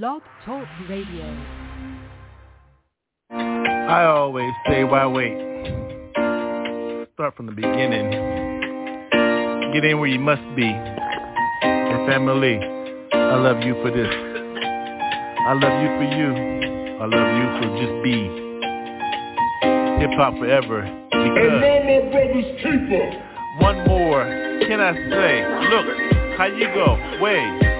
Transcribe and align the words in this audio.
Blog 0.00 0.22
Talk 0.46 0.66
Radio. 0.88 1.26
I 3.30 4.04
always 4.06 4.50
say, 4.66 4.84
why 4.84 5.06
wait? 5.06 5.36
Start 7.12 7.36
from 7.36 7.44
the 7.44 7.52
beginning. 7.52 8.10
Get 9.74 9.84
in 9.84 9.98
where 9.98 10.08
you 10.08 10.18
must 10.18 10.40
be. 10.56 10.64
And 10.64 12.06
family, 12.08 12.56
I 13.12 13.36
love 13.36 13.60
you 13.64 13.74
for 13.82 13.90
this. 13.90 14.08
I 14.08 15.52
love 15.60 15.82
you 15.82 15.90
for 15.98 16.04
you. 16.16 16.32
I 16.96 17.04
love 17.04 17.28
you 17.36 17.46
for 17.60 17.68
just 17.76 17.92
be. 18.02 18.16
Hip 20.00 20.16
hop 20.16 20.38
forever. 20.38 20.88
Because 21.10 21.60
one 23.60 23.86
more, 23.86 24.24
can 24.66 24.80
I 24.80 24.94
say? 24.94 25.44
Look, 25.68 25.86
how 26.38 26.46
you 26.46 26.66
go? 26.72 26.96
Way, 27.20 27.61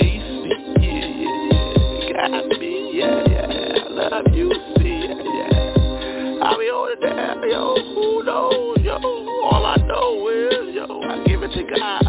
J-C, 0.00 0.48
yeah, 0.80 1.06
yeah, 1.20 1.36
yeah. 1.50 2.30
Got 2.30 2.48
me, 2.58 2.72
yeah, 2.94 3.20
yeah. 3.28 3.84
I 3.84 3.88
love 3.90 4.32
you, 4.32 4.48
see, 4.78 4.96
yeah, 4.96 5.20
yeah. 5.20 6.40
I'll 6.42 6.56
be 6.56 6.72
on 6.72 6.88
it 6.90 7.00
down, 7.04 7.44
yo. 7.50 7.76
Who 7.94 8.24
knows, 8.24 8.78
yo? 8.80 8.96
All 9.44 9.66
I 9.66 9.76
know 9.76 10.26
is, 10.26 10.74
yo, 10.74 11.02
I 11.02 11.22
give 11.26 11.42
it 11.42 11.52
to 11.52 11.62
God. 11.78 12.01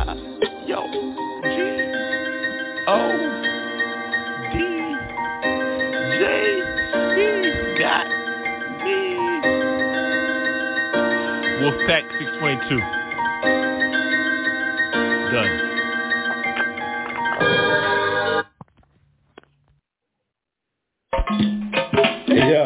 Two 12.53 12.79
Done. 15.31 15.53
Hey, 22.27 22.51
yo. 22.51 22.65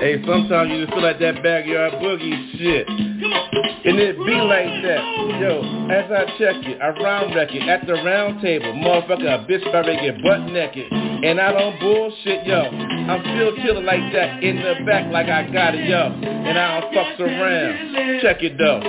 Hey, 0.00 0.22
sometimes 0.26 0.70
you 0.70 0.84
just 0.84 0.92
feel 0.92 1.02
like 1.02 1.18
that 1.20 1.42
backyard 1.42 1.94
boogie 1.94 2.58
shit. 2.58 2.86
And 2.88 3.98
it 3.98 4.18
be 4.18 4.34
like 4.34 4.82
that. 4.82 5.02
Yo, 5.40 5.88
as 5.90 6.10
I 6.10 6.26
check 6.36 6.56
it, 6.68 6.78
I 6.82 6.90
round 7.02 7.34
wreck 7.34 7.48
it 7.52 7.66
at 7.66 7.86
the 7.86 7.94
round 7.94 8.42
table. 8.42 8.74
Motherfucker, 8.74 9.44
a 9.44 9.46
bitch 9.50 9.66
about 9.66 9.86
to 9.86 9.96
get 9.96 10.22
butt 10.22 10.40
naked. 10.52 10.92
And 10.92 11.40
I 11.40 11.52
don't 11.52 11.80
bullshit, 11.80 12.46
yo. 12.46 12.93
I'm 13.06 13.20
still 13.20 13.52
chillin' 13.56 13.84
like 13.84 14.12
that 14.14 14.42
in 14.42 14.56
the 14.56 14.84
back 14.86 15.12
like 15.12 15.28
I 15.28 15.44
got 15.52 15.74
it, 15.74 15.86
yo. 15.88 16.06
And 16.24 16.58
I 16.58 16.80
don't 16.80 16.94
fucks 16.94 17.20
around. 17.20 18.20
Check 18.22 18.42
it 18.42 18.56
though. 18.56 18.80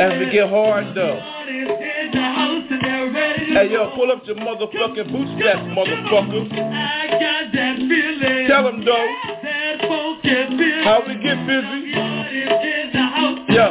As 0.00 0.18
we 0.18 0.30
get 0.32 0.48
hard 0.48 0.94
though. 0.94 1.20
Hey 3.52 3.70
yo, 3.70 3.90
pull 3.94 4.10
up 4.10 4.24
your 4.24 4.36
motherfucking 4.36 5.12
bootstraps, 5.12 5.60
motherfucker. 5.76 6.48
Tell 8.48 8.64
them 8.64 8.84
though. 8.84 9.08
How 10.84 11.02
we 11.06 11.14
get 11.16 11.46
busy. 11.46 11.92
Yo. 13.52 13.66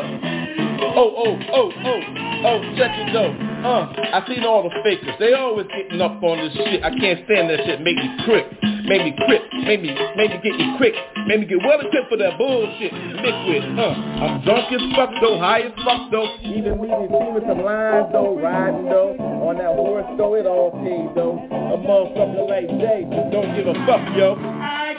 Oh, 0.80 1.14
oh, 1.18 1.40
oh, 1.54 1.72
oh, 1.84 2.27
oh, 2.46 2.60
check 2.78 2.92
it 2.94 3.14
though. 3.14 3.32
Uh, 3.66 3.90
I 4.14 4.24
seen 4.28 4.44
all 4.44 4.64
the 4.64 4.74
fakers. 4.84 5.16
They 5.20 5.34
always 5.34 5.68
getting 5.68 6.02
up 6.02 6.22
on 6.22 6.38
this 6.38 6.54
shit. 6.54 6.84
I 6.84 6.92
can't 6.94 7.26
stand 7.26 7.50
that 7.50 7.60
shit. 7.66 7.82
Make 7.82 7.98
me 7.98 8.10
quick. 8.26 8.46
Make 8.88 9.04
me 9.04 9.14
quick. 9.26 9.42
Make 9.66 9.82
me, 9.82 9.92
make 10.16 10.32
me 10.32 10.40
get 10.44 10.56
you 10.60 10.78
quick. 10.78 10.94
Make 11.28 11.40
me 11.42 11.46
get 11.46 11.60
well 11.60 11.80
equipped 11.82 12.08
for 12.10 12.18
that 12.18 12.38
bullshit. 12.38 12.94
Mix 12.94 13.36
with, 13.50 13.66
huh? 13.76 13.94
I'm 14.24 14.42
drunk 14.46 14.72
as 14.72 14.82
fuck 14.96 15.12
though, 15.20 15.40
high 15.40 15.68
as 15.68 15.74
fuck 15.84 16.12
though. 16.12 16.30
Even 16.42 16.80
me 16.80 16.88
and 16.92 17.10
team 17.10 17.34
with 17.34 17.44
some 17.48 17.64
lines 17.66 18.08
though, 18.14 18.40
riding 18.40 18.86
though. 18.86 19.18
On 19.44 19.58
that 19.58 19.76
horse 19.76 20.08
though, 20.18 20.36
it 20.36 20.46
all 20.46 20.72
paid 20.72 21.12
though. 21.18 21.36
A 21.52 21.76
motherfucker 21.82 22.48
like 22.48 22.68
Jay, 22.80 23.04
don't 23.32 23.52
give 23.56 23.68
a 23.68 23.76
fuck, 23.86 24.04
yo. 24.16 24.36
I 24.40 24.96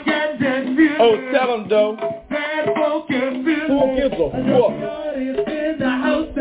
Oh, 1.01 1.15
tell 1.31 1.55
him 1.55 1.67
though. 1.69 1.95
Who 3.09 3.95
gives 3.97 4.15
a 4.15 4.29
fuck? 4.29 5.08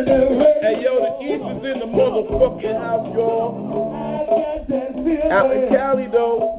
Hey 0.09 0.81
yo, 0.83 1.05
the 1.05 1.11
East 1.23 1.45
is 1.45 1.65
in 1.69 1.81
the 1.81 1.87
motherfucking 1.87 2.81
house, 2.81 3.15
y'all. 3.15 3.93
Out 5.31 5.53
in 5.55 5.69
Cali 5.69 6.07
though. 6.11 6.57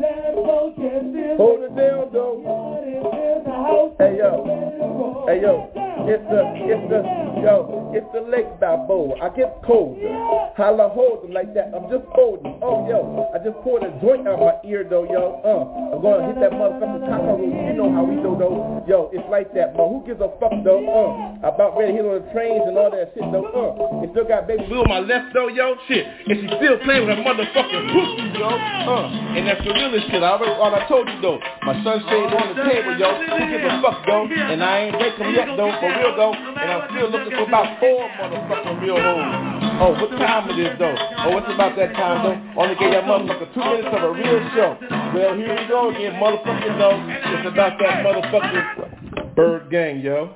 Hold 1.36 1.64
it 1.64 1.76
down 1.76 2.10
though. 2.14 3.96
Hey 3.98 4.18
yo. 4.20 5.26
Hey 5.28 5.42
yo. 5.42 5.99
It's 6.08 6.24
the, 6.32 6.42
it's 6.70 6.86
the, 6.88 7.00
yo, 7.44 7.92
it's 7.94 8.08
the 8.14 8.22
Lake 8.22 8.48
Balboa. 8.60 9.20
I 9.20 9.30
get 9.36 9.60
colder. 9.66 10.08
Holla 10.56 10.92
them 10.92 11.32
like 11.32 11.54
that. 11.56 11.72
I'm 11.72 11.88
just 11.88 12.04
holding. 12.12 12.60
Oh 12.62 12.84
yo, 12.88 13.32
I 13.34 13.40
just 13.40 13.56
poured 13.64 13.84
a 13.84 13.92
joint 14.04 14.28
out 14.28 14.40
my 14.40 14.56
ear 14.68 14.84
though, 14.84 15.08
yo. 15.08 15.40
Uh, 15.44 15.96
I'm 15.96 16.02
gonna 16.04 16.28
hit 16.28 16.38
that 16.44 16.52
motherfucking 16.52 17.08
cockroach. 17.08 17.48
You 17.48 17.74
know 17.80 17.90
how 17.96 18.04
we 18.04 18.20
do 18.20 18.36
though. 18.36 18.84
Yo, 18.88 19.10
it's 19.14 19.24
like 19.32 19.54
that, 19.56 19.76
but 19.76 19.88
Who 19.88 20.04
gives 20.06 20.20
a 20.20 20.30
fuck 20.40 20.52
though? 20.68 20.84
Uh, 20.84 21.48
about 21.48 21.80
ready 21.80 21.96
to 21.96 22.04
hit 22.04 22.06
on 22.06 22.20
the 22.20 22.28
trains 22.36 22.64
and 22.68 22.76
all 22.76 22.92
that 22.92 23.16
shit 23.16 23.24
though. 23.32 23.48
Uh, 23.48 24.04
it 24.04 24.12
still 24.12 24.28
got 24.28 24.52
baby 24.52 24.68
blue 24.68 24.84
on 24.84 24.90
my 24.90 25.00
left 25.00 25.32
though, 25.32 25.48
yo. 25.48 25.80
Shit, 25.88 26.04
and 26.04 26.36
she 26.44 26.48
still 26.60 26.76
playing 26.84 27.08
with 27.08 27.16
her 27.16 27.24
motherfucking 27.24 27.84
pussy, 27.96 28.26
yo. 28.36 28.52
Uh, 28.52 29.38
and 29.40 29.48
that's 29.48 29.64
the 29.64 29.72
realest 29.72 30.12
shit. 30.12 30.20
I 30.20 30.36
already, 30.36 30.54
all 30.60 30.76
I 30.76 30.84
told 30.92 31.08
you 31.08 31.20
though. 31.24 31.40
My 31.64 31.76
sunshade 31.84 32.36
on 32.36 32.46
the 32.52 32.58
table, 32.68 32.94
yo. 33.00 33.10
Who 33.16 33.44
gives 33.48 33.64
a 33.64 33.80
fuck 33.80 34.04
though? 34.04 34.28
And 34.28 34.60
I 34.60 34.92
ain't 34.92 34.96
breaking 35.00 35.32
yet 35.32 35.56
though. 35.56 35.72
Real 35.90 36.16
though, 36.16 36.34
and 36.34 36.60
I'm 36.60 36.90
still 36.92 37.10
looking 37.10 37.32
for 37.32 37.48
about 37.48 37.80
four 37.80 38.10
motherfucking 38.22 38.82
real 38.82 39.02
hoes. 39.02 39.60
Oh, 39.82 39.92
what 39.98 40.12
time 40.12 40.50
it 40.52 40.60
is 40.60 40.78
though? 40.78 40.94
Oh, 40.94 41.38
it's 41.38 41.50
about 41.54 41.76
that 41.78 41.94
time 41.94 42.24
though. 42.24 42.62
Only 42.62 42.76
gave 42.76 42.92
that 42.92 43.06
motherfucker 43.06 43.54
two 43.54 43.60
minutes 43.60 43.88
of 43.90 44.04
a 44.04 44.12
real 44.14 44.40
show. 44.54 44.78
Well, 45.16 45.36
here 45.36 45.56
we 45.56 45.68
go 45.68 45.90
again, 45.90 46.14
motherfucking 46.22 46.78
though. 46.78 47.00
It's 47.38 47.48
about 47.48 47.80
that 47.80 48.06
motherfucking 48.06 49.36
ByrdGang, 49.36 50.04
yo. 50.04 50.36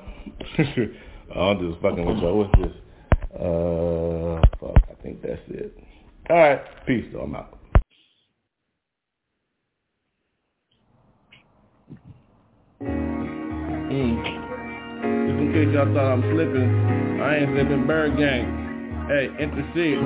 I'm 1.35 1.59
just 1.59 1.81
fucking 1.81 2.05
with 2.05 2.17
y'all. 2.17 2.37
What's 2.37 2.51
this? 2.57 2.73
Uh, 3.33 4.41
fuck, 4.59 4.77
I 4.89 5.01
think 5.01 5.21
that's 5.21 5.41
it. 5.49 5.77
All 6.29 6.37
right, 6.37 6.61
peace 6.87 7.05
though. 7.11 7.21
I'm 7.21 7.35
out. 7.35 7.59
Mm. 13.93 14.43
Case 15.53 15.69
y'all 15.71 15.85
thought 15.93 16.13
I'm 16.13 16.23
slipping, 16.33 17.21
I 17.21 17.37
ain't 17.37 17.53
slipping. 17.53 17.85
ByrdGang. 17.85 18.45
Hey, 19.05 19.29
intercede. 19.37 20.01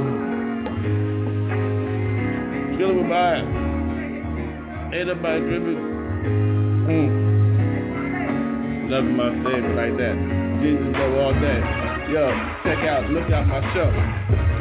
Kill 2.77 2.89
him 2.91 2.97
with 2.97 3.07
my 3.07 3.35
Ain't 4.93 5.07
nobody 5.07 5.39
driven. 5.39 5.75
Mm. 6.89 7.27
My 9.15 9.29
Savior 9.45 9.73
like 9.73 9.95
that. 9.97 10.15
Jesus 10.61 10.87
love 10.99 11.13
all 11.13 11.33
day. 11.39 11.86
Yo, 12.09 12.23
check 12.63 12.87
out, 12.87 13.09
look 13.11 13.29
out 13.31 13.45
my 13.47 13.59
show. 13.73 13.91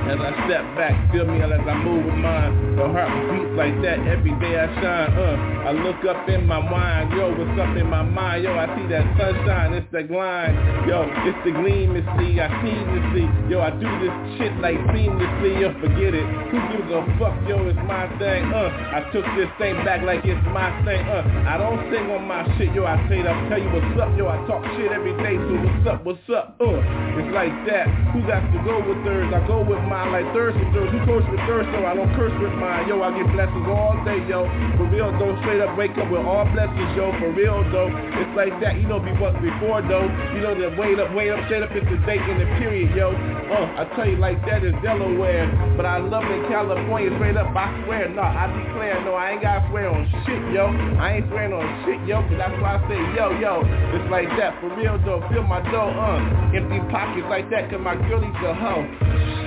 As 0.06 0.18
I 0.22 0.30
step 0.46 0.62
back, 0.78 0.94
feel 1.10 1.26
me 1.26 1.42
as 1.42 1.50
I 1.50 1.74
move 1.82 2.06
with 2.06 2.14
mine. 2.14 2.78
The 2.78 2.86
heart 2.86 3.10
beats 3.26 3.58
like 3.58 3.74
that 3.82 3.98
every 4.06 4.30
day 4.38 4.54
I 4.54 4.70
shine. 4.78 5.10
Uh, 5.18 5.66
I 5.66 5.70
look 5.74 5.98
up 6.06 6.28
in 6.30 6.46
my 6.46 6.62
mind, 6.62 7.10
yo, 7.10 7.34
what's 7.34 7.58
up 7.58 7.74
in 7.74 7.90
my 7.90 8.06
mind? 8.06 8.46
Yo, 8.46 8.54
I 8.54 8.70
see 8.78 8.86
that 8.86 9.02
sunshine, 9.18 9.74
it's 9.74 9.90
the 9.90 10.06
glide. 10.06 10.54
Yo, 10.86 11.10
it's 11.26 11.38
the 11.42 11.50
gleam 11.50 11.98
to 11.98 12.06
see, 12.18 12.38
I 12.38 12.46
seem 12.62 12.86
to 12.86 13.00
see. 13.18 13.26
Yo, 13.50 13.58
I 13.58 13.74
do 13.74 13.90
this 13.98 14.14
shit 14.38 14.54
like 14.62 14.78
seamlessly, 14.94 15.58
yo, 15.58 15.74
forget 15.82 16.14
it. 16.14 16.26
Who 16.54 16.58
gives 16.70 16.86
a 16.86 17.02
fuck, 17.18 17.34
yo, 17.50 17.66
it's 17.66 17.82
my 17.82 18.06
thing. 18.22 18.46
Uh, 18.54 18.70
I 18.94 19.10
took 19.10 19.26
this 19.34 19.50
thing 19.58 19.74
back 19.82 20.06
like 20.06 20.22
it's 20.22 20.38
my 20.54 20.70
thing. 20.86 21.02
Uh, 21.02 21.50
I 21.50 21.58
don't 21.58 21.82
sing 21.90 22.06
on 22.14 22.30
my 22.30 22.46
shit, 22.58 22.70
yo, 22.78 22.86
I 22.86 22.94
say 23.10 23.22
it, 23.22 23.26
I'll 23.26 23.42
tell 23.50 23.58
you 23.58 23.74
what's 23.74 23.90
up, 23.98 24.14
yo, 24.14 24.30
I 24.30 24.38
talk 24.46 24.62
shit 24.78 24.94
every 24.94 25.18
day, 25.18 25.34
so 25.34 25.54
what's 25.66 25.86
up, 25.90 25.98
what's 26.06 26.30
up? 26.30 26.54
Uh, 26.62 26.78
it's 27.18 27.34
like 27.36 27.52
that. 27.68 27.84
Who 28.16 28.24
got 28.24 28.40
to 28.48 28.58
go 28.64 28.80
with 28.80 28.96
theirs? 29.04 29.28
I 29.28 29.44
go 29.44 29.60
with 29.60 29.84
mine 29.84 30.08
like 30.08 30.24
thirst 30.32 30.56
with 30.56 30.72
thirst. 30.72 30.88
Who 30.88 31.04
curse 31.04 31.28
with 31.28 31.44
thirst? 31.44 31.68
So 31.68 31.84
I 31.84 31.92
don't 31.92 32.08
curse 32.16 32.32
with 32.40 32.56
mine. 32.56 32.88
Yo, 32.88 32.96
I 33.04 33.12
get 33.12 33.28
blessings 33.28 33.68
all 33.68 33.92
day, 34.08 34.24
yo. 34.24 34.48
For 34.80 34.88
real 34.88 35.12
though, 35.20 35.36
straight 35.44 35.60
up 35.60 35.76
wake 35.76 35.92
up 36.00 36.08
with 36.08 36.24
all 36.24 36.48
blessings, 36.56 36.96
yo. 36.96 37.12
For 37.20 37.28
real 37.36 37.60
though, 37.68 37.92
it's 37.92 38.32
like 38.32 38.56
that. 38.64 38.80
You 38.80 38.88
know, 38.88 38.96
be 39.04 39.12
what 39.20 39.36
before 39.44 39.84
though. 39.84 40.08
You 40.32 40.40
know, 40.40 40.56
the 40.56 40.72
wait 40.80 40.96
up, 40.96 41.12
wait 41.12 41.28
up, 41.28 41.44
straight 41.44 41.60
up 41.60 41.68
It's 41.76 41.84
the 41.84 42.00
date 42.08 42.24
in 42.24 42.40
the 42.40 42.48
period, 42.56 42.96
yo. 42.96 43.12
Uh, 43.12 43.84
I 43.84 43.86
tell 43.92 44.08
you 44.08 44.16
like 44.16 44.40
that 44.48 44.64
is 44.64 44.72
Delaware, 44.80 45.44
but 45.76 45.84
I 45.84 46.00
love 46.00 46.24
it 46.24 46.40
in 46.40 46.48
California. 46.48 47.12
Straight 47.20 47.36
up, 47.36 47.52
I 47.52 47.68
swear, 47.84 48.08
no, 48.16 48.24
I 48.24 48.48
declare, 48.48 48.96
no, 49.04 49.12
I 49.12 49.36
ain't 49.36 49.44
gotta 49.44 49.60
swear 49.68 49.92
on 49.92 50.08
shit, 50.24 50.40
yo. 50.56 50.72
I 50.96 51.20
ain't 51.20 51.28
swearing 51.28 51.52
on 51.52 51.68
shit, 51.84 52.00
yo, 52.08 52.24
cause 52.24 52.40
that's 52.40 52.56
why 52.64 52.80
I 52.80 52.88
say, 52.88 53.00
yo, 53.12 53.36
yo. 53.36 53.60
It's 53.92 54.08
like 54.08 54.32
that, 54.40 54.56
for 54.64 54.72
real 54.72 54.96
though. 55.04 55.20
Feel 55.28 55.44
my 55.44 55.60
dough, 55.68 55.92
uh, 55.92 56.56
empty 56.56 56.80
pockets 56.88 57.25
like 57.28 57.50
that, 57.50 57.70
cause 57.70 57.80
my 57.82 57.94
girlie's 57.96 58.34
a 58.44 58.54
hoe. 58.54 58.86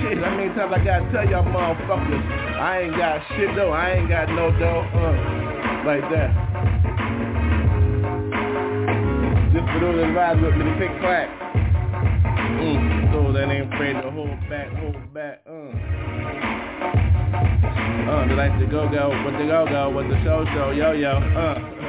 Shit, 0.00 0.18
how 0.18 0.36
many 0.36 0.48
times 0.54 0.72
I 0.74 0.84
gotta 0.84 1.10
tell 1.12 1.28
y'all 1.28 1.44
motherfuckers, 1.44 2.24
I 2.60 2.82
ain't 2.82 2.96
got 2.96 3.22
shit 3.36 3.54
though, 3.56 3.72
I 3.72 3.92
ain't 3.96 4.08
got 4.08 4.28
no 4.28 4.50
dough, 4.58 4.84
uh, 4.84 5.12
like 5.86 6.04
that. 6.12 6.30
Just 9.52 9.66
for 9.72 9.80
those 9.80 9.96
that 9.96 10.12
ride 10.14 10.40
with 10.40 10.54
me, 10.56 10.64
the 10.64 10.74
pick 10.78 10.92
crack. 11.00 11.28
Mm, 12.60 13.12
so 13.12 13.32
that 13.32 13.50
ain't 13.50 13.72
afraid 13.72 13.94
to 13.94 14.10
hold 14.10 14.40
back, 14.48 14.68
hold 14.76 15.14
back, 15.14 15.42
uh. 15.48 15.52
Uh, 18.10 18.28
they 18.28 18.34
like 18.34 18.58
the 18.58 18.66
go-go, 18.66 19.08
what 19.24 19.32
the 19.38 19.46
go-go, 19.46 19.90
what 19.90 20.08
the 20.08 20.16
show-show, 20.24 20.70
yo-yo, 20.72 21.16
uh 21.16 21.79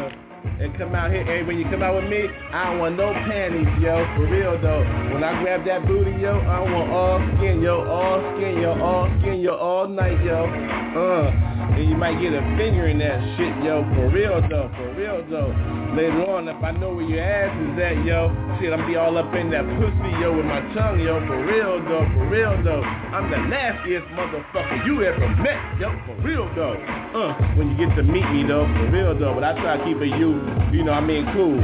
and 0.59 0.75
come 0.77 0.95
out 0.95 1.11
here. 1.11 1.23
Hey, 1.25 1.43
when 1.43 1.57
you 1.57 1.65
come 1.65 1.81
out 1.83 1.95
with 1.95 2.09
me, 2.09 2.27
I 2.51 2.69
don't 2.69 2.79
want 2.79 2.97
no 2.97 3.13
panties, 3.13 3.67
yo. 3.81 4.05
For 4.15 4.27
real 4.27 4.59
though. 4.61 4.83
When 5.13 5.23
I 5.23 5.41
grab 5.41 5.65
that 5.65 5.85
booty, 5.87 6.11
yo, 6.11 6.39
I 6.39 6.59
want 6.61 6.91
all 6.91 7.19
skin, 7.37 7.61
yo, 7.61 7.81
all 7.87 8.21
skin, 8.35 8.59
yo, 8.59 8.79
all 8.81 9.07
skin, 9.21 9.39
yo, 9.41 9.55
all 9.55 9.87
night, 9.87 10.23
yo. 10.23 10.45
Uh. 10.45 11.60
And 11.71 11.89
you 11.89 11.95
might 11.95 12.19
get 12.21 12.33
a 12.33 12.41
finger 12.57 12.87
in 12.87 12.99
that 12.99 13.19
shit, 13.37 13.63
yo. 13.63 13.83
For 13.95 14.09
real 14.09 14.41
though, 14.49 14.69
for 14.75 14.93
real 14.93 15.23
though. 15.29 15.55
Later 15.95 16.23
on, 16.31 16.47
if 16.47 16.61
I 16.63 16.71
know 16.71 16.93
where 16.93 17.03
your 17.03 17.19
ass 17.19 17.51
is 17.51 17.75
at, 17.79 18.05
yo, 18.05 18.31
shit, 18.59 18.71
I'm 18.71 18.87
be 18.87 18.95
all 18.95 19.17
up 19.17 19.33
in 19.35 19.51
that 19.51 19.65
pussy, 19.79 20.11
yo, 20.19 20.35
with 20.35 20.45
my 20.45 20.61
tongue, 20.73 20.99
yo. 20.99 21.19
For 21.27 21.39
real 21.45 21.83
though, 21.83 22.07
for 22.13 22.27
real 22.27 22.55
though. 22.63 22.83
I'm 22.83 23.31
the 23.31 23.37
nastiest 23.47 24.07
motherfucker 24.15 24.85
you 24.85 25.03
ever 25.03 25.27
met, 25.39 25.59
yo. 25.79 25.91
For 26.05 26.15
real 26.21 26.47
though. 26.55 26.75
Uh, 27.15 27.33
when 27.55 27.71
you 27.71 27.77
get 27.77 27.95
to 27.95 28.03
meet 28.03 28.27
me 28.31 28.43
though, 28.47 28.67
for 28.67 28.91
real 28.91 29.17
though. 29.17 29.33
But 29.33 29.43
I 29.43 29.53
try 29.59 29.77
to 29.77 29.83
keep 29.83 29.97
it 29.97 30.15
you, 30.19 30.39
you 30.71 30.83
know, 30.83 30.93
I 30.93 31.01
mean, 31.01 31.25
cool, 31.33 31.59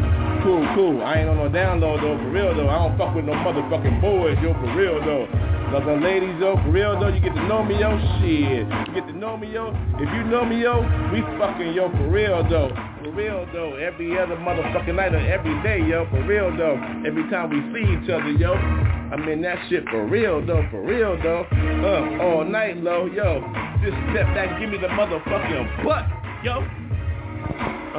cool, 0.48 0.64
cool. 0.76 1.04
I 1.04 1.20
ain't 1.20 1.28
on 1.28 1.36
no 1.36 1.50
download 1.52 2.00
though, 2.00 2.16
for 2.16 2.32
real 2.32 2.56
though. 2.56 2.70
I 2.70 2.80
don't 2.80 2.98
fuck 2.98 3.14
with 3.14 3.26
no 3.26 3.34
motherfucking 3.34 4.00
boys, 4.00 4.40
yo, 4.42 4.56
for 4.56 4.72
real 4.80 5.04
though. 5.04 5.28
Love 5.76 5.84
them 5.84 6.02
ladies, 6.02 6.40
yo, 6.40 6.56
for 6.56 6.72
real 6.72 6.98
though, 6.98 7.12
you 7.12 7.20
get 7.20 7.36
to 7.36 7.44
know 7.48 7.64
me, 7.64 7.76
yo, 7.76 7.92
shit. 8.24 8.64
You 8.64 8.94
get 8.96 9.06
to 9.12 9.18
know 9.18 9.36
me, 9.36 9.52
yo. 9.52 9.76
If 10.00 10.08
you 10.16 10.24
know 10.24 10.46
me, 10.46 10.64
yo, 10.64 10.80
we 11.12 11.20
fucking, 11.36 11.74
yo, 11.74 11.92
for 11.92 12.08
real 12.08 12.48
though. 12.48 12.72
For 13.04 13.12
real 13.12 13.46
though, 13.52 13.76
every 13.76 14.18
other 14.18 14.38
motherfucking 14.38 14.96
night 14.96 15.14
or 15.14 15.20
every 15.20 15.52
day, 15.64 15.84
yo, 15.84 16.08
for 16.10 16.24
real 16.24 16.56
though. 16.56 16.80
Every 17.06 17.30
time 17.30 17.52
we 17.52 17.60
see 17.76 17.84
each 17.84 18.10
other, 18.10 18.32
yo. 18.32 18.54
I 18.56 19.18
mean 19.18 19.42
that 19.42 19.60
shit 19.70 19.84
for 19.90 20.08
real 20.08 20.46
though, 20.46 20.66
for 20.72 20.82
real 20.82 21.20
though. 21.22 21.44
Uh, 21.52 22.24
all 22.24 22.46
night 22.46 22.78
low, 22.78 23.06
yo. 23.06 23.44
Just 23.84 23.98
step 24.12 24.32
back, 24.32 24.60
give 24.62 24.70
me 24.70 24.78
the 24.78 24.88
motherfucking 24.88 25.84
butt, 25.84 26.08
yo. 26.42 26.64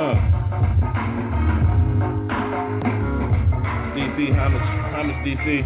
Uh. 0.00 0.98
How 4.26 4.50
much, 4.50 5.15
DC? 5.23 5.62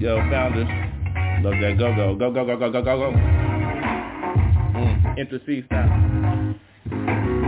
Yo, 0.00 0.18
founders. 0.30 0.66
Love 1.46 1.54
that 1.62 1.78
go-go. 1.78 2.16
Go, 2.18 2.32
go, 2.32 2.44
go, 2.44 2.56
go, 2.58 2.72
go, 2.72 2.82
go, 2.82 2.96
go. 2.98 3.12
Mm. 4.74 5.16
Intercede 5.16 5.66
style. 5.66 5.86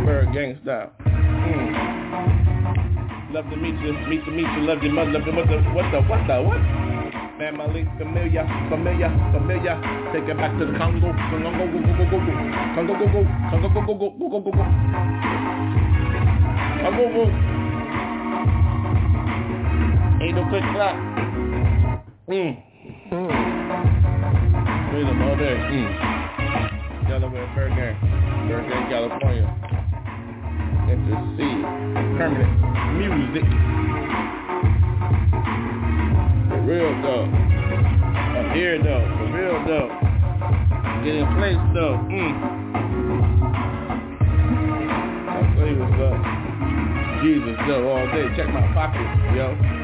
ByrdGang 0.06 0.62
style. 0.62 0.93
Mm. 1.02 1.75
Love 3.34 3.50
to 3.50 3.56
meet 3.56 3.75
you, 3.82 3.93
meet 4.06 4.25
to 4.25 4.31
meet 4.31 4.46
you, 4.55 4.62
love 4.62 4.84
your 4.84 4.93
mother, 4.93 5.19
love 5.19 5.26
your 5.26 5.34
mother. 5.34 5.58
What 5.75 5.90
the, 5.90 5.99
what 6.06 6.22
the, 6.31 6.38
what? 6.46 6.62
Family, 7.43 7.82
familiar, 7.99 8.46
familiar, 8.70 9.10
familiar. 9.34 9.74
Take 10.15 10.31
it 10.31 10.36
back 10.39 10.56
to 10.60 10.67
the 10.67 10.79
Congo, 10.79 11.10
Congo, 11.10 11.50
go, 11.50 11.67
go, 11.67 11.91
go, 11.91 12.06
go, 12.06 12.22
go. 12.22 12.31
Congo, 12.79 12.94
go, 13.03 13.06
go, 13.10 13.27
Congo, 13.50 13.67
go, 13.67 13.82
go, 13.82 13.98
go, 13.98 14.15
go, 14.15 14.31
go, 14.31 14.39
go, 14.39 14.50
go. 14.55 14.62
Congo, 16.86 17.03
go. 17.10 17.54
Ain't 20.24 20.36
no 20.36 20.48
quick 20.48 20.64
clap. 20.72 20.96
Mm. 22.31 22.56
Mm. 23.12 23.28
Freedom 24.90 25.20
all 25.20 25.36
day. 25.36 25.52
Mm. 25.52 27.08
Delaware, 27.08 27.52
Bergen, 27.54 27.93
Bergen, 28.48 28.88
California. 28.88 29.44
Intercede. 30.88 31.60
Permanent 32.16 32.56
Muzik. 32.96 33.44
For 36.48 36.60
real 36.64 36.93
though. 37.02 37.28
I'm 37.28 38.48
here 38.56 38.82
though. 38.82 39.04
For 39.19 39.28
real 39.28 39.60
though. 39.69 39.88
Get 41.04 41.16
in 41.16 41.26
place 41.36 41.60
though. 41.74 42.00
Mm. 42.08 42.34
I'll 45.28 45.48
tell 45.54 45.69
you 45.69 45.76
what's 45.84 46.00
up. 46.00 46.16
Jesus 47.22 47.56
though 47.69 47.93
all 47.93 48.06
day. 48.06 48.24
Check 48.38 48.48
my 48.54 48.72
pockets, 48.72 49.36
yo. 49.36 49.83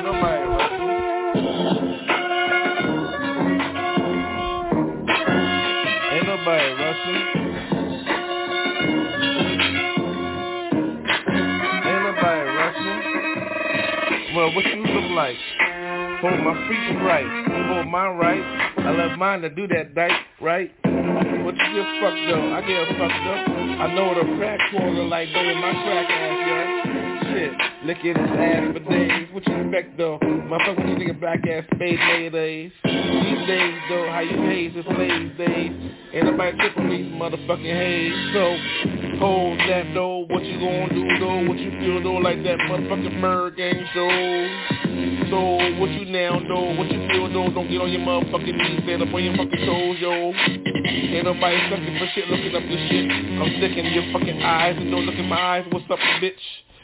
Ain't 0.00 0.08
nobody 0.08 0.40
rushing. 0.48 0.88
Ain't 6.10 6.26
nobody 6.26 6.68
rushing. 6.80 7.20
Ain't 11.84 12.02
nobody 12.02 12.44
rushing. 12.56 12.98
Yo, 14.32 14.40
what 14.54 14.64
you 14.64 14.80
look 14.86 15.10
like? 15.10 15.36
Hold 16.22 16.40
my 16.40 16.54
freedom 16.66 17.02
right. 17.04 17.28
Hold 17.68 17.88
my 17.88 18.08
right. 18.08 18.42
I 18.78 18.90
love 18.92 19.18
mine 19.18 19.42
to 19.42 19.50
do 19.50 19.68
that, 19.68 19.94
right? 19.94 20.12
Right? 20.40 20.72
What 21.44 21.56
you 21.56 21.76
just 21.76 21.90
fucked 22.00 22.26
up? 22.32 22.40
I 22.40 22.62
get 22.66 22.88
fucked 22.96 23.26
up. 23.28 23.48
I 23.80 23.94
know 23.94 24.08
what 24.08 24.16
a 24.16 24.24
crack 24.38 24.60
corner 24.70 25.04
like, 25.04 25.28
baby, 25.28 25.54
my 25.60 25.72
crack 25.72 26.08
ass, 26.08 26.39
Shit, 27.30 27.52
licking 27.84 28.16
his 28.16 28.30
ass 28.38 28.72
for 28.72 28.90
days. 28.90 29.28
What 29.32 29.46
you 29.46 29.54
expect 29.54 29.96
though? 29.96 30.18
Motherfucker, 30.20 30.88
you 30.88 30.96
nigga 30.96 31.20
black 31.20 31.46
ass 31.46 31.64
spade 31.74 32.32
days. 32.32 32.72
These 32.82 33.46
days 33.46 33.78
though, 33.88 34.10
how 34.10 34.20
you 34.20 34.36
haze 34.42 34.74
is 34.74 34.84
slave 34.84 35.38
days. 35.38 35.72
Ain't 36.12 36.24
nobody 36.24 36.56
tripping 36.58 36.90
these 36.90 37.12
motherfucking 37.12 37.70
haze. 37.70 38.34
So 38.34 39.18
hold 39.20 39.58
that 39.60 39.94
though. 39.94 40.26
What 40.28 40.44
you 40.44 40.58
gonna 40.58 40.92
do 40.92 41.06
though? 41.20 41.46
What 41.46 41.58
you 41.58 41.70
feel 41.78 42.02
though? 42.02 42.18
Like 42.18 42.42
that 42.42 42.58
motherfucking 42.66 43.20
ByrdGang 43.22 43.92
show. 43.94 45.30
So 45.30 45.78
what 45.78 45.90
you 45.90 46.06
now 46.10 46.40
though? 46.48 46.74
What 46.74 46.90
you 46.90 47.06
feel 47.10 47.32
though? 47.32 47.54
Don't 47.54 47.70
get 47.70 47.80
on 47.80 47.92
your 47.92 48.02
motherfucking 48.02 48.56
knees, 48.56 48.82
stand 48.82 49.02
up 49.02 49.14
on 49.14 49.22
your 49.22 49.36
fucking 49.36 49.66
toes, 49.66 49.98
yo. 50.00 50.34
Ain't 50.34 51.24
nobody 51.24 51.58
sucking 51.70 51.96
for 51.96 52.08
shit, 52.12 52.28
looking 52.28 52.56
up 52.56 52.62
this 52.66 52.90
shit. 52.90 53.06
I'm 53.06 53.54
sticking 53.58 53.86
in 53.86 53.92
your 53.92 54.12
fucking 54.12 54.42
eyes 54.42 54.76
and 54.76 54.90
don't 54.90 55.06
look 55.06 55.14
in 55.14 55.26
my 55.26 55.58
eyes. 55.58 55.66
What's 55.70 55.86
up, 55.90 56.00
bitch? 56.20 56.34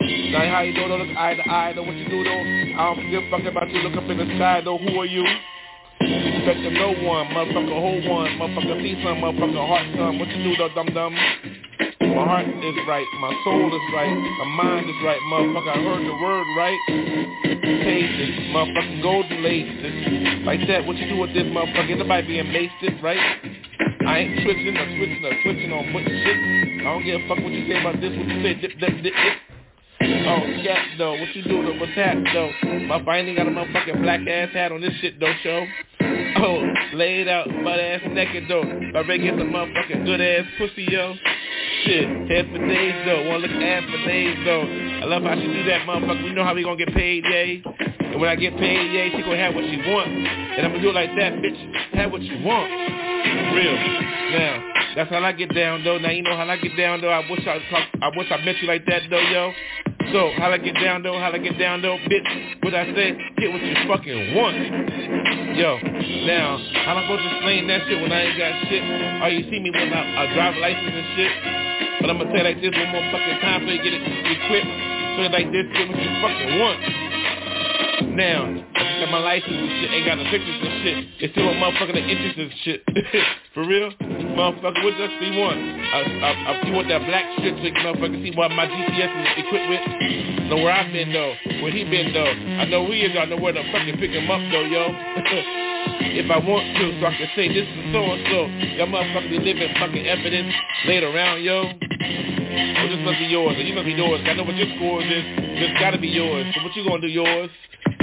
Now 0.06 0.46
how 0.50 0.60
you 0.62 0.72
do? 0.74 0.86
Don't 0.86 1.02
look 1.02 1.16
eye 1.16 1.34
to 1.34 1.42
eye. 1.50 1.72
Know 1.74 1.82
what 1.82 1.94
you 1.96 2.08
do 2.08 2.22
though? 2.22 2.42
I 2.78 2.94
don't 2.94 3.10
give 3.10 3.22
a 3.22 3.30
fuck 3.30 3.44
about 3.44 3.70
you. 3.70 3.80
Look 3.82 3.96
up 3.96 4.08
in 4.10 4.18
the 4.18 4.26
sky 4.36 4.60
though. 4.64 4.78
Who 4.78 5.00
are 5.00 5.06
you? 5.06 5.24
Respecting 6.00 6.74
no 6.74 6.92
one, 7.02 7.26
motherfucker, 7.34 7.74
hold 7.74 8.04
one, 8.06 8.30
motherfucker, 8.38 8.78
see 8.82 8.94
some, 9.02 9.18
motherfucker, 9.18 9.66
heart 9.66 9.86
some. 9.96 10.18
What 10.20 10.28
you 10.28 10.44
do 10.44 10.56
though, 10.56 10.68
dum 10.74 10.86
dum? 10.94 11.14
My 12.14 12.24
heart 12.24 12.46
is 12.46 12.76
right, 12.86 13.06
my 13.20 13.32
soul 13.44 13.66
is 13.66 13.86
right, 13.92 14.14
my 14.14 14.48
mind 14.62 14.88
is 14.88 14.96
right, 15.02 15.18
motherfucker. 15.26 15.72
I 15.74 15.82
heard 15.82 16.06
the 16.06 16.16
word 16.22 16.46
right. 16.54 16.80
Pages, 17.82 18.54
motherfucking 18.54 19.02
golden 19.02 19.42
laces. 19.42 20.46
Like 20.46 20.60
that, 20.68 20.86
what 20.86 20.96
you 20.96 21.08
do 21.08 21.16
with 21.16 21.34
this 21.34 21.44
motherfucker? 21.50 21.98
Nobody 21.98 22.26
being 22.28 22.52
wasted, 22.52 23.02
right? 23.02 23.18
I 24.06 24.18
ain't 24.18 24.42
switching 24.44 24.76
or 24.76 24.86
switching 24.86 25.24
or 25.24 25.34
switching 25.42 25.72
on 25.72 25.92
putting 25.92 26.14
shit. 26.22 26.86
I 26.86 26.94
don't 26.94 27.04
give 27.04 27.20
a 27.20 27.26
fuck 27.26 27.38
what 27.42 27.52
you 27.52 27.66
say 27.66 27.80
about 27.80 28.00
this, 28.00 28.14
what 28.16 28.28
you 28.28 28.42
say, 28.42 28.54
dip, 28.54 28.78
dip, 28.78 29.02
dip, 29.02 29.14
dip. 29.14 29.34
Oh, 30.00 30.40
cat 30.62 30.86
though, 30.98 31.18
what 31.18 31.34
you 31.34 31.42
do 31.42 31.62
though? 31.62 31.78
What's 31.78 31.94
that 31.96 32.16
though? 32.32 32.52
My 32.80 32.98
ain't 33.28 33.38
got 33.38 33.46
a 33.46 33.50
motherfucking 33.50 34.02
black 34.02 34.26
ass 34.26 34.52
hat 34.52 34.72
on 34.72 34.80
this 34.80 34.92
shit 35.00 35.18
though, 35.18 35.32
show. 35.42 35.66
Oh, 36.38 36.60
laid 36.94 37.28
out, 37.28 37.48
butt 37.64 37.80
ass 37.80 38.02
naked 38.10 38.44
though. 38.48 38.62
My 38.62 39.02
get 39.16 39.38
some 39.38 39.52
motherfucking 39.52 40.04
good 40.04 40.20
ass 40.20 40.44
pussy, 40.58 40.84
yo. 40.90 41.14
Shit, 41.84 42.30
head 42.30 42.48
for 42.52 42.58
days 42.58 42.94
though, 43.06 43.28
wanna 43.28 43.46
look 43.46 43.50
ass 43.62 43.84
for 43.84 43.98
days 44.08 44.36
though. 44.44 44.62
I 44.62 45.04
love 45.06 45.22
how 45.22 45.34
she 45.34 45.46
do 45.46 45.64
that, 45.64 45.86
motherfucker. 45.86 46.24
We 46.24 46.32
know 46.34 46.44
how 46.44 46.54
we 46.54 46.62
gonna 46.62 46.76
get 46.76 46.94
paid, 46.94 47.24
yay. 47.24 47.62
And 47.64 48.20
when 48.20 48.28
I 48.28 48.36
get 48.36 48.56
paid, 48.56 48.92
yay, 48.92 49.10
she 49.10 49.22
gonna 49.22 49.36
have 49.36 49.54
what 49.54 49.64
she 49.64 49.76
want. 49.90 50.08
And 50.08 50.66
I'm 50.66 50.72
gonna 50.72 50.82
do 50.82 50.90
it 50.90 50.94
like 50.94 51.14
that, 51.16 51.32
bitch. 51.34 51.94
Have 51.94 52.12
what 52.12 52.22
you 52.22 52.44
want. 52.44 52.70
Real. 53.54 53.76
Now, 54.36 54.72
that's 54.96 55.10
how 55.10 55.24
I 55.24 55.32
get 55.32 55.54
down 55.54 55.84
though. 55.84 55.98
Now 55.98 56.10
you 56.10 56.22
know 56.22 56.36
how 56.36 56.48
I 56.48 56.56
get 56.56 56.76
down 56.76 57.00
though. 57.00 57.10
I 57.10 57.30
wish 57.30 57.46
I 57.46 57.60
I 58.02 58.10
wish 58.16 58.26
I 58.30 58.44
met 58.44 58.56
you 58.60 58.68
like 58.68 58.84
that 58.86 59.02
though, 59.08 59.20
yo. 59.20 59.52
So 60.12 60.30
how 60.38 60.52
I 60.52 60.58
get 60.58 60.74
down 60.74 61.02
though, 61.02 61.18
how 61.18 61.32
I 61.32 61.38
get 61.38 61.58
down 61.58 61.82
though, 61.82 61.98
bitch. 62.06 62.62
What 62.62 62.74
I 62.74 62.86
say, 62.94 63.18
get 63.38 63.50
what 63.50 63.62
you 63.62 63.74
fucking 63.88 64.34
want. 64.34 64.56
Yo, 65.56 65.78
now 66.26 66.58
how 66.84 66.94
am 66.94 66.98
I 66.98 67.02
supposed 67.06 67.22
to 67.26 67.30
explain 67.34 67.66
that 67.66 67.82
shit 67.88 67.98
when 68.00 68.12
I 68.12 68.22
ain't 68.30 68.38
got 68.38 68.52
shit? 68.70 68.82
Or 68.82 69.28
you 69.34 69.42
see 69.50 69.58
me 69.58 69.70
when 69.70 69.92
I, 69.92 70.02
I 70.02 70.30
uh, 70.30 70.34
drive 70.34 70.54
license 70.62 70.94
and 70.94 71.08
shit. 71.18 71.32
But 72.00 72.10
I'm 72.10 72.18
gonna 72.18 72.30
tell 72.30 72.44
like 72.44 72.60
this 72.62 72.70
one 72.70 72.90
more 72.94 73.06
fucking 73.10 73.38
time 73.42 73.66
so 73.66 73.70
you 73.72 73.82
get 73.82 73.94
it 73.94 74.04
equipped. 74.04 74.70
So 75.16 75.18
you 75.26 75.30
like 75.32 75.50
this, 75.50 75.66
get 75.74 75.88
what 75.90 75.98
you 75.98 76.10
fucking 76.22 76.50
want. 76.60 76.78
Now, 78.14 78.46
got 79.00 79.10
my 79.10 79.18
license 79.18 79.56
and 79.56 79.70
shit, 79.80 79.90
ain't 79.90 80.06
got 80.06 80.18
no 80.22 80.24
pictures 80.30 80.60
and 80.60 80.74
shit. 80.84 80.98
It's 81.18 81.32
still 81.32 81.48
a 81.48 81.54
motherfucker 81.56 81.94
the 81.96 82.04
inches 82.04 82.36
and 82.36 82.52
shit. 82.62 82.80
For 83.54 83.66
real? 83.66 83.90
Motherfucker, 84.36 84.84
what 84.84 84.92
does 85.00 85.16
he 85.16 85.32
want? 85.40 85.56
I, 85.56 86.00
I, 86.20 86.30
I, 86.36 86.50
you 86.68 86.76
want 86.76 86.92
that 86.92 87.00
black 87.08 87.24
shit 87.40 87.56
so 87.56 87.72
motherfucker 87.80 88.20
see 88.20 88.36
what 88.36 88.52
my 88.52 88.68
GPS 88.68 89.08
is 89.08 89.28
equipped 89.40 89.64
with? 89.72 89.80
Know 90.52 90.60
where 90.60 90.76
I've 90.76 90.92
been 90.92 91.08
though, 91.08 91.32
where 91.64 91.72
he 91.72 91.88
been 91.88 92.12
though. 92.12 92.36
I 92.60 92.68
know 92.68 92.84
who 92.84 92.92
he 92.92 93.08
is, 93.08 93.16
I 93.16 93.24
know 93.24 93.40
where 93.40 93.56
to 93.56 93.64
fucking 93.72 93.96
pick 93.96 94.12
him 94.12 94.28
up 94.28 94.44
though, 94.52 94.68
yo. 94.68 94.92
if 96.20 96.28
I 96.28 96.36
want 96.36 96.68
to, 96.68 96.84
so 97.00 97.06
I 97.08 97.16
can 97.16 97.32
say 97.32 97.48
this 97.48 97.64
is 97.64 97.84
so 97.96 98.00
and 98.04 98.22
so. 98.28 98.40
Y'all 98.76 98.92
motherfucker 98.92 99.32
be 99.32 99.40
living 99.40 99.72
fucking 99.80 100.04
evidence 100.04 100.52
later 100.84 101.08
around, 101.08 101.40
yo. 101.40 101.72
Well, 101.72 102.88
this 102.92 103.00
must 103.08 103.16
be 103.16 103.32
yours, 103.32 103.56
or 103.56 103.64
you 103.64 103.72
must 103.72 103.88
be 103.88 103.96
yours. 103.96 104.20
I 104.20 104.36
know 104.36 104.44
what 104.44 104.56
your 104.60 104.68
scores 104.76 105.08
is. 105.08 105.24
This 105.64 105.72
gotta 105.80 105.96
be 105.96 106.12
yours. 106.12 106.44
So 106.52 106.60
what 106.60 106.76
you 106.76 106.84
gonna 106.84 107.00
do, 107.00 107.08
yours? 107.08 107.48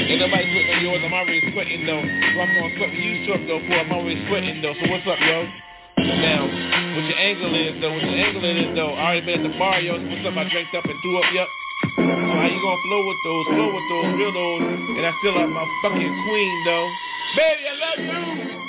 Ain't 0.01 0.17
nobody 0.17 0.49
sweating 0.49 0.81
yours. 0.81 1.01
I'm 1.05 1.13
already 1.13 1.45
sweating 1.53 1.85
though. 1.85 2.01
So 2.01 2.37
I'm 2.41 2.49
gonna 2.57 2.73
sweat 2.73 2.89
with 2.89 3.05
you 3.05 3.21
truck 3.29 3.41
though, 3.45 3.61
for 3.69 3.77
I'm 3.77 3.93
already 3.93 4.17
sweating 4.25 4.65
though. 4.65 4.73
So 4.81 4.89
what's 4.89 5.05
up, 5.05 5.21
yo? 5.21 5.72
Now, 5.97 6.45
what 6.45 7.05
your 7.05 7.19
angle 7.19 7.53
is 7.53 7.81
though, 7.81 7.93
what 7.93 8.03
your 8.03 8.17
angle 8.17 8.43
is 8.43 8.75
though, 8.75 8.93
I 8.93 9.19
already 9.19 9.25
been 9.25 9.45
at 9.45 9.51
the 9.51 9.57
bar, 9.59 9.79
yo. 9.79 9.93
What's 9.93 10.25
up? 10.25 10.37
I 10.37 10.49
drank 10.49 10.73
up 10.73 10.85
and 10.85 10.97
threw 11.01 11.17
up, 11.17 11.27
yup. 11.33 11.49
So 11.97 12.01
how 12.01 12.47
you 12.47 12.59
gonna 12.61 12.81
flow 12.87 13.01
with 13.05 13.19
those, 13.23 13.45
flow 13.53 13.69
with 13.73 13.85
those, 13.89 14.09
real 14.17 14.33
those, 14.33 14.61
and 14.97 15.05
I 15.05 15.11
still 15.19 15.35
like 15.35 15.49
my 15.49 15.65
fucking 15.83 16.13
queen 16.27 16.53
though. 16.65 16.87
Baby, 17.35 17.63
I 17.65 17.75
love 17.81 17.99
you. 17.99 18.63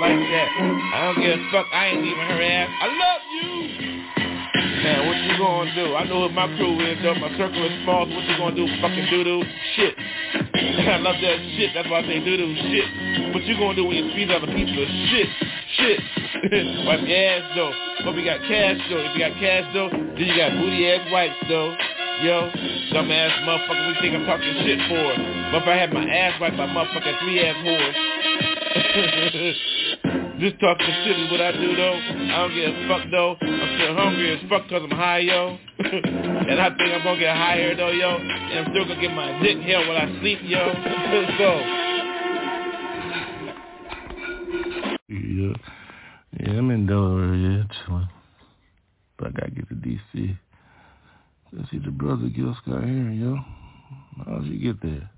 Like 0.00 0.16
that. 0.16 0.48
I 0.94 0.98
don't 1.10 1.20
give 1.20 1.38
a 1.38 1.50
fuck. 1.50 1.66
I 1.72 1.86
ain't 1.88 2.02
leaving 2.02 2.28
her 2.30 2.40
ass. 2.40 2.70
I 2.80 2.86
love 2.88 3.22
you. 3.34 3.80
Man, 4.80 5.06
what 5.06 5.18
you 5.20 5.36
gonna 5.36 5.74
do? 5.74 5.94
I 5.94 6.04
know 6.08 6.20
what 6.20 6.32
my 6.32 6.46
crew 6.56 6.80
is, 6.80 6.96
though. 7.02 7.14
My 7.14 7.28
circle 7.36 7.60
is 7.66 7.74
small, 7.84 8.08
what 8.08 8.24
you 8.24 8.36
gonna 8.38 8.56
do? 8.56 8.64
Fucking 8.80 9.06
doo-doo? 9.10 9.44
Shit. 9.76 9.94
I 10.88 10.96
love 10.96 11.20
that 11.20 11.38
shit. 11.52 11.70
That's 11.74 11.90
why 11.90 12.00
I 12.00 12.02
say 12.08 12.24
doo-doo. 12.24 12.54
Shit. 12.70 13.34
What 13.34 13.44
you 13.44 13.58
gonna 13.58 13.76
do 13.76 13.84
when 13.84 13.96
you 13.98 14.10
squeeze 14.10 14.30
out 14.30 14.40
a 14.40 14.46
piece 14.48 14.72
of 14.72 14.88
shit? 15.12 15.28
Shit. 15.76 16.00
Wipe 16.86 17.06
your 17.06 17.18
ass, 17.18 17.52
though. 17.54 17.72
But 18.04 18.14
we 18.14 18.24
got 18.24 18.40
cash, 18.40 18.78
though. 18.90 18.98
If 18.98 19.14
you 19.14 19.20
got 19.20 19.38
cash, 19.38 19.70
though, 19.72 19.90
then 19.90 20.16
you 20.16 20.36
got 20.36 20.52
booty-ass 20.52 21.12
wipes, 21.12 21.36
though. 21.48 21.76
Yo, 22.22 22.50
dumbass 22.92 23.32
motherfucker, 23.48 23.88
we 23.88 23.94
think 24.00 24.14
I'm 24.14 24.26
talking 24.26 24.52
shit 24.60 24.78
for. 24.88 25.14
But 25.52 25.62
if 25.62 25.68
I 25.68 25.76
had 25.76 25.92
my 25.92 26.04
ass 26.04 26.40
wiped 26.40 26.56
by 26.56 26.66
motherfucking 26.66 27.18
three-ass 27.22 27.56
whores. 27.64 27.96
Just 30.40 30.58
talking 30.58 30.86
shit 31.04 31.18
is 31.20 31.30
what 31.30 31.40
I 31.42 31.52
do 31.52 31.76
though. 31.76 31.92
I 31.92 32.48
don't 32.48 32.54
give 32.54 32.72
a 32.72 32.88
fuck 32.88 33.10
though. 33.10 33.36
I'm 33.40 33.76
still 33.76 33.94
hungry 33.94 34.32
as 34.32 34.40
fuck 34.48 34.68
cause 34.70 34.80
I'm 34.82 34.90
high, 34.90 35.18
yo. 35.18 35.58
and 35.78 36.60
I 36.60 36.68
think 36.76 36.92
I'm 36.94 37.04
gonna 37.04 37.20
get 37.20 37.36
higher 37.36 37.76
though, 37.76 37.90
yo. 37.90 38.16
And 38.16 38.64
I'm 38.64 38.72
still 38.72 38.88
gonna 38.88 39.00
get 39.00 39.12
my 39.12 39.38
dick 39.42 39.58
held 39.58 39.86
while 39.86 39.98
I 39.98 40.06
sleep, 40.20 40.38
yo. 40.42 40.72
so. 41.38 41.99
Yeah. 45.10 45.54
Yeah, 46.38 46.58
I'm 46.58 46.70
in 46.70 46.86
Delaware, 46.86 47.34
yeah, 47.34 47.64
chilling. 47.84 48.08
But 49.18 49.28
I 49.28 49.30
gotta 49.32 49.50
get 49.50 49.68
to 49.68 49.74
D.C. 49.74 50.36
Let's 51.52 51.68
see 51.72 51.78
the 51.78 51.90
brother 51.90 52.28
Gil 52.28 52.56
Scott-Heron, 52.62 53.20
yo. 53.20 53.36
How'd 54.24 54.46
you 54.46 54.60
get 54.60 54.80
there? 54.80 55.10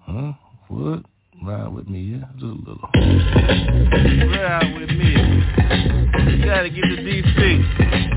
Huh? 0.00 0.32
What? 0.68 1.06
Ride 1.42 1.68
with 1.68 1.88
me, 1.88 2.00
yeah? 2.00 2.26
Just 2.34 2.44
a 2.44 2.48
little. 2.48 2.90
Ride 4.34 4.74
with 4.78 4.90
me. 4.90 5.14
You 6.36 6.44
gotta 6.44 6.68
get 6.68 6.82
to 6.82 6.96
DC. 6.98 8.07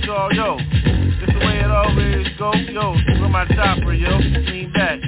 With 0.00 0.08
y'all, 0.08 0.32
yo. 0.32 0.56
This 0.56 1.30
the 1.32 1.38
way 1.40 1.60
it 1.60 1.70
always 1.70 2.26
go, 2.38 2.52
yo. 2.52 2.92
With 3.20 3.30
my 3.30 3.46
chopper, 3.54 3.94
yo. 3.94 4.16
Lean 4.18 4.72
back. 4.72 5.00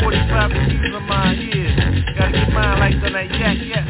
45 0.00 0.50
degrees 0.50 0.94
on 0.94 1.02
my 1.06 1.34
ears. 1.34 2.04
Gotta 2.18 2.32
get 2.32 2.52
mine 2.52 2.78
like 2.78 3.02
the 3.02 3.10
night, 3.10 3.30
yak, 3.32 3.58
yak. 3.62 3.85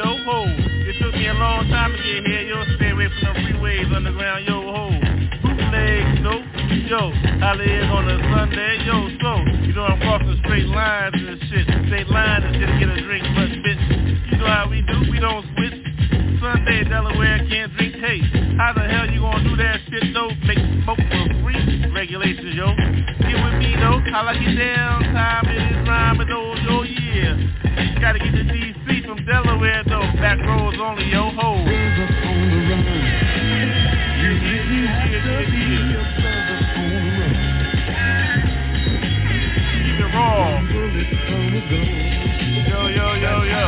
Yo, 0.00 0.16
ho? 0.24 0.44
It 0.88 0.96
took 0.96 1.12
me 1.12 1.28
a 1.28 1.34
long 1.34 1.68
time 1.68 1.92
to 1.92 1.98
get 2.00 2.24
here, 2.24 2.44
yo. 2.48 2.64
Stay 2.76 2.90
away 2.90 3.08
from 3.20 3.36
the 3.36 3.40
freeways, 3.44 3.88
underground, 3.92 4.48
yo, 4.48 4.56
ho. 4.64 4.84
Bootlegs, 5.44 6.20
no, 6.24 6.40
yo. 6.88 7.12
It 7.12 7.60
is 7.60 7.88
on 7.92 8.08
a 8.08 8.16
Sunday, 8.32 8.80
yo, 8.88 8.96
so. 9.20 9.30
You 9.60 9.72
know 9.76 9.84
I'm 9.84 10.00
crossing 10.00 10.40
straight 10.44 10.66
lines 10.66 11.14
and 11.20 11.40
shit. 11.52 11.66
Straight 11.86 12.08
lines 12.08 12.44
and 12.48 12.54
shit 12.56 12.68
to 12.68 12.76
get 12.80 12.88
a 12.88 12.98
drink, 13.04 13.24
but 13.36 13.52
bitch, 13.60 13.82
you 14.32 14.38
know 14.40 14.48
how 14.48 14.68
we 14.70 14.80
do, 14.88 14.96
we 15.12 15.20
don't 15.20 15.44
switch. 15.56 15.76
Sunday, 16.40 16.84
Delaware 16.88 17.44
can't 17.52 17.68
drink 17.76 18.00
taste. 18.00 18.32
How 18.56 18.72
the 18.72 18.88
hell 18.88 19.04
you 19.04 19.20
gonna 19.20 19.44
do 19.44 19.56
that 19.56 19.84
shit 19.92 20.14
though? 20.16 20.32
Make 20.48 20.64
smoke 20.80 20.96
for 20.96 21.24
free? 21.44 21.60
Regulations, 21.92 22.56
yo. 22.56 22.72
Get 23.20 23.36
with 23.36 23.56
me 23.60 23.76
though, 23.76 24.00
I 24.00 24.24
like 24.24 24.40
it 24.40 24.56
down. 24.56 25.04
Time 25.12 25.44
it 25.52 25.60
is 25.60 25.76
rhyming 25.84 26.28
though, 26.28 26.56
yo, 26.64 26.82
yeah. 26.88 27.60
Gotta 28.00 28.18
get 28.18 28.32
DC 28.32 28.72
from 28.72 28.79
Delaware 29.30 29.84
though. 29.86 30.00
Back 30.18 30.40
roads 30.40 30.76
only, 30.82 31.06
yo, 31.08 31.30
ho. 31.30 31.62
You 31.62 31.62
to. 31.62 32.10
Keep 39.86 40.00
it 40.00 40.10
raw. 40.12 40.58
Yo, 42.66 42.80
yo, 42.88 43.06
yo, 43.14 43.34
yo. 43.46 43.64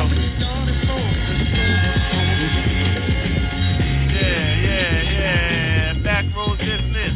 Yeah, 4.11 4.49
yeah, 4.67 5.03
yeah. 5.15 5.95
Business. 6.59 7.15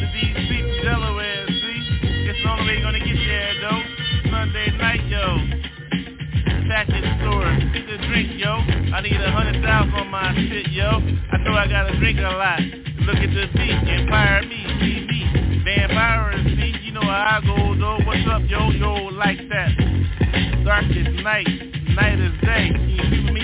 The 0.00 0.06
DC 0.12 0.48
from 0.60 0.84
Delaware, 0.84 1.46
see? 1.48 1.80
It's 2.28 2.44
only 2.46 2.76
gonna 2.82 2.98
get 2.98 3.16
there, 3.16 3.54
though. 3.62 3.82
Night, 4.76 5.04
yo. 5.08 5.55
Back 6.76 6.88
store. 6.92 7.48
Get 7.72 7.88
the 7.88 7.96
drink, 8.06 8.36
yo. 8.36 8.52
I 8.92 9.00
need 9.00 9.16
a 9.16 9.32
hundred 9.32 9.64
thousand 9.64 9.94
on 9.94 10.08
my 10.10 10.34
shit, 10.34 10.68
yo. 10.72 11.00
I 11.32 11.38
know 11.38 11.54
I 11.54 11.66
gotta 11.66 11.98
drink 11.98 12.18
a 12.18 12.28
lot. 12.28 12.60
Look 13.00 13.16
at 13.16 13.32
the 13.32 13.48
beat, 13.56 13.80
Empire 13.88 14.42
me, 14.42 14.60
see 14.76 15.06
me. 15.08 15.62
Vampire, 15.64 16.36
see, 16.44 16.76
you 16.84 16.92
know 16.92 17.00
how 17.00 17.40
I 17.40 17.46
go, 17.46 17.74
though. 17.80 18.04
What's 18.04 18.28
up, 18.28 18.42
yo, 18.46 18.68
yo, 18.72 18.92
like 19.16 19.40
that? 19.48 19.72
Dark 20.66 20.84
is 20.90 21.24
night, 21.24 21.48
night 21.96 22.20
is 22.20 22.38
day. 22.44 23.35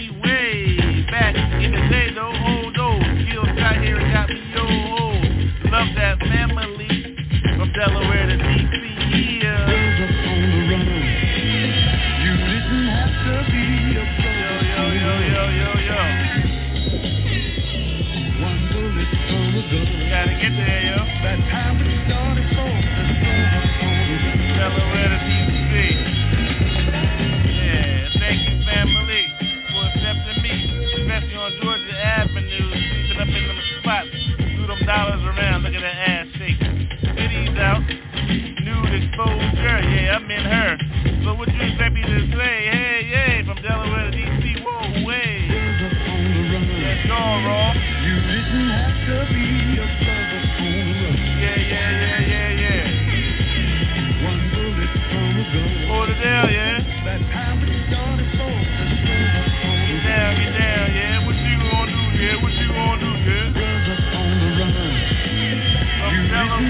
Get 20.42 20.58
there 20.58 20.82
yo. 20.90 20.98
That 21.22 21.38
time 21.54 21.78
it 21.78 21.86
started 22.10 22.50
for. 22.50 22.66
Delaware 24.58 25.14
to 25.14 25.18
DC. 25.22 25.70
Yeah, 27.46 28.10
thank 28.18 28.42
you 28.50 28.58
family 28.66 29.22
for 29.70 29.86
accepting 29.86 30.42
me, 30.42 30.50
especially 30.98 31.38
on 31.38 31.54
Georgia 31.62 31.94
Avenue, 31.94 32.74
sleeping 33.06 33.22
up 33.22 33.30
in 33.30 33.44
them 33.46 33.60
spots, 33.78 34.10
threw 34.58 34.66
them 34.66 34.82
dollars 34.82 35.22
around, 35.22 35.62
look 35.62 35.78
at 35.78 35.82
that 35.86 35.98
ass 36.10 36.26
shake. 36.34 36.58
Titties 36.58 37.58
out, 37.62 37.86
nude 37.86 38.94
exposure, 38.98 39.78
yeah, 39.94 40.18
I'm 40.18 40.26
in 40.26 40.42
her. 40.42 40.74
So 41.22 41.34
what 41.38 41.54
you 41.54 41.62
expect 41.62 41.81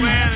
Back 0.03 0.35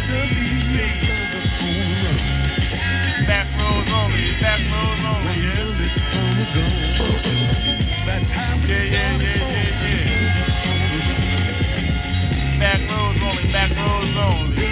roads 12.90 13.20
only, 13.22 13.52
back 13.52 13.72
roads 13.76 14.18
only, 14.18 14.64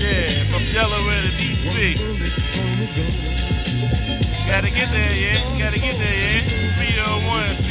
yeah. 0.00 0.50
from 0.50 0.64
Delaware 0.72 1.22
to 1.22 1.30
DC. 1.38 1.94
Gotta 4.48 4.70
get 4.70 4.90
there, 4.90 5.14
yeah. 5.14 5.56
Gotta 5.56 5.78
get 5.78 5.98
there, 5.98 6.12
yeah. 6.12 6.62
301, 6.76 7.61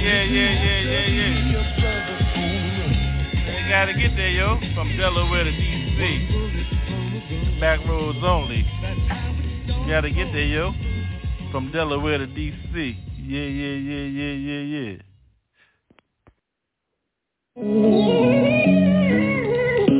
Yeah, 0.00 0.22
yeah, 0.22 0.32
yeah, 0.32 0.80
yeah, 0.80 1.06
yeah, 1.08 1.28
yeah. 1.28 1.44
Be 1.44 1.52
a 1.52 1.60
brother 1.78 2.16
on 2.34 2.48
the 2.56 2.72
run. 2.80 2.92
You 3.44 3.68
gotta 3.68 3.92
get 3.92 4.16
there, 4.16 4.30
yo. 4.30 4.58
From 4.74 4.96
Delaware 4.96 5.44
to 5.44 5.52
DC. 5.52 6.00
Back 7.60 7.80
roads 7.86 8.18
only. 8.22 8.64
Gotta 9.86 10.08
get 10.10 10.32
there, 10.32 10.46
yo. 10.46 10.72
From 11.52 11.70
Delaware 11.70 12.16
to 12.16 12.26
DC. 12.26 12.96
Yeah, 13.18 13.44
yeah, 13.44 13.76
yeah, 13.76 14.06
yeah, 14.08 14.32
yeah, 14.40 14.62
yeah. 14.72 14.96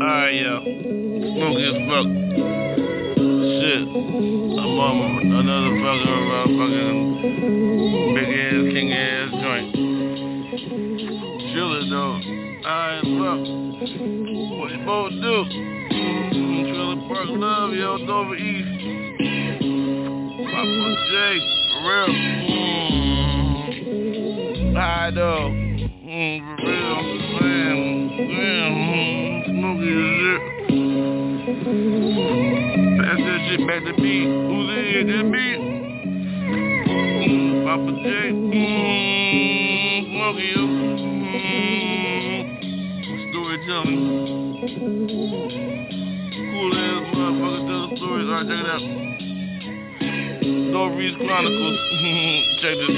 Alright, 0.00 0.34
yo. 0.34 0.64
Smoky 1.36 1.64
as 1.68 1.76
fuck. 1.90 2.06
Shit. 3.60 3.84
I'm 4.64 4.80
on 4.80 4.96
another 5.28 5.72
fucking, 5.84 6.24
fucking 6.56 6.96
big 8.14 8.30
ass, 8.32 8.64
king 8.72 8.92
ass 8.94 9.19
What 13.30 14.70
you 14.72 14.78
to 15.10 15.20
do? 15.22 15.44
Trailer 16.66 16.98
Park 17.06 17.28
Love, 17.28 17.72
yo, 17.74 17.98
Dover 18.04 18.34
East. 18.34 18.68
Papa 20.50 20.96
J, 21.10 21.14
for 21.70 21.80
real. 21.86 22.10
Mm. 22.50 23.86
I 24.76 25.10
know. 25.10 25.40
Mm, 26.10 26.38
for 26.58 26.66
real, 26.66 26.98
just 27.06 27.28
saying. 27.38 27.90
Mm, 28.18 29.46
smoky 29.46 29.90
as 29.94 30.10
shit. 30.18 30.42
Pass 32.98 33.18
that 33.20 33.38
shit 33.46 33.62
back 33.68 33.82
to 33.84 33.92
me. 34.02 34.14
Who's 34.26 34.68
in? 34.74 35.06
Just 35.06 35.26
me. 35.30 35.46
Mm, 37.22 37.62
Papa 37.64 37.90
J. 38.02 38.06
Mm, 38.34 39.98
smoky, 40.10 40.50
storytelling. 43.70 44.58
Cool 46.50 46.74
ass 46.74 47.06
motherfucker 47.14 47.62
tell 47.70 47.82
the 47.88 47.96
stories. 47.96 48.28
Alright, 48.28 48.46
check 48.50 48.58
it 48.58 48.70
out. 48.70 48.82
Dory's 50.72 51.16
Chronicles. 51.16 51.78
Check 52.60 52.76
this. 52.76 52.96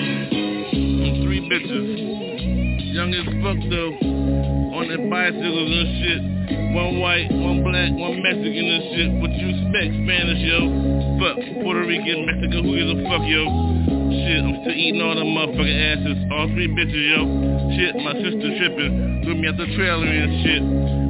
Three 1.22 1.42
bitches. 1.48 1.88
Young 2.94 3.12
as 3.14 3.24
fuck 3.42 3.58
though. 3.68 3.92
On 4.76 4.88
their 4.88 5.04
bicycles 5.08 5.70
and 5.72 5.88
shit. 6.00 6.22
One 6.74 7.00
white, 7.00 7.30
one 7.30 7.62
black, 7.62 7.92
one 7.92 8.22
Mexican 8.22 8.64
and 8.64 8.82
shit. 8.96 9.10
What 9.20 9.30
you 9.32 9.48
expect? 9.52 9.92
Spanish, 9.92 10.40
yo. 10.40 10.72
Fuck. 11.20 11.36
Puerto 11.62 11.84
Rican, 11.84 12.24
Mexican, 12.26 12.64
who 12.64 12.72
gives 12.76 12.92
a 12.92 13.04
fuck, 13.08 13.24
yo? 13.28 14.01
Shit, 14.12 14.44
I'm 14.44 14.60
still 14.60 14.76
eating 14.76 15.00
all 15.00 15.16
them 15.16 15.32
motherfucking 15.32 15.80
asses. 15.80 16.18
All 16.28 16.46
three 16.52 16.68
bitches, 16.68 17.04
yo. 17.16 17.20
Shit, 17.72 17.96
my 17.96 18.12
sister 18.12 18.48
tripping. 18.60 19.24
Threw 19.24 19.34
me 19.40 19.48
at 19.48 19.56
the 19.56 19.66
trailer 19.72 20.04
and 20.04 20.32
shit. 20.44 20.62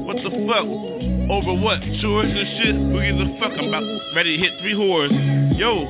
What 0.07 0.17
the 0.23 0.31
fuck? 0.47 0.67
Over 1.31 1.55
what? 1.59 1.83
Chores 1.99 2.31
and 2.31 2.49
shit? 2.63 2.75
Who 2.79 2.99
gives 3.03 3.19
a 3.19 3.29
fuck? 3.43 3.59
I'm 3.59 3.69
about 3.69 3.83
ready 4.15 4.37
to 4.37 4.43
hit 4.43 4.55
three 4.63 4.75
whores. 4.75 5.11
Yo, 5.59 5.87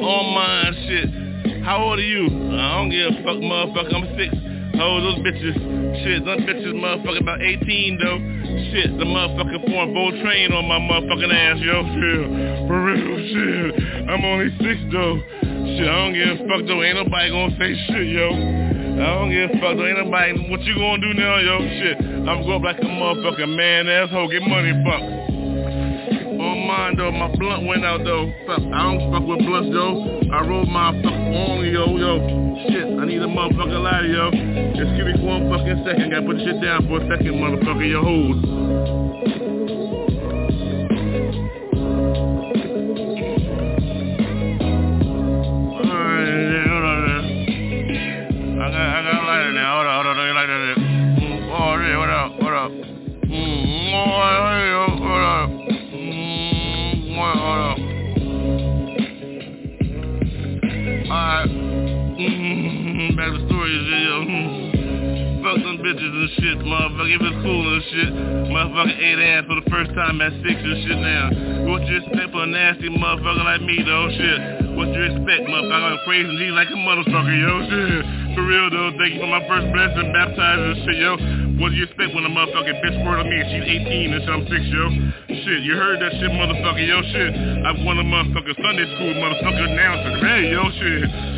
on 0.00 0.24
mine 0.34 0.74
shit. 0.88 1.62
How 1.64 1.84
old 1.84 1.98
are 1.98 2.02
you? 2.02 2.26
I 2.56 2.80
don't 2.80 2.88
give 2.88 3.12
a 3.12 3.16
fuck, 3.20 3.36
motherfucker. 3.44 3.92
I'm 3.92 4.08
six. 4.16 4.32
Old 4.80 5.02
those 5.02 5.18
bitches? 5.26 5.56
Shit, 6.04 6.24
those 6.24 6.40
bitches, 6.46 6.72
motherfucker, 6.72 7.20
about 7.20 7.42
18 7.42 7.98
though. 7.98 8.18
Shit, 8.70 8.96
the 8.96 9.04
motherfucker 9.04 9.60
form 9.66 9.92
bold 9.92 10.14
train 10.22 10.52
on 10.52 10.64
my 10.68 10.78
motherfucking 10.78 11.34
ass, 11.34 11.58
yo. 11.60 11.82
Shit, 11.82 12.68
for 12.68 12.78
real, 12.84 13.18
shit. 13.28 14.08
I'm 14.08 14.24
only 14.24 14.48
six 14.62 14.78
though. 14.92 15.47
Shit, 15.76 15.88
I 15.88 15.94
don't 16.00 16.14
give 16.14 16.28
a 16.28 16.36
fuck 16.48 16.62
though. 16.64 16.82
Ain't 16.82 16.96
nobody 16.96 17.28
gonna 17.30 17.52
say 17.58 17.76
shit, 17.86 18.08
yo. 18.08 18.32
I 18.32 19.20
don't 19.20 19.30
give 19.30 19.50
a 19.50 19.60
fuck 19.60 19.76
though. 19.76 19.86
Ain't 19.86 19.98
nobody. 20.00 20.32
What 20.48 20.62
you 20.62 20.74
gonna 20.74 21.02
do 21.02 21.12
now, 21.12 21.36
yo? 21.38 21.58
Shit, 21.60 21.96
I'm 22.00 22.42
going 22.42 22.58
up 22.58 22.62
like 22.62 22.78
a 22.78 22.88
motherfucking 22.88 23.52
man 23.56 23.88
asshole. 23.88 24.30
Get 24.30 24.42
money, 24.42 24.72
fuck. 24.82 25.02
On 26.38 26.66
mind 26.66 26.98
though, 26.98 27.10
my 27.10 27.28
blunt 27.36 27.66
went 27.66 27.84
out 27.84 28.02
though. 28.04 28.32
Fuck, 28.46 28.62
I 28.72 28.82
don't 28.86 29.12
fuck 29.12 29.26
with 29.26 29.44
blunts 29.44 29.70
though. 29.74 30.22
I 30.32 30.46
roll 30.46 30.64
my 30.66 30.92
fuck 31.02 31.12
on 31.12 31.66
yo, 31.66 31.98
yo. 31.98 32.16
Shit, 32.70 32.86
I 32.98 33.04
need 33.04 33.20
a 33.20 33.26
motherfucking 33.26 33.82
lighter, 33.82 34.06
yo. 34.06 34.28
Excuse 34.72 35.04
me 35.04 35.20
for 35.20 35.26
one 35.26 35.50
fucking 35.50 35.84
second. 35.84 36.10
Gotta 36.10 36.26
put 36.26 36.38
shit 36.38 36.62
down 36.62 36.86
for 36.86 37.02
a 37.02 37.08
second, 37.10 37.34
motherfucker. 37.42 37.88
Your 37.88 38.02
hold. 38.02 39.57
And 66.18 66.30
shit, 66.34 66.58
motherfucker. 66.66 67.14
If 67.14 67.22
it's 67.22 67.40
cool 67.46 67.62
and 67.62 67.82
shit. 67.94 68.10
Motherfucker 68.50 68.96
ate 68.98 69.22
ass 69.22 69.46
for 69.46 69.56
the 69.62 69.66
first 69.70 69.94
time 69.94 70.18
at 70.18 70.34
six 70.42 70.58
and 70.58 70.78
shit 70.82 70.98
now. 70.98 71.26
What 71.70 71.86
you 71.86 72.02
expect 72.02 72.34
for 72.34 72.42
a 72.42 72.50
nasty 72.50 72.90
motherfucker 72.90 73.44
like 73.46 73.62
me, 73.62 73.78
though, 73.86 74.10
shit? 74.10 74.38
What 74.74 74.90
you 74.90 75.02
expect, 75.06 75.46
motherfucker? 75.46 75.94
I'm 75.94 76.02
praising 76.02 76.34
G 76.34 76.50
like 76.50 76.70
a 76.70 76.78
motherfucker, 76.78 77.34
yo, 77.34 77.52
shit. 77.70 78.02
For 78.34 78.42
real, 78.42 78.66
though, 78.70 78.90
thank 78.98 79.14
you 79.14 79.20
for 79.22 79.30
my 79.30 79.42
first 79.46 79.70
blessing, 79.70 80.10
baptized 80.10 80.62
and 80.66 80.78
shit, 80.82 80.98
yo. 80.98 81.12
What 81.62 81.70
do 81.70 81.74
you 81.78 81.86
expect 81.86 82.14
when 82.14 82.26
a 82.26 82.32
motherfucking 82.32 82.78
bitch 82.82 82.96
squirt 82.98 83.18
on 83.22 83.26
me 83.30 83.38
and 83.38 83.48
she's 83.54 83.66
18 83.86 84.14
and 84.14 84.22
shit, 84.22 84.34
I'm 84.34 84.44
six, 84.50 84.62
yo? 84.74 84.84
Shit, 85.30 85.60
you 85.62 85.74
heard 85.78 86.02
that 86.02 86.12
shit, 86.18 86.30
motherfucker, 86.34 86.82
yo, 86.82 86.98
shit. 87.14 87.30
I'm 87.62 87.86
one 87.86 87.98
of 87.98 88.06
motherfucking 88.06 88.58
Sunday 88.58 88.86
school 88.98 89.14
motherfucker 89.22 89.70
announcer. 89.70 90.12
Hey, 90.18 90.50
yo, 90.50 90.62
shit. 90.82 91.37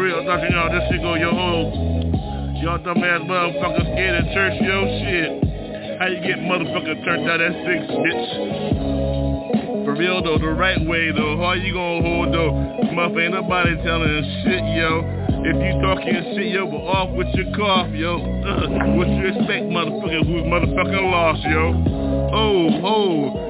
Real, 0.00 0.24
Dr. 0.24 0.48
Y'all, 0.48 0.72
this 0.72 0.80
shit 0.88 1.02
go, 1.02 1.12
yo, 1.12 1.28
oh. 1.28 1.76
Y'all 2.64 2.80
dumbass 2.80 3.20
motherfuckers 3.28 3.84
scared 3.84 4.16
of 4.16 4.32
church, 4.32 4.56
yo, 4.64 4.80
shit. 5.04 6.00
How 6.00 6.06
you 6.08 6.24
get 6.24 6.40
motherfucker 6.40 7.04
turned 7.04 7.28
out 7.28 7.42
at 7.42 7.52
six, 7.52 7.84
bitch? 7.84 8.24
For 9.84 9.92
real 9.92 10.22
though, 10.22 10.38
the 10.38 10.56
right 10.56 10.80
way 10.88 11.12
though, 11.12 11.36
how 11.36 11.52
you 11.52 11.74
gonna 11.74 12.00
hold 12.00 12.32
though? 12.32 12.52
Motherfucker, 12.96 13.24
ain't 13.24 13.34
nobody 13.34 13.76
telling 13.84 14.24
shit, 14.40 14.64
yo. 14.72 15.04
If 15.44 15.56
you 15.60 15.82
talking 15.84 16.32
shit, 16.32 16.48
yo, 16.48 16.64
but 16.64 16.80
off 16.80 17.14
with 17.14 17.28
your 17.34 17.52
cough, 17.54 17.92
yo. 17.92 18.24
Uh, 18.24 18.96
what 18.96 19.06
you 19.06 19.36
expect, 19.36 19.68
motherfucker, 19.68 20.24
who's 20.24 20.48
motherfucking 20.48 21.10
lost, 21.12 21.42
yo? 21.44 21.76
Oh, 22.32 22.80
oh. 22.88 23.49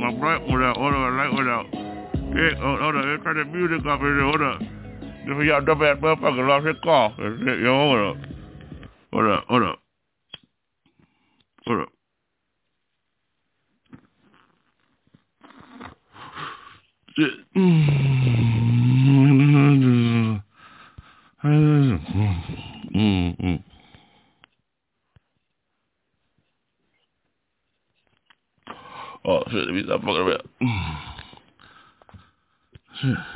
My 0.00 0.10
bright 0.12 0.48
one 0.48 0.62
out. 0.62 0.78
Hold 0.78 0.94
on, 0.94 1.16
light 1.18 1.30
one 1.30 1.46
out. 1.46 1.66
Yeah, 2.34 2.54
hold, 2.58 2.80
hold 2.80 2.96
on. 2.96 3.10
Let's 3.10 3.22
turn 3.22 3.36
the 3.36 3.44
music 3.44 3.84
off 3.84 4.00
here. 4.00 4.22
Hold 4.22 4.40
up. 4.40 4.58
This 4.58 5.46
y'all 5.46 5.60
dumb 5.60 5.82
ass 5.82 5.98
motherfucker 6.00 6.48
lost 6.48 6.66
his 6.66 6.76
call. 6.82 7.12
Yo, 7.18 7.74
hold 7.74 8.16
up. 8.16 8.22
Hold 9.12 9.30
up, 9.30 9.44
hold 9.46 9.62
up. 9.62 9.78
Hold 11.66 11.80
up. 11.82 11.88
Shit. 17.16 17.32
Mm-hmm. 22.94 23.69
Oh 29.24 29.42
shit, 29.50 29.66
let 29.66 29.74
me 29.74 29.82
stop 29.84 30.00
fucking 30.00 30.16
around. 30.16 30.48
Shit. 33.00 33.16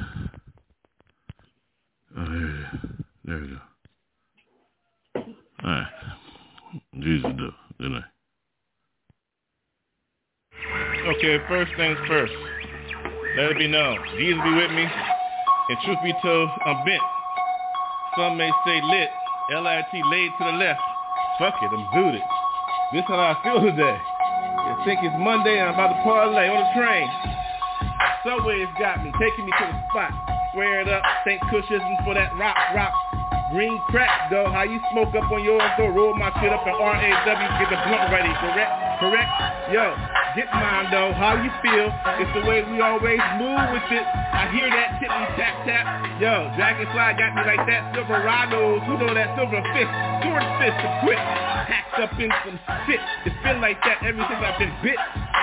Oh, 2.17 2.25
there, 2.31 2.71
there 3.25 3.41
we 3.41 3.49
go. 3.49 3.59
Alright. 5.65 5.87
Jesus 7.01 7.33
do, 7.37 7.51
didn't 7.81 7.97
I? 7.97 8.05
Okay, 11.09 11.39
first 11.49 11.73
things 11.77 11.99
first. 12.07 12.33
Let 13.37 13.51
it 13.51 13.59
be 13.59 13.67
known. 13.67 13.99
Jesus 14.17 14.41
be 14.45 14.55
with 14.55 14.71
me. 14.71 14.87
And 15.69 15.79
truth 15.85 15.99
be 16.05 16.15
told, 16.23 16.49
I'm 16.65 16.85
bent. 16.85 17.03
Some 18.17 18.39
may 18.39 18.51
say 18.65 18.81
lit. 18.85 19.09
L-I-T 19.53 20.03
laid 20.11 20.31
to 20.39 20.45
the 20.45 20.53
left. 20.53 20.81
Fuck 21.41 21.55
it, 21.63 21.71
I'm 21.73 21.85
booted. 21.93 22.23
This 22.93 23.01
is 23.01 23.09
how 23.09 23.35
I 23.35 23.43
feel 23.43 23.61
today. 23.61 23.99
I 24.57 24.83
think 24.85 25.01
it's 25.03 25.15
Monday 25.19 25.59
and 25.59 25.69
I'm 25.69 25.75
about 25.75 25.95
to 25.95 26.01
parlay 26.03 26.49
on 26.49 26.63
the 26.63 26.71
train. 26.79 27.09
Subway's 28.23 28.71
got 28.79 29.03
me, 29.05 29.13
taking 29.21 29.45
me 29.45 29.53
to 29.59 29.65
the 29.67 29.79
spot. 29.91 30.13
Swear 30.53 30.81
it 30.81 30.89
up, 30.89 31.03
St. 31.27 31.41
Cushism 31.51 32.05
for 32.05 32.15
that 32.15 32.31
rock, 32.39 32.57
rock. 32.75 32.93
Green 33.51 33.79
crack, 33.89 34.31
though. 34.31 34.51
How 34.51 34.63
you 34.63 34.81
smoke 34.93 35.15
up 35.15 35.31
on 35.31 35.45
yours, 35.45 35.63
though? 35.77 35.89
Roll 35.89 36.15
my 36.17 36.31
shit 36.41 36.53
up 36.53 36.67
in 36.67 36.75
R-A-W, 36.75 37.49
get 37.59 37.69
the 37.71 37.79
blunt 37.87 38.13
ready. 38.13 38.33
Correct? 38.41 38.84
Correct? 39.01 39.31
Yo, 39.73 39.97
get 40.37 40.47
mine, 40.55 40.87
though. 40.91 41.11
How 41.15 41.35
you 41.41 41.51
feel? 41.65 41.91
It's 42.23 42.31
the 42.37 42.45
way 42.47 42.63
we 42.63 42.81
always 42.81 43.21
move 43.41 43.63
with 43.75 43.89
it. 43.91 44.07
I 44.07 44.51
hear 44.55 44.71
that 44.71 45.01
tippy 45.03 45.25
tap 45.35 45.55
tap. 45.67 45.87
Yo, 46.21 46.53
Dragonfly 46.55 47.11
got 47.19 47.35
me 47.35 47.43
like 47.43 47.67
that. 47.67 47.95
Silverados, 47.95 48.87
who 48.87 48.99
know 48.99 49.15
that 49.15 49.35
silver 49.35 49.63
fist? 49.75 49.91
Sword 50.23 50.47
fist 50.63 50.79
quit. 51.03 51.19
Hacked 51.19 51.99
up 51.99 52.13
in 52.21 52.31
some 52.47 52.59
shit. 52.87 53.01
It's 53.27 53.41
been 53.43 53.61
like 53.61 53.81
that 53.83 53.99
ever 54.05 54.23
since 54.31 54.43
I've 54.43 54.59
been 54.59 54.75
bit 54.83 54.99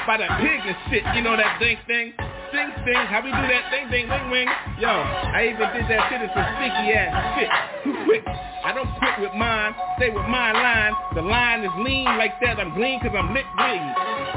by 0.08 0.18
that 0.18 0.40
pig 0.40 0.60
and 0.64 0.78
shit. 0.88 1.04
You 1.16 1.22
know 1.22 1.36
that 1.36 1.60
thing 1.60 1.78
thing? 1.88 2.14
Sing, 2.52 2.68
sing, 2.84 3.00
how 3.08 3.24
we 3.24 3.32
do 3.32 3.48
that 3.48 3.72
thing, 3.72 3.88
thing, 3.88 4.12
wing, 4.12 4.28
wing. 4.28 4.48
Yo, 4.76 4.92
I 4.92 5.56
even 5.56 5.72
did 5.72 5.88
that 5.88 6.12
shit 6.12 6.20
in 6.20 6.28
some 6.36 6.44
sticky 6.60 6.92
ass 6.92 7.16
shit. 7.40 7.52
Too 7.88 7.96
quick. 8.04 8.28
I 8.28 8.76
don't 8.76 8.92
quit 9.00 9.24
with 9.24 9.32
mine, 9.40 9.72
stay 9.96 10.12
with 10.12 10.28
my 10.28 10.52
line. 10.52 10.92
The 11.16 11.24
line 11.24 11.64
is 11.64 11.72
lean 11.80 12.12
like 12.20 12.36
that. 12.44 12.60
I'm 12.60 12.76
green 12.76 13.00
cause 13.00 13.16
I'm 13.16 13.32
lit 13.32 13.48
green. 13.56 13.88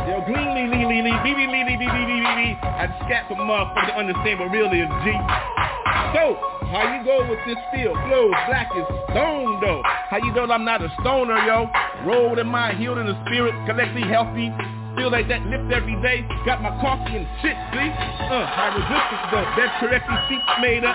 Yo, 0.07 0.22
green, 0.31 0.46
lee, 0.55 0.70
lee, 0.70 0.87
lee, 0.87 1.03
lee, 1.03 1.18
bee, 1.27 1.35
bee, 1.35 1.50
lee, 1.50 1.66
lee, 1.66 1.74
bee, 1.74 1.90
bee, 1.90 2.07
bee, 2.07 2.22
bee, 2.22 2.35
bee. 2.38 2.55
I 2.62 2.87
scat 3.03 3.27
for 3.27 3.35
motherfuckers 3.35 3.90
to 3.90 3.94
understand 3.98 4.38
what 4.38 4.55
really 4.55 4.79
is 4.79 4.92
G. 5.03 5.11
So, 6.14 6.38
how 6.70 6.87
you 6.94 7.03
go 7.03 7.27
with 7.27 7.42
this 7.50 7.59
feel? 7.74 7.98
Flows 8.07 8.38
black 8.46 8.70
is 8.79 8.87
stone 9.11 9.59
though. 9.59 9.83
How 9.83 10.22
you 10.22 10.31
know 10.31 10.46
I'm 10.46 10.64
not 10.64 10.87
a 10.87 10.90
stoner, 11.03 11.38
yo? 11.42 11.66
Rolled 12.07 12.38
in 12.38 12.46
my 12.46 12.79
healed 12.79 12.98
in 12.98 13.07
the 13.11 13.18
spirit, 13.27 13.55
collectively 13.66 14.07
healthy. 14.07 14.55
Feel 14.94 15.11
like 15.11 15.26
that 15.26 15.42
lift 15.50 15.66
every 15.74 15.98
day. 16.02 16.22
Got 16.46 16.62
my 16.62 16.70
coffee 16.78 17.18
and 17.18 17.26
shit, 17.42 17.59
see? 17.74 17.90
Uh, 18.30 18.46
high 18.46 18.70
resistance 18.78 19.24
though. 19.35 19.46
That's 19.59 19.74
correctly 19.83 20.14
seats 20.30 20.54
made 20.62 20.87
up. 20.87 20.94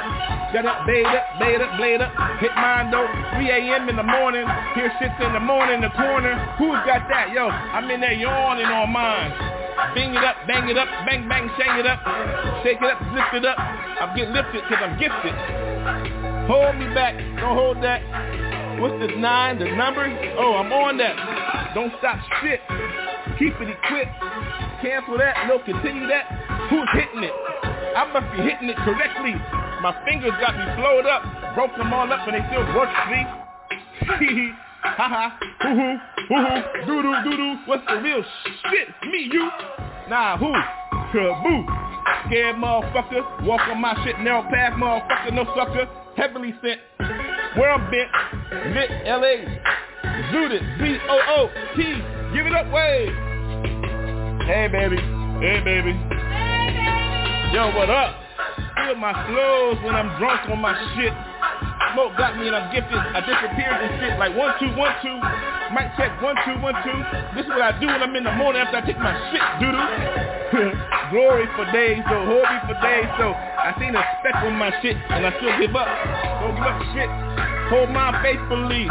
Got 0.55 0.65
up, 0.65 0.87
made 0.87 1.03
up, 1.03 1.25
made 1.39 1.59
up, 1.59 1.71
made 1.75 1.99
up. 1.99 2.11
Hit 2.39 2.55
mine 2.55 2.91
though. 2.95 3.07
3 3.35 3.43
a.m. 3.51 3.91
in 3.91 3.95
the 3.99 4.07
morning. 4.07 4.47
Hear 4.75 4.87
shits 5.03 5.19
in 5.19 5.33
the 5.35 5.43
morning 5.43 5.83
in 5.83 5.83
the 5.83 5.93
corner. 5.99 6.31
Who's 6.55 6.79
got 6.87 7.11
that? 7.11 7.35
Yo, 7.35 7.51
I'm 7.51 7.91
in 7.91 7.99
there 7.99 8.15
yawning 8.15 8.71
on 8.71 8.89
mine. 8.89 9.31
Bing 9.95 10.15
it 10.15 10.23
up, 10.23 10.35
bang 10.47 10.69
it 10.69 10.77
up, 10.77 10.87
bang, 11.05 11.27
bang, 11.27 11.49
shang 11.59 11.79
it 11.79 11.87
up. 11.87 11.99
Shake 12.63 12.79
it 12.79 12.87
up, 12.87 12.99
lift 13.11 13.33
it 13.33 13.45
up. 13.45 13.57
I'm 13.59 14.15
getting 14.15 14.33
lifted 14.33 14.63
because 14.63 14.79
I'm 14.79 14.95
gifted. 14.99 15.35
Hold 16.47 16.75
me 16.77 16.87
back. 16.95 17.15
Don't 17.39 17.55
hold 17.55 17.83
that. 17.83 17.99
What's 18.79 18.95
this 18.99 19.11
nine? 19.17 19.59
The 19.59 19.65
number? 19.75 20.07
Oh, 20.37 20.55
I'm 20.55 20.71
on 20.71 20.97
that. 20.97 21.73
Don't 21.75 21.91
stop 21.99 22.17
shit. 22.41 22.61
Keep 23.39 23.55
it 23.63 23.71
equipped. 23.71 24.11
Cancel 24.83 25.17
that. 25.17 25.47
No, 25.47 25.63
continue 25.63 26.07
that. 26.11 26.27
Who's 26.67 26.89
hitting 26.91 27.23
it? 27.23 27.31
I 27.95 28.03
must 28.11 28.27
be 28.35 28.43
hitting 28.43 28.67
it 28.67 28.75
correctly. 28.83 29.31
My 29.79 29.95
fingers 30.03 30.35
got 30.43 30.59
me 30.59 30.67
blowed 30.75 31.07
up. 31.07 31.23
Broke 31.55 31.71
them 31.77 31.93
all 31.93 32.11
up 32.11 32.27
and 32.27 32.35
they 32.35 32.43
still 32.51 32.67
work, 32.75 32.91
see? 33.07 33.23
ha 34.83 35.07
ha. 35.07 35.39
Hoo 35.63 35.71
hoo. 35.71 35.95
Hoo 36.27 36.35
hoo. 36.35 36.59
Doo 36.85 37.01
doo 37.01 37.15
doo 37.23 37.37
doo. 37.37 37.55
What's 37.65 37.87
the 37.87 38.01
real 38.03 38.23
shit? 38.71 38.89
Me, 39.07 39.29
you. 39.31 39.47
Nah, 40.09 40.37
who? 40.37 40.51
Kaboo. 41.15 41.63
Scared 42.27 42.57
motherfucker. 42.57 43.45
Walk 43.47 43.61
on 43.71 43.79
my 43.79 43.95
shit. 44.03 44.19
Narrow 44.19 44.43
path 44.43 44.73
motherfucker. 44.73 45.33
No 45.33 45.45
sucker. 45.55 45.87
Heavily 46.17 46.53
sent, 46.61 46.81
where 47.55 47.71
I'm 47.71 47.89
bent. 47.89 48.75
Lit. 48.75 48.91
L.A. 49.05 49.47
Zooted. 50.27 50.77
B-O-O-T. 50.77 51.83
Give 52.35 52.45
it 52.45 52.53
up, 52.53 52.69
way. 52.73 53.28
Hey, 54.49 54.65
baby. 54.65 54.97
Hey, 55.45 55.61
baby. 55.61 55.93
Yo, 57.53 57.69
what 57.77 57.85
up? 57.85 58.17
Feel 58.81 58.97
my 58.97 59.13
flows 59.29 59.77
when 59.85 59.93
I'm 59.93 60.09
drunk 60.17 60.49
on 60.49 60.57
my 60.57 60.73
shit. 60.97 61.13
Smoke 61.93 62.17
got 62.17 62.33
me 62.33 62.49
and 62.49 62.57
I'm 62.57 62.73
gifted. 62.73 62.97
I 62.97 63.21
disappeared 63.21 63.77
and 63.77 63.93
shit 64.01 64.17
like 64.17 64.33
one, 64.33 64.57
two, 64.57 64.73
one, 64.73 64.89
two. 65.05 65.13
Mic 65.69 65.93
check, 66.01 66.17
one, 66.25 66.33
two, 66.49 66.57
one, 66.65 66.73
two. 66.81 66.97
This 67.37 67.45
is 67.45 67.53
what 67.53 67.61
I 67.61 67.77
do 67.77 67.93
when 67.93 68.01
I'm 68.01 68.15
in 68.17 68.25
the 68.25 68.33
morning 68.41 68.65
after 68.65 68.81
I 68.81 68.83
take 68.89 68.97
my 68.97 69.13
shit, 69.29 69.45
doodoo. 69.61 69.85
Glory 71.13 71.45
for 71.53 71.69
days. 71.69 72.01
Hold 72.09 72.49
me 72.49 72.57
for 72.65 72.77
days, 72.81 73.05
so 73.21 73.37
I 73.37 73.77
seen 73.77 73.93
a 73.93 74.01
speck 74.17 74.33
on 74.49 74.57
my 74.57 74.73
shit 74.81 74.97
and 74.97 75.29
I 75.29 75.31
still 75.37 75.53
give 75.61 75.77
up. 75.77 75.85
Don't 76.41 76.57
give 76.57 76.65
up 76.65 76.81
shit. 76.97 77.09
Hold 77.69 77.93
my 77.93 78.17
faithfully. 78.25 78.89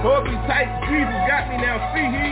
Me 0.00 0.32
tight. 0.48 0.68
Jesus 0.88 1.20
got 1.28 1.44
me 1.52 1.60
now. 1.60 1.76
See 1.92 2.08
he. 2.08 2.28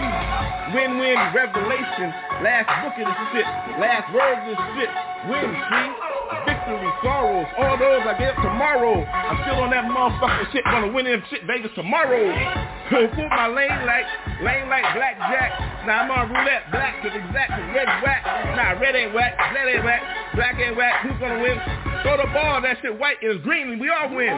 Win-win 0.73 1.19
revelation. 1.37 2.09
Last 2.41 2.69
book 2.81 2.97
of 2.97 3.05
the 3.05 3.17
shit. 3.33 3.47
Last 3.77 4.09
words 4.13 4.41
of 4.49 4.57
the 4.57 4.67
shit. 4.77 4.91
Win, 5.29 5.53
see? 5.53 5.89
Victory, 6.45 6.93
sorrows, 7.03 7.49
all 7.57 7.77
those 7.81 8.05
I 8.05 8.15
get 8.21 8.37
tomorrow. 8.37 9.01
I'm 9.05 9.37
still 9.45 9.65
on 9.65 9.71
that 9.73 9.89
motherfucking 9.89 10.53
shit, 10.53 10.65
gonna 10.65 10.93
win 10.93 11.07
in 11.07 11.23
shit 11.31 11.45
Vegas 11.45 11.73
tomorrow. 11.75 12.21
Put 12.89 13.29
my 13.33 13.49
lane 13.49 13.85
like, 13.89 14.05
lane 14.45 14.69
like 14.69 14.85
blackjack. 14.93 15.85
Now 15.89 16.05
I'm 16.05 16.11
on 16.13 16.29
roulette, 16.29 16.71
black 16.71 17.05
is 17.05 17.13
exact, 17.17 17.51
red 17.73 17.89
whack. 18.05 18.23
Nah, 18.57 18.81
red 18.81 18.95
ain't 18.95 19.15
whack, 19.15 19.37
red 19.57 19.69
ain't 19.69 19.85
whack, 19.85 20.03
black 20.35 20.57
ain't 20.61 20.77
whack. 20.77 21.01
Who's 21.03 21.19
gonna 21.21 21.41
win? 21.41 21.57
Throw 22.05 22.17
the 22.17 22.29
ball, 22.33 22.61
that 22.61 22.77
shit 22.81 22.97
white 22.99 23.23
is 23.23 23.41
green, 23.43 23.79
we 23.79 23.89
all 23.89 24.15
win. 24.15 24.33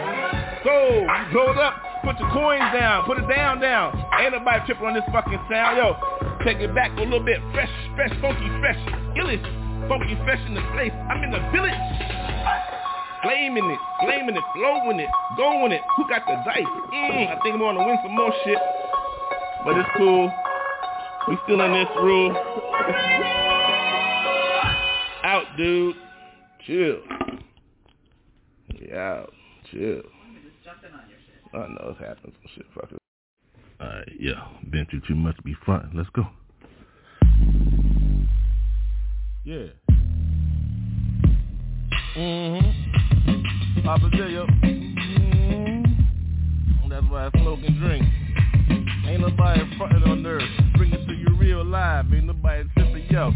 So, 0.63 0.71
it 0.71 1.59
up, 1.59 1.90
put 2.05 2.19
your 2.19 2.31
coins 2.31 2.65
down, 2.73 3.05
put 3.05 3.19
it 3.19 3.29
down, 3.29 3.61
down. 3.61 3.97
Ain't 4.19 4.33
nobody 4.33 4.65
tripping 4.67 4.87
on 4.87 4.95
this 4.95 5.05
fucking 5.13 5.41
sound, 5.51 5.77
yo. 5.77 5.97
Take 6.45 6.59
it 6.59 6.75
back 6.75 6.91
a 6.97 7.03
little 7.03 7.21
bit, 7.21 7.41
fresh, 7.53 7.71
fresh, 7.95 8.13
funky, 8.21 8.49
fresh, 8.61 8.79
illish. 9.17 9.43
Funky 9.89 10.17
fresh 10.25 10.41
in 10.47 10.55
the 10.55 10.63
place. 10.73 10.93
I'm 11.11 11.23
in 11.25 11.31
the 11.31 11.41
village. 11.53 11.75
Flaming 13.23 13.69
it, 13.71 13.81
flaming 14.01 14.37
it, 14.37 14.45
flowing 14.55 15.01
it, 15.01 15.11
going 15.37 15.73
it. 15.73 15.83
Who 15.97 16.09
got 16.09 16.25
the 16.27 16.37
dice? 16.45 16.65
Mm, 16.65 17.29
I 17.29 17.39
think 17.43 17.55
I'm 17.55 17.61
gonna 17.61 17.85
win 17.85 17.99
some 18.03 18.15
more 18.15 18.33
shit. 18.45 18.59
But 19.65 19.77
it's 19.77 19.89
cool. 19.97 20.33
We 21.29 21.37
still 21.45 21.61
in 21.61 21.73
this 21.73 21.89
rule. 22.01 22.33
out, 25.23 25.45
dude. 25.57 25.97
Chill. 26.67 26.97
Yeah. 28.89 29.27
Chill. 29.71 30.03
I 31.53 31.59
know 31.59 31.91
it's 31.91 32.01
happening. 32.01 32.33
Some 32.43 32.51
shit. 32.55 32.67
Fuck 32.75 32.93
it. 32.93 32.99
Alright, 33.81 34.09
yeah. 34.19 34.47
Been 34.71 34.87
through 34.91 35.01
too 35.09 35.15
much 35.15 35.37
to 35.37 35.43
be 35.43 35.57
fun. 35.67 35.91
Let's 35.95 36.11
go. 36.11 36.27
Yeah. 39.45 39.67
Mm-hmm. 42.17 43.85
Papa 43.85 44.11
J, 44.13 44.19
Mm-hmm. 44.63 45.85
That's 46.91 47.07
why 47.09 47.27
I 47.27 47.31
smoke 47.41 47.61
and 47.67 47.79
drink. 47.81 48.05
Ain't 49.07 49.21
nobody 49.21 49.63
frontin' 49.79 50.03
on 50.05 50.23
nerve. 50.23 50.43
Bring 50.77 50.93
it 50.93 51.07
to 51.07 51.13
you 51.15 51.37
real 51.37 51.65
live. 51.65 52.13
Ain't 52.13 52.27
nobody 52.27 52.69
tripping, 52.77 53.07
yo. 53.11 53.33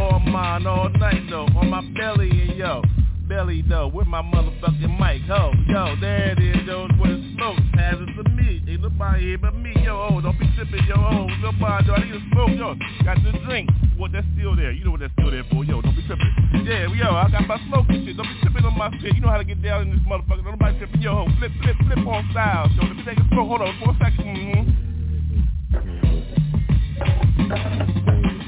All 0.00 0.18
mine, 0.20 0.66
all 0.66 0.88
night, 0.88 1.22
though. 1.30 1.46
On 1.56 1.70
my 1.70 1.82
belly 1.96 2.30
and 2.30 2.56
yo. 2.56 2.82
Belly, 3.28 3.64
though. 3.68 3.88
With 3.88 4.06
my 4.06 4.22
motherfucking 4.22 4.98
mic, 5.00 5.22
ho. 5.28 5.52
Yo, 5.66 5.96
there 6.00 6.32
it 6.32 6.38
is, 6.38 6.66
yo. 6.66 6.88
What 6.98 7.10
it 7.10 7.20
smoke. 7.34 7.58
Pass 7.74 7.96
it 7.98 8.22
to 8.22 8.28
me. 8.30 8.62
Ain't 8.68 8.82
nobody 8.82 9.24
here 9.24 9.38
but 9.38 9.54
me, 9.54 9.72
yo. 9.82 10.08
Oh, 10.10 10.20
don't 10.20 10.38
be 10.38 10.46
tripping, 10.56 10.84
yo. 10.86 10.94
Oh, 10.96 11.26
nobody, 11.40 11.86
yo. 11.86 11.94
I 11.94 12.04
need 12.04 12.14
a 12.14 12.20
smoke, 12.32 12.50
yo. 12.56 12.74
Got 13.04 13.18
the 13.24 13.32
drink. 13.44 13.70
What, 13.96 14.12
that's 14.12 14.26
still 14.36 14.54
there. 14.56 14.72
You 14.72 14.84
know 14.84 14.92
what 14.92 15.00
that's 15.00 15.12
still 15.14 15.30
there 15.30 15.44
for, 15.50 15.64
yo. 15.64 15.80
Don't 15.80 15.96
be 15.96 16.02
tripping. 16.06 16.32
Yeah, 16.64 16.86
yo, 16.92 17.14
I 17.14 17.30
got 17.30 17.46
my 17.46 17.58
smoke 17.66 17.86
and 17.88 18.06
shit. 18.06 18.16
Don't 18.16 18.26
be 18.28 18.34
tripping 18.42 18.64
on 18.64 18.76
my 18.76 18.90
shit. 19.00 19.14
You 19.14 19.20
know 19.20 19.28
how 19.28 19.38
to 19.38 19.44
get 19.44 19.62
down 19.62 19.82
in 19.82 19.90
this 19.90 20.00
motherfucker. 20.06 20.44
Don't 20.44 20.60
nobody 20.60 20.78
tripping, 20.78 21.00
yo. 21.00 21.26
Flip, 21.38 21.52
flip, 21.62 21.76
flip 21.86 22.06
on 22.06 22.28
style. 22.30 22.68
So 22.76 22.86
let 22.86 22.96
me 22.96 23.04
take 23.04 23.18
a 23.18 23.28
smoke. 23.28 23.48
Hold 23.48 23.62
on 23.62 23.74
for 23.80 23.90
a 23.90 23.96
second. 23.98 24.24
Mm-hmm. 24.24 24.84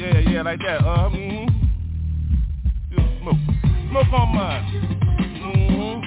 Yeah, 0.00 0.18
yeah, 0.20 0.42
like 0.42 0.60
that. 0.60 0.84
Uh, 0.84 1.08
mm-hmm. 1.10 1.45
Smoke 3.96 4.12
on 4.12 4.28
mine. 4.36 4.60
Mm-hmm. 5.56 6.04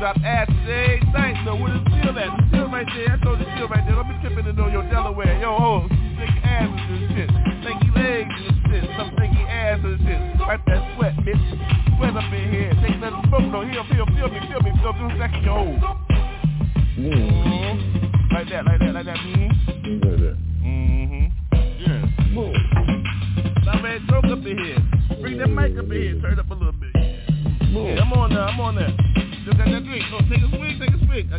Drop 0.00 0.16
ashes 0.24 0.54
every 0.66 0.98
night. 1.14 1.38
So 1.46 1.54
where 1.54 1.70
the 1.70 1.78
steel 1.86 2.10
at? 2.18 2.26
The 2.26 2.42
steel 2.50 2.66
right 2.66 2.82
there. 2.90 3.14
I 3.14 3.22
told 3.22 3.38
the 3.38 3.46
steel 3.54 3.68
right 3.70 3.86
there. 3.86 3.94
Don't 3.94 4.10
be 4.10 4.18
tripping 4.18 4.46
to 4.46 4.52
know 4.52 4.66
your 4.66 4.82
Delaware. 4.90 5.38
Yo, 5.38 5.54
ho, 5.54 5.86
stick 5.86 6.42
asses 6.42 6.74
and 6.90 7.14
shit. 7.14 7.30
Stinky 7.62 7.86
legs 7.94 8.34
and 8.34 8.58
shit. 8.66 8.82
Some 8.98 9.14
stinky 9.14 9.46
ass 9.46 9.78
and 9.78 10.02
shit. 10.02 10.18
Wipe 10.42 10.66
that 10.66 10.82
sweat, 10.98 11.14
bitch. 11.22 11.38
Sweat 11.98 12.18
up 12.18 12.34
in 12.34 12.50
here. 12.50 12.74
Take 12.82 12.98
that 12.98 13.14
smoke. 13.30 13.46
No, 13.46 13.62
here, 13.62 13.86
feel, 13.94 14.10
feel 14.18 14.26
me, 14.34 14.42
feel 14.50 14.58
me. 14.58 14.74
Feel 14.82 14.90
me. 14.90 15.14
Second 15.22 15.46
your 15.46 15.54
hole. 15.54 15.78
Mm-hmm. 15.78 16.07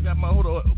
Got 0.09 0.17
my 0.17 0.29
hold 0.29 0.45
on. 0.47 0.68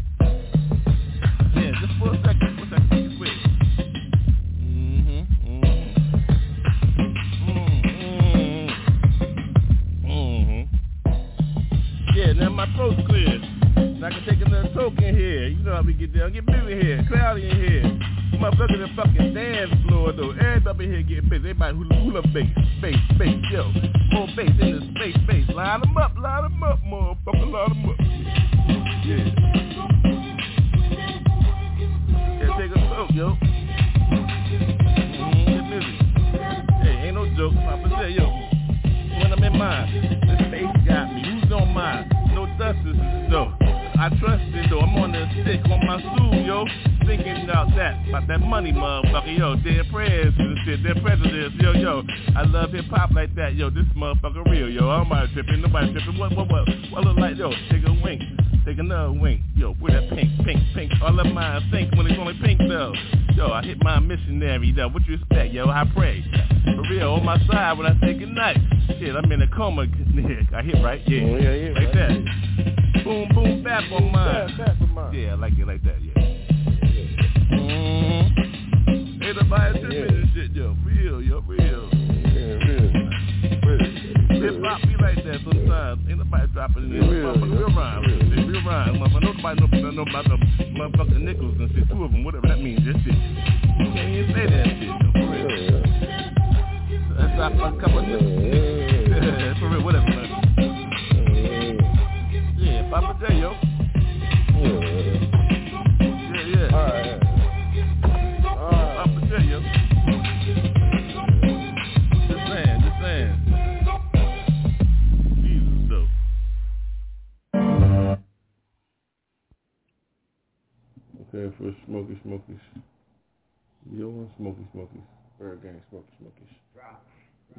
Don't 124.02 124.18
want 124.18 124.30
Smoky 124.36 124.68
Smokies. 124.72 125.02
ByrdGang 125.40 125.80
Smoky 125.92 126.08
Smokies. 126.18 126.50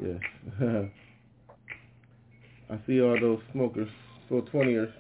Yes. 0.03 0.21
I 2.69 2.81
see 2.85 3.01
all 3.01 3.17
those 3.21 3.39
smokers, 3.53 3.89
so 4.29 4.45
20ers. 4.53 4.93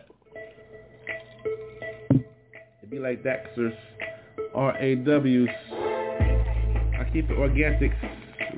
It 2.12 2.90
be 2.90 3.00
like 3.00 3.24
Daxers, 3.24 3.76
R-A-Ws. 4.54 5.48
I 7.00 7.10
keep 7.12 7.28
it 7.28 7.36
organic. 7.36 7.90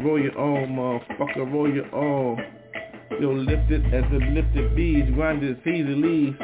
Roll 0.01 0.21
your 0.21 0.37
own, 0.37 0.69
motherfucker, 0.77 1.51
roll 1.51 1.73
your 1.73 1.95
own. 1.95 2.39
Yo, 3.19 3.33
lift 3.33 3.71
it 3.71 3.83
as 3.95 4.05
the 4.13 4.19
lifted 4.19 4.77
bees, 4.77 5.09
grinded 5.15 5.59
leaves. 5.65 6.37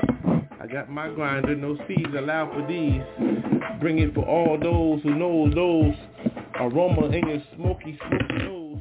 I 0.59 0.67
got 0.67 0.89
my 0.91 1.11
grinder, 1.11 1.55
no 1.55 1.77
seeds 1.87 2.15
allowed 2.17 2.55
for 2.55 2.67
these. 2.67 3.03
Bring 3.79 3.99
it 3.99 4.15
for 4.15 4.25
all 4.25 4.59
those 4.59 5.03
who 5.03 5.15
know 5.15 5.51
those 5.55 5.95
aroma 6.61 7.07
in 7.07 7.27
your 7.27 7.43
smoky, 7.57 7.99
smoky 8.07 8.45
nose. 8.45 8.79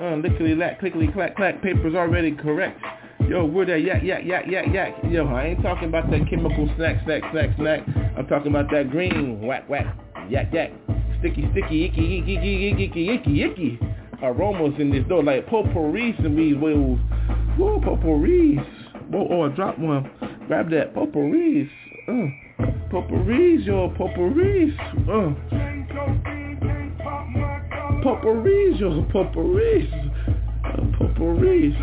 Uh, 0.00 0.16
lickety 0.16 0.54
lack, 0.54 0.80
clickety 0.80 1.08
clack 1.12 1.36
clack, 1.36 1.62
paper's 1.62 1.94
already 1.94 2.34
correct. 2.34 2.80
Yo, 3.28 3.44
where 3.44 3.64
that 3.66 3.80
yak 3.80 4.02
yak 4.02 4.24
yak 4.26 4.46
yak 4.48 4.66
yak? 4.72 4.94
Yo, 5.08 5.26
I 5.26 5.46
ain't 5.48 5.62
talking 5.62 5.88
about 5.88 6.10
that 6.10 6.28
chemical 6.28 6.68
snack 6.76 7.02
snack 7.04 7.22
snack 7.30 7.50
snack. 7.56 7.80
I'm 8.16 8.26
talking 8.26 8.48
about 8.48 8.70
that 8.72 8.90
green 8.90 9.40
whack 9.46 9.68
whack 9.68 9.86
yak 10.28 10.52
yak, 10.52 10.72
sticky 11.20 11.48
sticky 11.52 11.84
icky 11.84 12.18
icky 12.18 12.34
icky 12.36 12.68
icky 12.70 12.84
icky 12.84 13.10
icky 13.10 13.42
icky. 13.44 13.78
Aromas 14.22 14.78
in 14.80 14.90
this 14.90 15.06
door 15.08 15.22
like 15.22 15.46
potpourri 15.46 16.14
in 16.18 16.36
these 16.36 16.56
wheels. 16.56 16.98
Whoa, 17.56 17.80
potpourri. 17.80 18.56
Whoa, 19.10 19.28
oh, 19.30 19.42
I 19.42 19.48
dropped 19.54 19.78
one. 19.78 20.10
Grab 20.48 20.70
that 20.70 20.94
potpourri. 20.94 21.70
Uh, 22.08 22.66
potpourri, 22.90 23.62
yo, 23.62 23.90
potpourri. 23.96 24.76
Uh. 25.08 26.40
Potpourri, 28.04 28.76
yo, 28.76 29.02
potpourri. 29.10 29.88
Uh, 30.62 30.98
potpourri. 30.98 31.74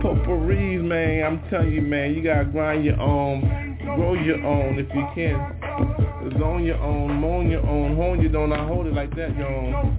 Potpourri, 0.00 0.78
man. 0.78 1.24
I'm 1.26 1.50
telling 1.50 1.72
you, 1.72 1.82
man, 1.82 2.14
you 2.14 2.22
gotta 2.22 2.46
grind 2.46 2.86
your 2.86 2.98
own, 2.98 3.73
grow 3.84 4.14
your 4.14 4.44
own 4.44 4.78
if 4.78 4.88
you 4.94 5.06
can. 5.14 5.54
It's 6.26 6.42
on 6.42 6.64
your 6.64 6.78
own, 6.78 7.14
moan 7.20 7.50
your 7.50 7.66
own, 7.66 7.96
hone 7.96 8.20
you 8.20 8.28
don't, 8.28 8.52
I 8.52 8.66
hold 8.66 8.86
it 8.86 8.94
like 8.94 9.14
that, 9.16 9.36
your 9.36 9.46
own. 9.46 9.98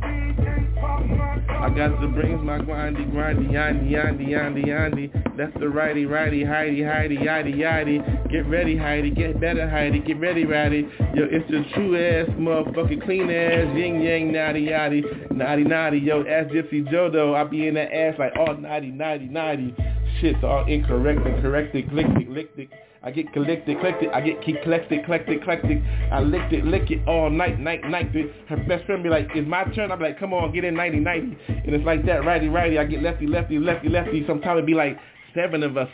I 0.78 1.70
got 1.70 2.00
the 2.02 2.08
brains, 2.08 2.44
my 2.44 2.60
grindy, 2.60 3.10
grindy, 3.12 3.50
yandy, 3.50 3.92
yandy, 3.92 4.28
yandy, 4.30 4.66
yandy. 4.66 5.38
That's 5.38 5.54
the 5.60 5.70
righty, 5.70 6.06
righty, 6.06 6.44
Heidi, 6.44 6.84
Heidi, 6.84 7.18
yaddy, 7.18 7.56
yaddy. 7.56 8.32
Get 8.32 8.48
ready, 8.48 8.78
Heidi, 8.78 9.12
get 9.12 9.40
better, 9.40 9.70
Heidi, 9.70 10.00
get 10.00 10.20
ready, 10.20 10.46
Ratty. 10.46 10.88
Yo, 11.14 11.28
it's 11.30 11.50
the 11.50 11.64
true 11.74 11.96
ass, 11.98 12.30
motherfucking 12.38 13.04
clean 13.04 13.30
ass, 13.30 13.76
yin 13.76 14.02
yang, 14.02 14.32
naughty, 14.32 14.68
yaddy, 14.68 15.32
naughty, 15.32 15.64
naughty. 15.64 16.00
Yo, 16.00 16.22
ass 16.22 16.46
Gypsy 16.52 16.90
though, 16.92 17.36
I 17.36 17.44
be 17.44 17.68
in 17.68 17.76
that 17.76 17.94
ass 17.94 18.16
like 18.18 18.34
all 18.38 18.56
naughty, 18.56 18.92
naughty, 18.92 19.26
naughty. 19.26 19.76
Shit's 20.22 20.44
all 20.44 20.66
incorrect, 20.66 21.26
incorrected, 21.26 21.90
glicked, 21.90 22.30
licked 22.30 22.60
it. 22.60 22.70
I 23.06 23.12
get 23.12 23.32
collected, 23.34 23.78
collected, 23.78 24.10
I 24.10 24.20
get 24.20 24.42
keep 24.44 24.64
collected, 24.64 25.06
collected, 25.06 25.44
collected. 25.44 25.84
I 26.12 26.22
licked 26.22 26.52
it, 26.54 26.66
lick 26.66 26.90
it 26.90 27.08
all 27.08 27.30
night, 27.30 27.60
night, 27.60 27.88
night. 27.88 28.12
Her 28.50 28.58
best 28.68 28.86
friend 28.88 29.04
be 29.04 29.10
like, 29.10 29.28
it's 29.36 29.48
my 29.48 29.64
turn. 29.76 29.92
I'm 29.92 30.02
like, 30.02 30.20
come 30.20 30.34
on, 30.34 30.52
get 30.52 30.64
in 30.64 30.74
90, 30.74 31.02
90. 31.02 31.38
And 31.48 31.76
it's 31.76 31.86
like 31.86 32.04
that, 32.08 32.26
righty, 32.26 32.50
righty. 32.50 32.80
I 32.80 32.86
get 32.86 33.04
lefty, 33.04 33.28
lefty, 33.28 33.60
lefty, 33.60 33.90
lefty. 33.90 34.26
Sometimes 34.26 34.62
it 34.62 34.66
be 34.66 34.74
like 34.74 34.98
seven 35.36 35.62
of 35.62 35.78
us 35.78 35.90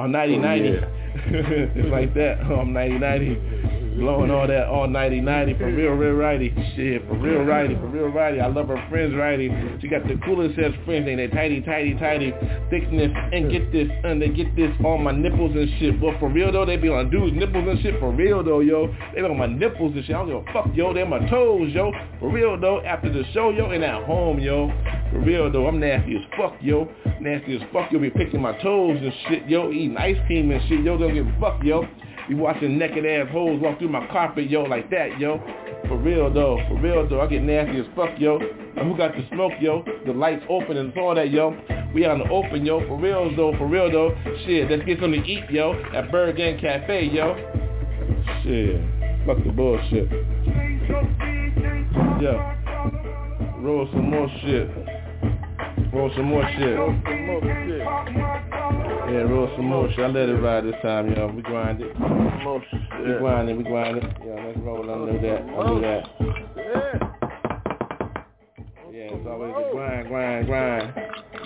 on 0.00 0.10
90, 0.10 0.38
90. 0.38 0.68
yeah. 0.68 0.80
it's 1.76 1.88
like 1.92 2.12
that. 2.14 2.40
Oh, 2.50 2.56
I'm 2.56 2.72
90, 2.72 2.98
90. 2.98 3.81
Blowing 3.96 4.30
all 4.30 4.46
that 4.46 4.68
all 4.68 4.88
90, 4.88 5.20
90 5.20 5.54
for 5.58 5.70
real, 5.70 5.92
real 5.92 6.12
righty. 6.12 6.48
Shit, 6.74 7.06
for 7.06 7.14
real 7.14 7.42
righty, 7.42 7.74
for 7.74 7.88
real 7.88 8.08
righty. 8.08 8.40
I 8.40 8.46
love 8.46 8.68
her 8.68 8.86
friends 8.88 9.14
righty. 9.14 9.48
She 9.80 9.88
got 9.88 10.08
the 10.08 10.18
coolest 10.24 10.58
ass 10.58 10.72
friends, 10.86 11.06
ain't 11.08 11.18
they? 11.18 11.28
Tighty, 11.28 11.60
tighty, 11.60 11.94
tighty. 11.94 12.32
Thickness, 12.70 13.10
and 13.32 13.50
get 13.50 13.70
this, 13.70 13.88
and 14.04 14.20
they 14.20 14.28
get 14.28 14.56
this 14.56 14.70
on 14.84 15.04
my 15.04 15.12
nipples 15.12 15.54
and 15.54 15.68
shit. 15.78 16.00
But 16.00 16.18
for 16.18 16.30
real 16.30 16.50
though, 16.50 16.64
they 16.64 16.76
be 16.76 16.88
on 16.88 17.10
dudes' 17.10 17.36
nipples 17.36 17.68
and 17.68 17.80
shit. 17.82 18.00
For 18.00 18.10
real 18.10 18.42
though, 18.42 18.60
yo. 18.60 18.88
They 19.14 19.20
be 19.20 19.26
on 19.26 19.36
my 19.36 19.46
nipples 19.46 19.94
and 19.94 20.04
shit. 20.04 20.16
I 20.16 20.24
don't 20.24 20.28
give 20.28 20.48
a 20.48 20.52
fuck, 20.52 20.74
yo. 20.74 20.94
They 20.94 21.02
on 21.02 21.10
my 21.10 21.28
toes, 21.28 21.70
yo. 21.72 21.92
For 22.18 22.30
real 22.30 22.58
though, 22.58 22.80
after 22.80 23.12
the 23.12 23.24
show, 23.34 23.50
yo, 23.50 23.70
and 23.70 23.84
at 23.84 24.04
home, 24.04 24.38
yo. 24.38 24.72
For 25.12 25.20
real 25.20 25.52
though, 25.52 25.66
I'm 25.66 25.78
nasty 25.78 26.16
as 26.16 26.22
fuck, 26.38 26.54
yo. 26.62 26.88
Nasty 27.20 27.56
as 27.56 27.62
fuck, 27.72 27.92
yo. 27.92 27.98
Be 27.98 28.08
picking 28.08 28.40
my 28.40 28.56
toes 28.62 28.98
and 29.02 29.12
shit, 29.28 29.46
yo. 29.48 29.70
Eating 29.70 29.98
ice 29.98 30.16
cream 30.26 30.50
and 30.50 30.66
shit, 30.68 30.80
yo. 30.80 30.96
Don't 30.96 31.12
give 31.12 31.26
a 31.26 31.36
fuck, 31.38 31.62
yo. 31.62 31.86
Be 32.32 32.38
watching 32.38 32.78
naked 32.78 33.04
ass 33.04 33.28
hoes 33.30 33.60
walk 33.60 33.78
through 33.78 33.90
my 33.90 34.06
carpet, 34.06 34.48
yo, 34.48 34.62
like 34.62 34.88
that, 34.88 35.20
yo. 35.20 35.38
For 35.86 35.98
real 35.98 36.32
though, 36.32 36.56
for 36.66 36.80
real 36.80 37.06
though, 37.06 37.20
I 37.20 37.26
get 37.26 37.42
nasty 37.42 37.78
as 37.78 37.86
fuck, 37.94 38.18
yo. 38.18 38.38
And 38.38 38.88
who 38.88 38.96
got 38.96 39.12
the 39.12 39.22
smoke, 39.34 39.52
yo? 39.60 39.84
The 40.06 40.14
lights 40.14 40.42
open 40.48 40.78
and 40.78 40.96
all 40.96 41.14
that, 41.14 41.30
yo. 41.30 41.54
We 41.94 42.06
in 42.06 42.20
the 42.20 42.28
open, 42.30 42.64
yo. 42.64 42.80
For 42.88 42.96
real 42.98 43.36
though, 43.36 43.52
for 43.58 43.66
real 43.66 43.92
though. 43.92 44.16
Shit, 44.46 44.70
let's 44.70 44.82
get 44.86 44.98
something 44.98 45.22
to 45.22 45.28
eat, 45.28 45.44
yo. 45.50 45.74
At 45.94 46.10
ByrdGang 46.10 46.58
Cafe, 46.58 47.10
yo. 47.12 47.36
Shit, 48.42 48.80
fuck 49.26 49.36
the 49.44 49.52
bullshit. 49.52 50.10
Yeah. 52.22 52.56
Roll 53.60 53.86
some 53.92 54.08
more 54.08 54.28
shit. 54.40 54.70
Roll 55.92 56.10
some 56.16 56.24
more 56.24 56.48
shit. 56.56 56.78
Roll 56.78 56.94
some 57.04 57.26
more 57.26 57.42
shit. 57.42 58.81
I 59.14 60.06
let 60.06 60.28
it 60.28 60.32
ride 60.40 60.64
this 60.64 60.74
time, 60.82 61.12
y'all. 61.12 61.30
We 61.30 61.42
grind 61.42 61.80
it. 61.82 61.98
More 61.98 62.60
We 62.60 63.18
grind 63.18 63.50
it, 63.50 63.56
we 63.56 63.64
grind 63.64 63.98
it. 63.98 64.04
Yeah, 64.24 64.44
let's 64.46 64.58
roll. 64.58 64.82
I 64.82 64.94
know 64.94 65.06
that. 65.06 65.42
I 65.42 65.66
know 65.66 65.80
that. 65.80 66.10
Yeah, 66.56 66.98
Yeah, 68.90 69.14
it's 69.14 69.26
always 69.28 69.54
a 69.54 69.70
grind, 69.72 70.08
grind, 70.08 70.46
grind. 70.46 70.94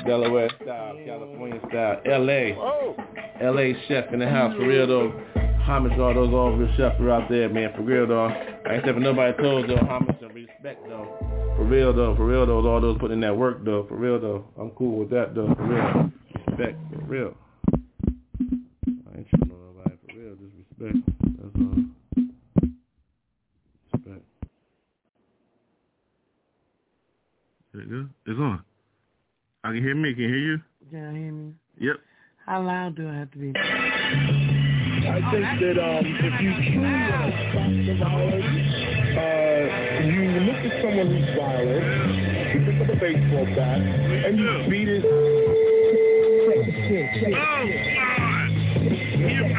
Delaware 0.07 0.51
style, 0.63 0.97
California 1.05 1.61
style, 1.69 2.01
L.A. 2.07 2.55
Oh, 2.57 2.97
L.A. 3.41 3.75
chef 3.89 4.13
in 4.13 4.21
the 4.21 4.29
house, 4.29 4.55
for 4.55 4.67
real 4.67 4.87
though. 4.87 5.21
Homage 5.65 5.97
to 5.97 6.03
all 6.03 6.15
those 6.15 6.33
all 6.33 6.57
real 6.57 6.73
chefs 6.77 7.01
are 7.01 7.11
out 7.11 7.29
there, 7.29 7.49
man, 7.49 7.73
for 7.75 7.83
real 7.83 8.07
though. 8.07 8.27
I 8.27 8.75
ain't 8.75 8.85
stepping 8.85 9.03
nobody 9.03 9.37
toes 9.43 9.65
though. 9.67 9.85
Homage 9.89 10.17
and 10.23 10.33
respect 10.33 10.89
though. 10.89 11.17
For 11.57 11.65
real 11.65 11.93
though, 11.93 12.15
for 12.15 12.25
real 12.25 12.47
though, 12.47 12.65
all 12.65 12.81
those 12.81 12.97
putting 12.99 13.17
in 13.17 13.21
that 13.23 13.37
work 13.37 13.65
though, 13.65 13.85
for 13.89 13.97
real 13.97 14.21
though. 14.21 14.45
I'm 14.61 14.71
cool 14.71 15.01
with 15.01 15.11
that 15.11 15.35
though, 15.35 15.53
for 15.55 15.65
real. 15.65 16.13
Respect, 16.47 16.79
for 16.95 17.05
real. 17.07 17.35
Respect. 20.79 20.99
That's 21.23 21.57
all. 21.57 21.75
Respect. 23.93 24.25
Is 27.75 27.81
it 27.81 27.89
good? 27.89 28.09
It's 28.27 28.39
on. 28.39 28.63
I 29.65 29.69
can 29.73 29.83
hear 29.83 29.95
me, 29.95 30.15
can 30.15 30.23
you 30.23 30.29
hear 30.29 30.39
you? 30.39 30.61
Can 30.91 31.15
you 31.15 31.23
hear 31.23 31.33
me? 31.33 31.53
Yep. 31.79 31.97
How 32.47 32.63
loud 32.63 32.97
do 32.97 33.09
I 33.09 33.15
have 33.15 33.31
to 33.33 33.39
be? 33.39 33.53
I 33.57 33.61
think 35.31 35.61
that 35.61 35.79
um, 35.83 36.05
if 36.07 36.41
you 36.41 36.51
truly 36.73 36.91
want 37.11 37.25
to 37.27 37.39
stop 37.51 37.71
the 37.87 37.95
violence, 37.99 38.47
uh, 39.17 39.61
you 40.07 40.41
look 40.41 40.61
at 40.63 40.73
someone 40.83 41.09
who's 41.11 41.31
violent, 41.37 41.85
you 42.55 42.59
pick 42.65 42.79
up 42.81 42.89
a 42.89 42.99
baseball 43.01 43.47
bat, 43.57 43.81
and 43.81 44.39
you 44.39 44.51
beat 44.71 44.89
his. 49.17 49.57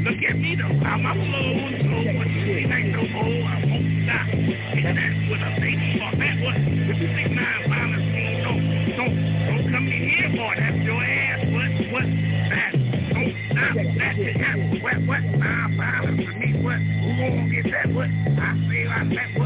Look 0.00 0.16
at 0.24 0.38
me 0.38 0.56
though, 0.56 0.64
I'm 0.64 1.04
a 1.04 1.12
flow, 1.12 1.60
flow, 1.84 2.02
but 2.16 2.30
you 2.32 2.66
like 2.66 2.88
no 2.88 3.04
old, 3.20 3.44
I 3.44 3.60
won't 3.68 3.84
stop. 4.00 4.26
And 4.32 4.96
that's 4.96 5.20
what 5.28 5.44
a 5.44 5.50
baseball 5.60 6.12
bat 6.16 6.36
was. 6.40 6.56
If 6.56 6.96
you 6.96 7.08
think 7.12 7.30
nine 7.36 7.68
violence 7.68 8.08
don't, 8.40 9.12
don't, 9.46 9.70
come 9.70 9.86
in 9.86 10.08
here, 10.08 10.30
boy, 10.32 10.54
that's 10.56 10.80
your 10.80 11.04
ass, 11.04 11.40
what, 11.52 11.70
what, 11.92 12.08
that, 12.48 12.72
don't 13.12 13.36
stop, 13.52 13.76
that's 13.76 14.18
it, 14.24 14.40
that, 14.40 14.56
what, 14.80 14.98
what, 15.04 15.20
nine 15.36 15.76
violence 15.76 16.16
to 16.16 16.32
me, 16.32 16.48
what, 16.64 16.80
who 16.80 17.12
gonna 17.20 17.52
get 17.52 17.70
that, 17.70 17.92
what, 17.92 18.08
I 18.08 18.56
say 18.72 18.88
like 18.88 19.08
that, 19.14 19.39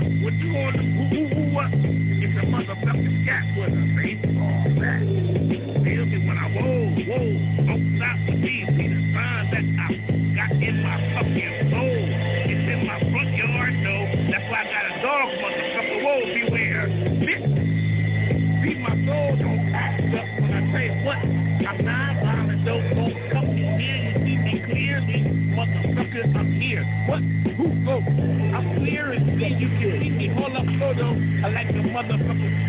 motherfucking 2.84 3.24
cat 3.24 3.44
with 3.56 3.72
a 3.72 4.33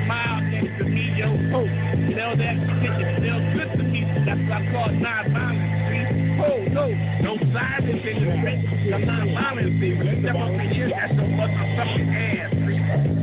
smile 0.06 0.42
next 0.42 0.78
to 0.78 0.86
me, 0.86 1.14
yo. 1.18 1.34
smell 1.36 2.38
that 2.38 2.56
shit, 2.56 2.94
it 2.94 3.10
smells 3.18 3.46
good 3.58 3.70
to 3.78 3.84
me. 3.84 4.02
That's 4.26 4.40
what 4.46 4.54
I 4.54 4.72
call 4.72 4.90
non-violence, 4.94 5.74
see? 5.90 6.06
Oh, 6.46 6.62
no, 6.70 6.86
no 7.26 7.32
violence 7.52 8.06
in 8.06 8.16
the 8.22 8.30
street. 8.38 8.62
The 8.86 8.98
non-violence, 9.02 9.74
see? 9.82 9.98
Step 10.22 10.36
up 10.36 10.54
in 10.54 10.70
here, 10.70 10.90
that's 10.94 11.14
your 11.14 11.26
motherfucking 11.26 12.10
ass? 12.14 12.54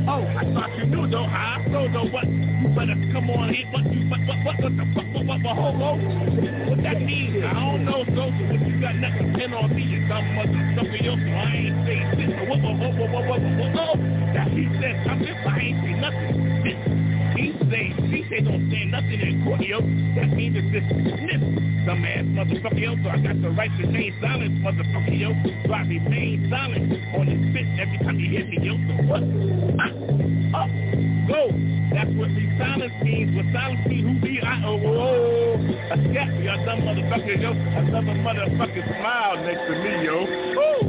Oh, 0.03 0.27
I 0.27 0.43
thought 0.53 0.77
you 0.77 0.85
knew 0.91 1.07
though, 1.07 1.23
I 1.23 1.63
know 1.71 1.87
though 1.87 2.11
what? 2.11 2.27
You 2.27 2.67
better 2.75 2.99
come 3.15 3.29
on 3.31 3.55
in, 3.55 3.71
what 3.71 3.87
you, 3.87 4.03
what, 4.11 4.19
what, 4.27 4.39
what, 4.43 4.55
what 4.59 4.75
the 4.75 4.85
fuck, 4.93 5.07
what, 5.15 5.25
what, 5.25 5.39
what, 5.41 5.55
hold 5.55 5.81
on? 5.81 6.67
What 6.67 6.83
that 6.83 6.99
mean? 6.99 7.43
I 7.43 7.53
don't 7.53 7.85
know, 7.85 8.03
so, 8.11 8.27
but 8.27 8.59
you 8.67 8.81
got 8.81 8.95
nothing 8.99 9.31
to 9.31 9.39
pin 9.39 9.53
on 9.53 9.73
me, 9.73 9.83
you 9.83 10.07
dumb 10.07 10.27
motherfucker, 10.35 10.99
yo, 10.99 11.15
so 11.15 11.31
I 11.31 11.47
ain't 11.55 11.87
saying 11.87 12.07
shit, 12.19 12.49
what, 12.49 12.59
what, 12.59 12.75
what, 12.75 12.91
what, 12.99 13.09
what, 13.11 13.23
what, 13.27 13.41
what, 13.41 13.71
what, 13.71 13.99
that 14.35 14.51
he 14.51 14.67
said 14.81 14.99
something, 15.07 15.31
I 15.31 15.59
ain't 15.59 15.83
say 15.83 15.93
nothing, 15.99 16.43
bitch. 16.43 16.62
He 16.62 16.62
nothing 18.93 19.21
in 19.21 19.43
court, 19.43 19.61
yo. 19.61 19.81
That 20.13 20.29
means 20.37 20.53
it's 20.53 20.69
dismissed, 20.69 21.49
dumbass 21.89 22.29
motherfucker, 22.29 22.79
yo. 22.79 22.93
So 23.01 23.09
I 23.09 23.17
got 23.17 23.41
the 23.41 23.49
right 23.49 23.71
to 23.77 23.87
remain 23.87 24.13
silent, 24.21 24.61
motherfucker, 24.61 25.17
yo. 25.17 25.33
So 25.65 25.73
I 25.73 25.81
remain 25.81 26.47
silent 26.47 26.93
on 27.17 27.25
this 27.25 27.41
bitch 27.49 27.79
every 27.81 27.97
time 28.05 28.19
you 28.19 28.29
hit 28.29 28.49
me, 28.49 28.61
yo. 28.61 28.77
So 28.77 28.93
what? 29.09 29.25
Ah, 29.81 30.61
up, 30.61 30.69
go. 31.25 31.49
That's 31.89 32.13
what 32.13 32.29
the 32.37 32.45
silence 32.61 32.93
means. 33.01 33.35
What 33.35 33.49
silence 33.49 33.81
means, 33.89 34.05
who 34.05 34.13
be 34.21 34.41
I? 34.41 34.61
Oh, 34.61 34.77
oh, 34.77 35.01
oh. 35.01 35.57
A 35.89 35.97
scat, 35.97 36.29
y'all 36.45 36.61
dumb 36.61 36.85
motherfucker, 36.85 37.33
yo. 37.41 37.49
Another 37.49 38.13
motherfucking 38.21 38.87
smile 39.01 39.41
next 39.41 39.65
to 39.65 39.73
me, 39.81 40.05
yo. 40.05 40.21
Woo, 40.53 40.82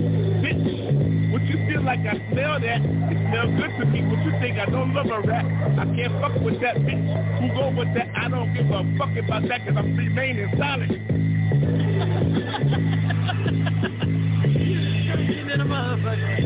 feel 1.75 1.83
like 1.83 2.07
I 2.07 2.15
smell 2.31 2.61
that? 2.61 2.81
It 3.11 3.19
smells 3.19 3.51
good 3.59 3.73
to 3.81 3.85
me. 3.91 4.07
What 4.07 4.23
you 4.25 4.31
think? 4.39 4.59
I 4.59 4.67
don't 4.67 4.95
love 4.95 5.07
a 5.11 5.21
rat. 5.27 5.45
I 5.45 5.85
can't 5.97 6.15
fuck 6.23 6.39
with 6.41 6.61
that 6.61 6.77
bitch. 6.77 7.03
Who 7.41 7.49
go 7.51 7.75
with 7.75 7.93
that? 7.95 8.15
I 8.15 8.29
don't 8.29 8.55
give 8.55 8.71
a 8.71 8.87
fuck 8.97 9.11
about 9.19 9.43
that 9.49 9.67
because 9.67 9.77
I'm 9.77 9.97
remaining 9.97 10.55
silent. 10.57 10.93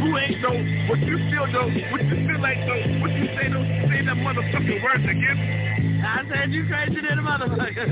Who 0.00 0.16
ain't 0.16 0.40
though? 0.40 0.64
What 0.88 1.00
you 1.04 1.18
feel 1.28 1.44
though? 1.52 1.68
What 1.92 2.04
you 2.08 2.16
feel 2.24 2.40
like 2.40 2.64
though? 2.64 2.80
What 3.00 3.12
you 3.12 3.26
say 3.36 3.52
though? 3.52 3.68
Say 3.92 4.00
that 4.08 4.16
motherfucking 4.16 4.82
words 4.82 5.04
again. 5.04 6.00
I 6.04 6.24
said 6.28 6.52
you 6.52 6.64
crazy 6.66 7.00
than 7.06 7.18
a 7.18 7.22
motherfucker. 7.22 7.84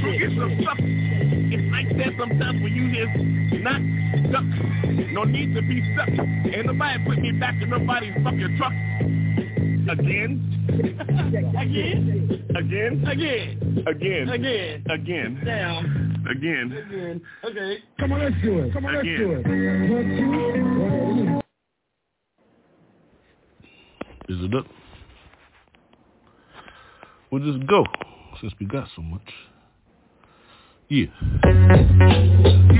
Who 0.00 0.18
gets 0.18 0.34
some 0.34 0.56
stuff? 0.62 0.78
It's 2.02 2.16
that 2.16 2.28
sometimes 2.28 2.62
when 2.62 2.72
you 2.72 2.88
just 2.96 3.12
not 3.62 3.80
stuck. 4.30 4.44
No 5.12 5.24
need 5.24 5.54
to 5.54 5.60
be 5.60 5.82
stuck. 5.92 6.08
Ain't 6.08 6.66
nobody 6.66 7.04
put 7.04 7.18
me 7.18 7.32
back 7.32 7.60
in 7.60 7.68
nobody's 7.68 8.14
fucking 8.24 8.56
truck. 8.56 8.72
Again. 9.90 10.40
Again? 11.58 13.04
Again. 13.06 13.06
Again. 13.06 13.86
Again. 13.86 14.28
Again. 14.28 14.84
Again. 14.88 15.40
Damn. 15.44 16.24
Again. 16.30 16.72
Again. 16.72 17.20
Okay. 17.44 17.78
Come 17.98 18.12
on, 18.12 18.20
let's 18.20 18.34
do 18.42 18.58
it. 18.60 18.72
Come 18.72 18.86
on, 18.86 18.94
let's 18.94 19.06
do 19.06 19.32
it. 19.32 19.46
Is 24.30 24.44
it 24.44 24.54
up? 24.54 24.66
We'll 27.30 27.44
just 27.44 27.66
go 27.66 27.84
since 28.40 28.54
we 28.58 28.66
got 28.66 28.88
so 28.96 29.02
much. 29.02 29.49
Yeah. 30.90 31.06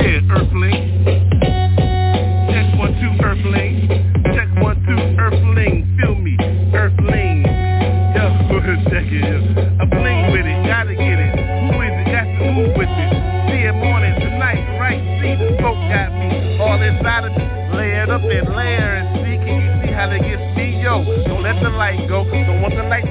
Yeah, 0.02 0.34
Earthling. 0.34 1.06
Check 2.50 2.66
one, 2.74 2.90
two, 2.98 3.14
Earthling. 3.22 3.86
Check 4.34 4.50
one, 4.60 4.82
two, 4.82 4.98
Earthling. 5.14 5.86
Feel 5.94 6.16
me, 6.18 6.34
Earthling. 6.74 7.46
Yo, 7.46 8.50
for 8.50 8.58
a 8.66 8.82
second, 8.90 9.14
yo. 9.14 9.38
I 9.78 9.86
bling 9.86 10.32
with 10.34 10.42
it, 10.42 10.58
gotta 10.66 10.98
get 10.98 11.22
it. 11.22 11.38
Who 11.38 11.78
is 11.86 11.94
it? 12.02 12.10
Got 12.10 12.26
to 12.26 12.50
move 12.50 12.74
with 12.74 12.90
it. 12.90 13.10
See 13.46 13.62
it 13.62 13.78
morning, 13.78 14.18
tonight, 14.18 14.58
right? 14.82 14.98
See 15.22 15.38
the 15.38 15.54
smoke 15.62 15.78
got 15.86 16.10
me 16.10 16.58
all 16.58 16.82
inside 16.82 17.30
of 17.30 17.32
me. 17.38 17.46
Lay 17.78 17.94
it 17.94 18.10
up 18.10 18.22
and 18.26 18.56
layer 18.56 19.06
and 19.06 19.22
see. 19.22 19.38
Can 19.38 19.62
you 19.62 19.86
see 19.86 19.92
how 19.94 20.10
they 20.10 20.18
get 20.18 20.42
me? 20.58 20.82
Yo, 20.82 21.04
don't 21.28 21.44
let 21.44 21.62
the 21.62 21.70
light 21.70 22.08
go. 22.08 22.24
Don't 22.24 22.60
want 22.60 22.74
the 22.74 22.82
light. 22.90 23.09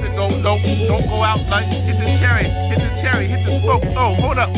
Don't, 0.90 1.06
go 1.06 1.22
out 1.22 1.38
like 1.46 1.66
hit 1.70 1.94
the 2.02 2.18
cherry, 2.18 2.50
hit 2.50 2.82
the 2.82 2.90
cherry, 3.00 3.28
hit 3.30 3.46
the 3.46 3.62
smoke. 3.62 3.84
Oh, 3.94 4.18
hold 4.18 4.38
up. 4.42 4.50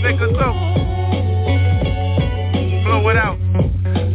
Take 0.00 0.16
a 0.16 0.28
soak. 0.40 0.56
Blow 2.88 3.04
it 3.12 3.16
out. 3.20 3.36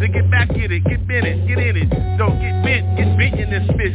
Then 0.02 0.10
get 0.12 0.26
back 0.32 0.50
in 0.50 0.72
it, 0.72 0.84
get 0.86 1.06
bent 1.08 1.28
it, 1.28 1.46
get 1.46 1.60
in 1.60 1.78
it. 1.78 2.18
Don't 2.18 2.42
get 2.42 2.64
bent, 2.66 2.98
get 2.98 3.16
bent 3.16 3.40
in 3.40 3.50
this 3.54 3.70
fish, 3.78 3.94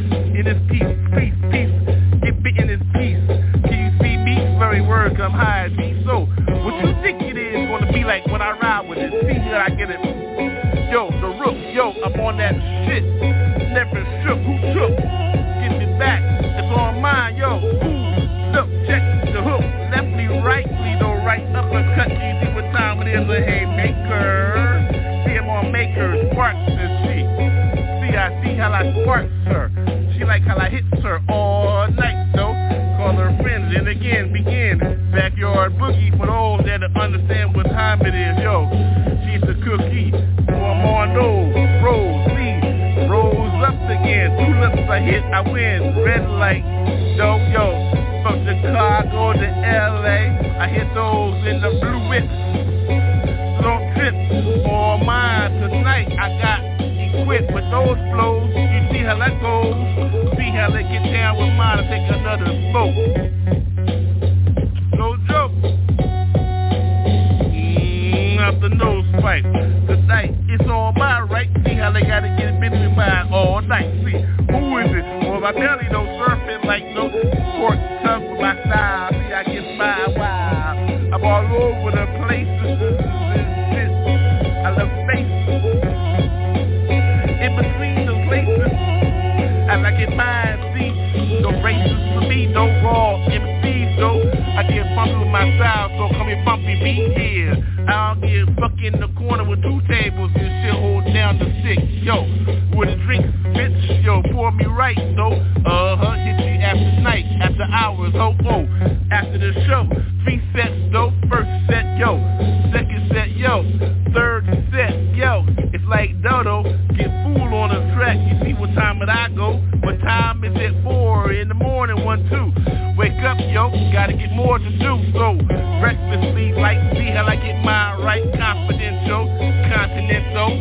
go? 119.33 119.57
What 119.81 119.97
time 120.01 120.43
is 120.43 120.53
it? 120.55 120.83
Four 120.83 121.31
in 121.31 121.47
the 121.47 121.55
morning, 121.55 122.03
one, 122.03 122.27
two. 122.29 122.51
Wake 122.97 123.17
up, 123.25 123.37
yo, 123.49 123.71
gotta 123.91 124.13
get 124.13 124.31
more 124.31 124.59
to 124.59 124.69
do. 124.77 124.91
So, 125.13 125.35
breakfast 125.81 126.21
sleep 126.31 126.55
like 126.55 126.77
see 126.93 127.09
how 127.09 127.25
I 127.25 127.35
get 127.35 127.63
mine 127.63 128.03
right. 128.03 128.23
Confidential, 128.37 129.25
continental, 129.71 130.51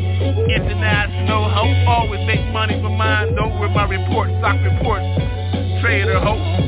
international. 0.49 1.51
Hope 1.51 1.89
always 1.89 2.25
make 2.27 2.45
money 2.53 2.81
for 2.81 2.91
mine. 2.91 3.35
Though 3.35 3.53
with 3.61 3.71
my 3.71 3.85
reports, 3.85 4.33
stock 4.41 4.57
reports. 4.65 5.07
Trader 5.83 6.19
hope, 6.19 6.64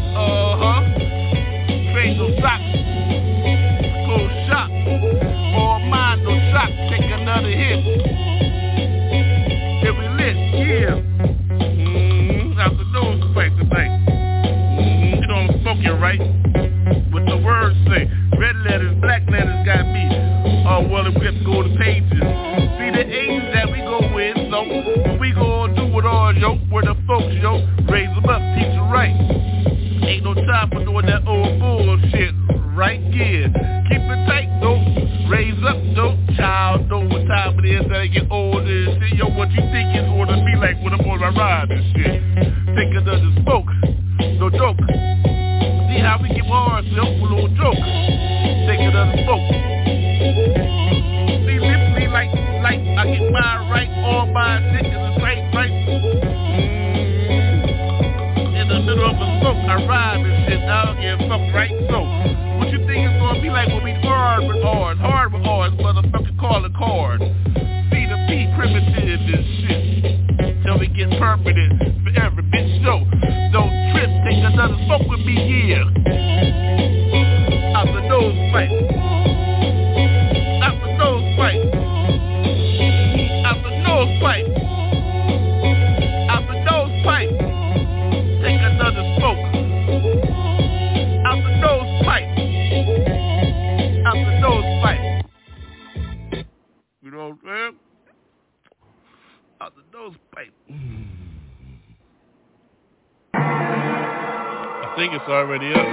I 103.35 104.95
think 104.97 105.13
it's 105.13 105.29
already 105.29 105.73
up. 105.75 105.87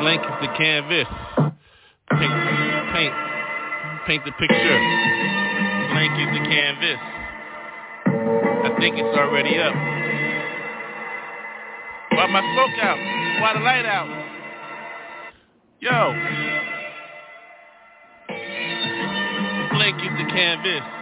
Blank 0.00 0.22
is 0.22 0.38
the 0.40 0.48
canvas. 0.56 1.08
Paint, 2.10 2.34
paint, 2.94 3.14
paint 4.06 4.24
the 4.24 4.32
picture. 4.32 4.78
Blank 5.90 6.12
is 6.18 6.30
the 6.38 6.44
canvas. 6.48 7.00
I 8.64 8.70
think 8.78 8.96
it's 8.98 9.16
already 9.18 9.58
up. 9.58 9.74
Why 12.12 12.26
my 12.26 12.40
smoke 12.40 12.78
out? 12.82 12.98
Why 13.40 13.52
the 13.54 13.60
light 13.60 13.86
out? 13.86 14.08
Yo. 15.80 16.14
Blank 19.72 19.96
is 20.02 20.14
the 20.18 20.30
canvas. 20.32 21.01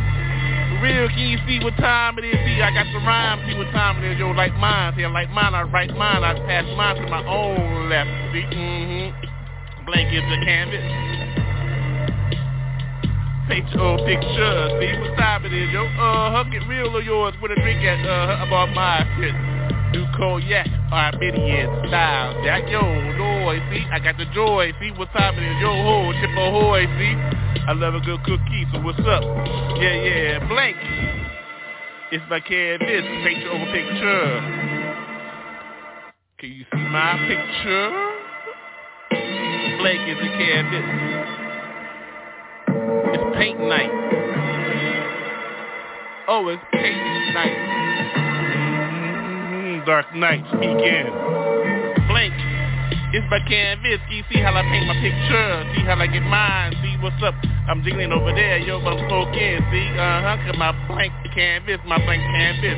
Real, 0.81 1.07
can 1.09 1.29
you 1.29 1.37
see 1.45 1.63
what 1.63 1.77
time 1.77 2.17
it 2.17 2.25
is? 2.25 2.33
See, 2.33 2.57
I 2.57 2.73
got 2.73 2.89
the 2.91 2.97
rhyme. 3.05 3.47
See 3.47 3.55
what 3.55 3.69
time 3.71 4.03
it 4.03 4.13
is? 4.13 4.19
Yo, 4.19 4.31
like 4.31 4.53
mine. 4.55 4.93
See, 4.97 5.03
I 5.03 5.11
like 5.11 5.29
mine. 5.29 5.53
I 5.53 5.61
write 5.61 5.95
mine. 5.95 6.23
I 6.23 6.33
pass 6.49 6.65
mine 6.75 6.95
to 6.95 7.07
my 7.07 7.23
own 7.23 7.87
left. 7.87 8.09
See, 8.33 8.41
mm-hmm. 8.41 9.85
Blank 9.85 10.09
is 10.09 10.25
the 10.25 10.41
canvas. 10.43 10.81
Paint 13.47 13.69
your 13.77 13.93
own 13.93 14.05
picture. 14.09 14.81
See 14.81 14.97
what 15.01 15.17
time 15.17 15.45
it 15.45 15.53
is? 15.53 15.69
Yo, 15.71 15.85
uh-huh. 15.85 16.49
Get 16.49 16.67
real 16.67 16.97
of 16.97 17.03
yours 17.05 17.35
with 17.41 17.51
a 17.51 17.55
drink 17.61 17.85
at, 17.85 18.01
uh, 18.01 18.45
about 18.47 18.73
my 18.73 19.05
shit. 19.19 19.50
New 19.91 20.05
cognac, 20.15 20.67
Armenian 20.91 21.87
style. 21.87 22.41
That 22.45 22.67
yo, 22.69 22.79
joy, 22.79 23.59
see, 23.69 23.85
I 23.91 23.99
got 23.99 24.17
the 24.17 24.25
joy, 24.33 24.71
see 24.79 24.91
what's 24.91 25.11
happening, 25.11 25.59
yo 25.59 25.67
ho, 25.67 26.13
chip 26.13 26.31
ahoy, 26.37 26.85
see, 26.97 27.15
I 27.67 27.73
love 27.73 27.95
a 27.95 27.99
good 27.99 28.23
cookie, 28.23 28.65
so 28.71 28.79
what's 28.79 28.99
up? 28.99 29.23
Yeah, 29.77 29.93
yeah, 29.93 30.47
blank. 30.47 30.77
It's 32.11 32.23
my 32.29 32.39
canvas, 32.39 33.03
paint 33.23 33.43
your 33.43 33.51
own 33.51 33.65
picture. 33.71 34.41
Can 36.39 36.51
you 36.51 36.65
see 36.71 36.87
my 36.89 37.17
picture? 37.27 37.91
Blank 39.77 40.09
is 40.09 40.17
a 40.17 40.29
canvas. 40.39 40.85
It's 43.13 43.35
paint 43.37 43.59
night. 43.59 43.91
Oh, 46.27 46.47
it's 46.47 46.63
paint 46.71 47.33
night. 47.33 47.80
Dark 49.85 50.13
Knight 50.15 50.43
begin. 50.59 51.09
Blank. 52.07 52.33
It's 53.13 53.27
my 53.29 53.39
canvas. 53.43 53.99
See 54.07 54.39
how 54.39 54.55
I 54.55 54.61
paint 54.63 54.87
my 54.87 54.95
picture. 55.01 55.49
See 55.75 55.83
how 55.83 55.99
I 55.99 56.07
get 56.07 56.23
mine. 56.23 56.73
See 56.81 56.95
what's 57.01 57.21
up. 57.23 57.35
I'm 57.67 57.83
jiggling 57.83 58.11
over 58.11 58.31
there. 58.31 58.57
Yo, 58.59 58.79
I'm 58.79 58.97
smoking. 59.09 59.59
See, 59.71 59.87
uh-huh. 59.97 60.37
Cause 60.45 60.57
my 60.57 60.71
blank 60.87 61.11
canvas, 61.33 61.79
my 61.85 61.97
blank 62.05 62.21
canvas. 62.23 62.77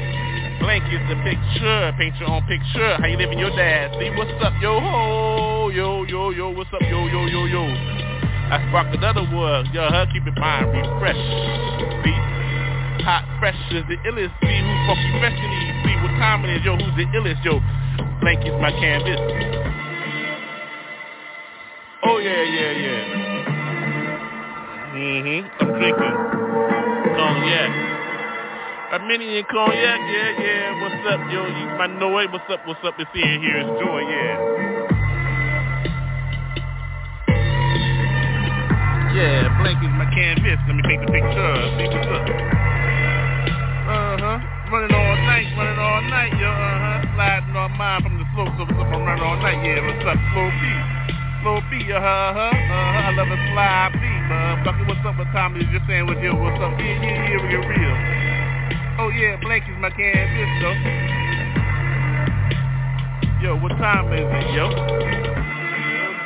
Blank 0.61 0.83
is 0.89 1.03
the 1.11 1.17
picture. 1.27 1.93
Paint 1.97 2.15
your 2.17 2.29
own 2.29 2.43
picture. 2.47 2.97
How 2.97 3.07
you 3.07 3.17
living 3.17 3.37
your 3.37 3.51
dad? 3.51 3.93
See 3.99 4.09
what's 4.15 4.31
up, 4.41 4.53
yo 4.61 4.79
ho, 4.79 5.69
yo 5.69 6.03
yo 6.03 6.31
yo. 6.31 6.49
What's 6.49 6.71
up, 6.73 6.81
yo 6.81 7.05
yo 7.07 7.25
yo 7.27 7.45
yo? 7.45 7.63
I 7.67 8.63
spark 8.69 8.93
another 8.95 9.23
one. 9.23 9.67
Yo, 9.73 9.85
huh? 9.85 10.05
Keep 10.13 10.27
it 10.27 10.37
mind 10.39 10.71
refresh. 10.71 11.19
See, 12.05 12.17
hot 13.03 13.25
fresh 13.39 13.59
is 13.71 13.83
the 13.89 13.97
illest. 14.07 14.33
See 14.41 14.57
who's 14.61 14.81
funky 14.87 15.19
fresh 15.19 15.37
in 15.37 15.49
these. 15.51 15.72
See 15.85 15.95
what 16.03 16.13
time 16.19 16.45
it 16.45 16.57
is, 16.57 16.63
yo. 16.65 16.77
Who's 16.77 16.95
the 16.95 17.05
illest, 17.17 17.43
yo? 17.43 17.59
Blank 18.21 18.45
is 18.45 18.53
my 18.61 18.71
canvas. 18.71 19.19
Oh 22.05 22.17
yeah, 22.19 22.43
yeah, 22.43 22.71
yeah. 22.71 23.03
Mhm. 24.93 25.49
I'm 25.59 25.71
drinking 25.79 26.15
cognac. 27.17 27.71
Armenian 28.93 29.45
cognac, 29.51 29.99
yeah, 30.11 30.31
yeah. 30.43 30.81
What's 30.81 31.07
up, 31.09 31.21
yo? 31.31 31.45
You 31.47 31.65
might 31.77 31.91
know 31.99 32.17
it. 32.19 32.31
What's 32.31 32.49
up? 32.51 32.61
What's 32.65 32.79
up? 32.85 32.95
It's 32.99 33.09
in 33.15 33.41
here. 33.41 33.57
It's 33.59 33.79
joy, 33.79 34.01
yeah. 34.01 34.37
Yeah, 39.15 39.61
blank 39.61 39.79
is 39.83 39.89
my 39.97 40.05
canvas. 40.13 40.59
Let 40.67 40.75
me 40.75 40.83
take 40.83 41.01
the 41.01 41.11
picture. 41.11 41.55
See 41.77 41.87
what's 41.87 42.07
up. 42.07 42.62
Running 44.73 44.89
all 44.89 45.15
night, 45.21 45.53
running 45.53 45.77
all 45.77 46.01
night, 46.09 46.33
yo. 46.41 46.49
Uh-huh. 46.49 47.05
Sliding 47.13 47.53
on 47.53 47.77
mine 47.77 48.01
from 48.01 48.17
the 48.17 48.25
slope, 48.33 48.57
so 48.57 48.65
what's? 48.65 48.89
I'm 48.89 49.05
running 49.05 49.21
all 49.21 49.37
night. 49.37 49.61
Yeah, 49.61 49.85
what's 49.85 50.01
up? 50.01 50.17
Slow 50.33 50.49
B. 50.49 50.65
Slow 51.45 51.61
B, 51.69 51.93
uh-huh, 51.93 52.01
uh-huh. 52.01 53.05
I 53.05 53.13
love 53.13 53.29
a 53.29 53.37
slide 53.53 53.93
B, 53.93 54.09
motherfucker. 54.25 54.89
What's 54.89 55.05
up? 55.05 55.13
What 55.21 55.29
time 55.29 55.53
is 55.61 55.69
your 55.69 55.85
sandwich? 55.85 56.17
Yo, 56.25 56.33
what's 56.33 56.57
up? 56.57 56.73
Yeah, 56.81 57.05
yeah, 57.05 57.21
yeah, 57.21 57.37
we 57.37 57.53
get 57.53 57.61
real. 57.69 57.95
Oh, 58.97 59.13
yeah, 59.13 59.37
blank 59.45 59.69
is 59.69 59.77
my 59.77 59.93
canvas, 59.93 60.49
though. 60.65 60.73
Yo, 63.45 63.53
what 63.61 63.77
time 63.77 64.09
is 64.09 64.25
it, 64.25 64.57
yo? 64.57 64.73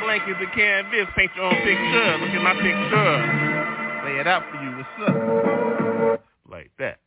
blank 0.08 0.24
a 0.24 0.48
canvas. 0.56 1.04
Paint 1.12 1.36
your 1.36 1.52
own 1.52 1.60
picture. 1.68 2.16
Look 2.16 2.32
at 2.32 2.40
my 2.40 2.56
picture. 2.64 3.12
Lay 4.08 4.16
it 4.16 4.26
out 4.26 4.48
for 4.48 4.56
you. 4.56 4.72
What's 4.72 4.96
up? 5.04 6.24
Like 6.48 6.72
that. 6.78 7.04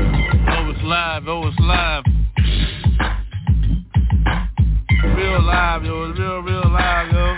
Oh, 0.00 0.70
it's 0.70 0.82
live. 0.84 1.24
Oh, 1.26 1.48
it's 1.48 1.58
live. 1.58 2.04
Real 5.16 5.42
live, 5.42 5.84
yo. 5.84 6.10
It's 6.10 6.18
real, 6.20 6.38
real 6.38 6.70
live, 6.70 7.12
yo. 7.12 7.36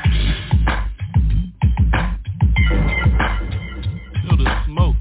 Feel 4.22 4.36
the 4.36 4.64
smoke. 4.66 4.96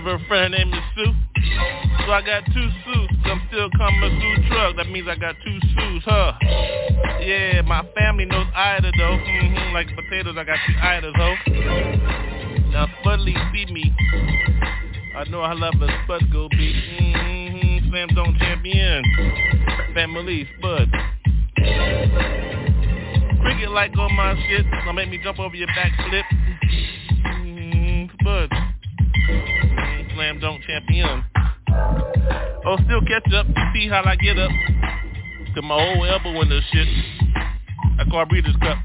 Love 0.00 0.18
her 0.18 0.26
friend, 0.28 0.54
her 0.54 0.64
name 0.64 0.72
is 0.72 0.80
Sue. 0.96 1.12
So 2.06 2.12
I 2.12 2.22
got 2.24 2.42
two 2.46 2.70
suits. 2.86 3.12
I'm 3.26 3.42
still 3.48 3.68
coming 3.76 4.18
through 4.18 4.48
truck. 4.48 4.76
That 4.76 4.88
means 4.88 5.06
I 5.06 5.14
got 5.14 5.36
two 5.44 5.60
suits, 5.60 6.04
huh? 6.06 6.32
Yeah, 7.20 7.60
my 7.66 7.86
family 7.94 8.24
knows 8.24 8.46
Ida 8.54 8.92
though. 8.96 9.18
Mm-hmm, 9.18 9.74
like 9.74 9.88
potatoes, 9.94 10.36
I 10.38 10.44
got 10.44 10.56
two 10.66 10.72
Idas, 10.72 11.12
ho. 11.16 11.34
Now 12.70 12.86
Spudley 13.04 13.34
see 13.52 13.70
me. 13.70 13.94
I 15.16 15.24
know 15.28 15.42
I 15.42 15.52
love 15.52 15.74
a 15.82 15.88
Spud 16.04 16.32
go 16.32 16.48
beat. 16.48 16.76
Mm-hmm, 16.98 17.90
Slam 17.90 18.08
Dunk 18.14 18.38
champion. 18.38 19.04
Family 19.92 20.48
Spud. 20.56 20.90
Cricket 23.42 23.70
like 23.70 23.94
on 23.98 24.14
my 24.16 24.34
shit. 24.48 24.64
Don't 24.86 24.94
make 24.94 25.10
me 25.10 25.20
jump 25.22 25.38
over 25.38 25.54
your 25.54 25.68
back 25.68 25.92
flip. 26.08 26.24
Mm, 27.44 28.10
Spud. 28.18 28.50
Slam 30.20 30.38
Dunk 30.38 30.60
champion. 30.66 31.24
Oh, 32.66 32.76
still 32.84 33.00
catch 33.08 33.32
up. 33.32 33.46
See 33.72 33.88
how 33.88 34.02
I 34.04 34.16
get 34.16 34.38
up. 34.38 34.50
To 35.54 35.62
my 35.62 35.74
old 35.74 36.06
elbow 36.06 36.42
in 36.42 36.50
this 36.50 36.62
shit. 36.70 36.86
I 37.98 38.04
call 38.10 38.26
Breeders' 38.26 38.54
Cup. 38.60 38.76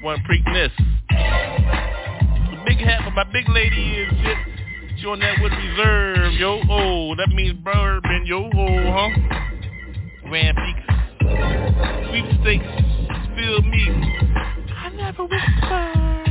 One 0.00 0.24
Preakness. 0.24 0.70
The 1.10 2.62
big 2.64 2.78
hat 2.78 3.04
for 3.04 3.10
my 3.10 3.24
big 3.30 3.46
lady 3.50 3.98
is 3.98 4.08
shit. 4.22 4.38
She 4.98 5.06
on 5.06 5.20
that 5.20 5.36
with 5.42 5.52
reserve, 5.52 6.32
yo. 6.32 6.62
Oh, 6.70 7.14
that 7.16 7.28
means 7.28 7.52
bourbon, 7.62 8.24
yo. 8.24 8.48
Oh, 8.54 8.90
huh? 8.90 9.10
Grand 10.30 10.56
Peaks. 10.56 10.86
Sweepstakes. 12.08 12.64
Feel 13.36 13.60
me. 13.60 13.84
I 14.78 14.88
never 14.96 15.24
whisper. 15.24 16.21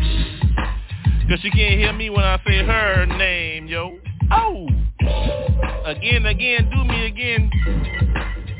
Cause 1.31 1.39
she 1.43 1.49
can't 1.49 1.79
hear 1.79 1.93
me 1.93 2.09
when 2.09 2.25
I 2.25 2.41
say 2.45 2.57
her 2.57 3.05
name, 3.05 3.65
yo. 3.67 3.97
Oh. 4.31 4.67
Again, 5.85 6.25
again, 6.25 6.69
do 6.69 6.83
me 6.83 7.05
again. 7.05 7.49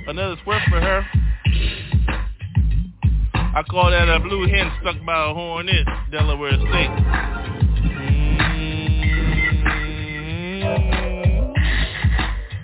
Another 0.07 0.38
squirt 0.39 0.61
for 0.69 0.80
her. 0.80 1.05
I 3.36 3.61
call 3.69 3.91
that 3.91 4.07
a 4.07 4.22
blue 4.22 4.47
hen 4.47 4.72
stuck 4.80 4.95
by 5.05 5.32
a 5.32 5.34
hornet, 5.34 5.86
Delaware 6.11 6.53
State. 6.53 6.91
Mm-hmm. 8.22 9.11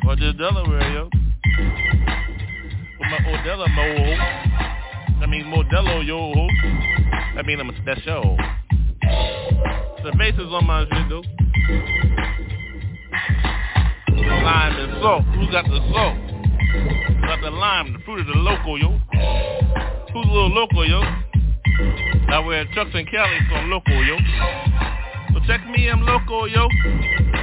Or 0.08 0.16
just 0.16 0.38
Delaware, 0.38 0.90
yo. 0.94 1.10
With 2.98 3.10
my 3.12 3.18
Odella 3.28 3.68
mo. 3.76 4.16
I 5.22 5.26
mean 5.26 5.48
Modelo, 5.48 6.02
yo. 6.08 6.32
I 7.38 7.42
mean 7.46 7.60
I'm 7.60 7.70
a 7.72 7.76
special. 7.82 8.38
The 10.04 10.14
bases 10.18 10.48
on 10.54 10.66
my 10.66 10.86
though. 11.10 11.24
Lime 14.14 14.76
and 14.78 15.02
salt. 15.02 15.24
Who 15.24 15.52
got 15.52 15.66
the 15.66 15.80
salt? 15.92 16.18
Who 16.18 17.22
Got 17.28 17.42
the 17.42 17.52
lime, 17.52 17.94
the 17.94 18.00
fruit 18.06 18.22
of 18.22 18.28
the 18.28 18.40
local, 18.40 18.80
yo. 18.80 19.00
Who's 20.14 20.26
a 20.26 20.32
little 20.32 20.50
local, 20.50 20.88
yo? 20.88 21.02
I 22.30 22.40
wear 22.46 22.66
Chucks 22.74 22.92
and 22.94 23.10
Cali, 23.10 23.38
so 23.50 23.56
I'm 23.56 23.70
local, 23.70 24.06
yo. 24.06 24.18
So 25.34 25.40
check 25.46 25.68
me, 25.68 25.90
I'm 25.90 26.02
local, 26.06 26.48
yo. 26.48 26.68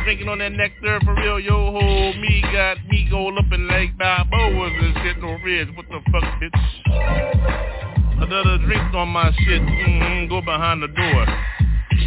Drinking 0.04 0.28
on 0.28 0.38
that 0.38 0.52
nectar 0.52 1.00
for 1.04 1.14
real, 1.16 1.40
yo. 1.40 1.72
Ho, 1.72 2.12
me 2.14 2.42
got 2.52 2.78
me 2.88 3.06
go 3.10 3.28
up 3.36 3.44
in 3.52 3.68
Lake 3.68 3.98
Balboas 3.98 4.84
and 4.84 4.94
shit, 5.02 5.18
no 5.20 5.36
ridge. 5.44 5.68
What 5.76 5.86
the 5.88 6.00
fuck, 6.10 6.24
bitch? 6.40 8.22
Another 8.22 8.58
drink 8.64 8.94
on 8.94 9.08
my 9.08 9.30
shit. 9.44 9.60
Mm-hmm, 9.60 10.30
go 10.30 10.40
behind 10.40 10.82
the 10.82 10.88
door. 10.88 11.26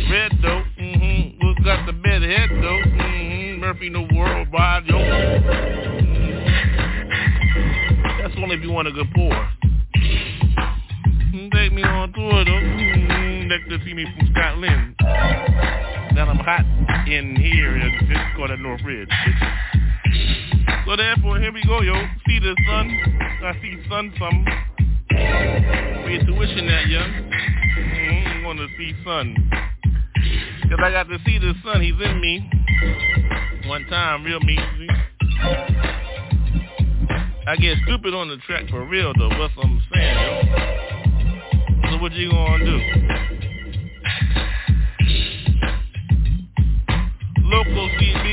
Red 0.10 0.32
dope. 0.42 0.66
Mm-hmm. 0.80 1.42
Who's 1.42 1.58
got 1.66 1.86
the 1.86 1.94
bed 1.94 2.22
head 2.22 2.50
though? 2.50 2.82
Mm-hmm. 2.86 3.60
Murphy 3.60 3.90
no 3.90 4.08
worldwide, 4.14 4.86
yo. 4.88 4.98
That's 8.22 8.34
only 8.38 8.56
if 8.56 8.64
you 8.64 8.72
want 8.72 8.88
to 8.88 8.94
go 8.94 9.04
poor. 9.14 9.50
Take 11.54 11.74
me 11.74 11.84
on 11.84 12.14
tour 12.14 12.46
though. 12.46 12.52
Mm-hmm. 12.52 13.48
Next 13.50 13.70
to 13.70 13.80
see 13.86 13.94
me 13.94 14.06
from 14.18 14.30
Scotland. 14.32 14.96
Now 16.16 16.30
I'm 16.30 16.38
hot 16.40 16.66
in 17.08 17.36
here 17.36 17.76
in 17.78 18.08
this 18.08 18.18
called 18.36 18.52
at 18.52 18.60
Northridge. 18.60 19.10
So 20.86 20.96
therefore, 20.96 21.40
here 21.40 21.52
we 21.52 21.64
go, 21.66 21.82
yo. 21.82 21.94
See 22.28 22.40
the 22.40 22.56
sun. 22.66 22.90
I 23.44 23.54
see 23.62 23.78
sun 23.90 24.14
some. 24.18 24.46
We 26.06 26.20
tuition 26.26 26.68
that, 26.68 26.88
young. 26.88 27.12
Mm-hmm. 27.78 28.46
Want 28.46 28.60
to 28.60 28.68
see 28.78 28.94
sun. 29.04 29.36
Cause 30.70 30.80
I 30.84 30.92
got 30.92 31.08
to 31.08 31.18
see 31.26 31.40
the 31.40 31.54
sun. 31.64 31.82
He's 31.82 31.94
in 31.94 32.20
me. 32.20 32.50
One 33.68 33.86
time, 33.86 34.26
real 34.26 34.42
me. 34.42 34.58
I 37.48 37.56
get 37.56 37.78
stupid 37.86 38.14
on 38.14 38.28
the 38.28 38.36
track 38.46 38.68
for 38.70 38.86
real 38.86 39.14
though. 39.18 39.30
What's 39.40 39.54
I'm 39.64 39.82
saying, 39.94 40.18
yo? 40.20 40.42
So 41.90 41.98
what 42.02 42.12
you 42.12 42.30
gonna 42.30 42.66
do? 42.66 42.80
Local 47.44 47.90
CB. 47.98 48.26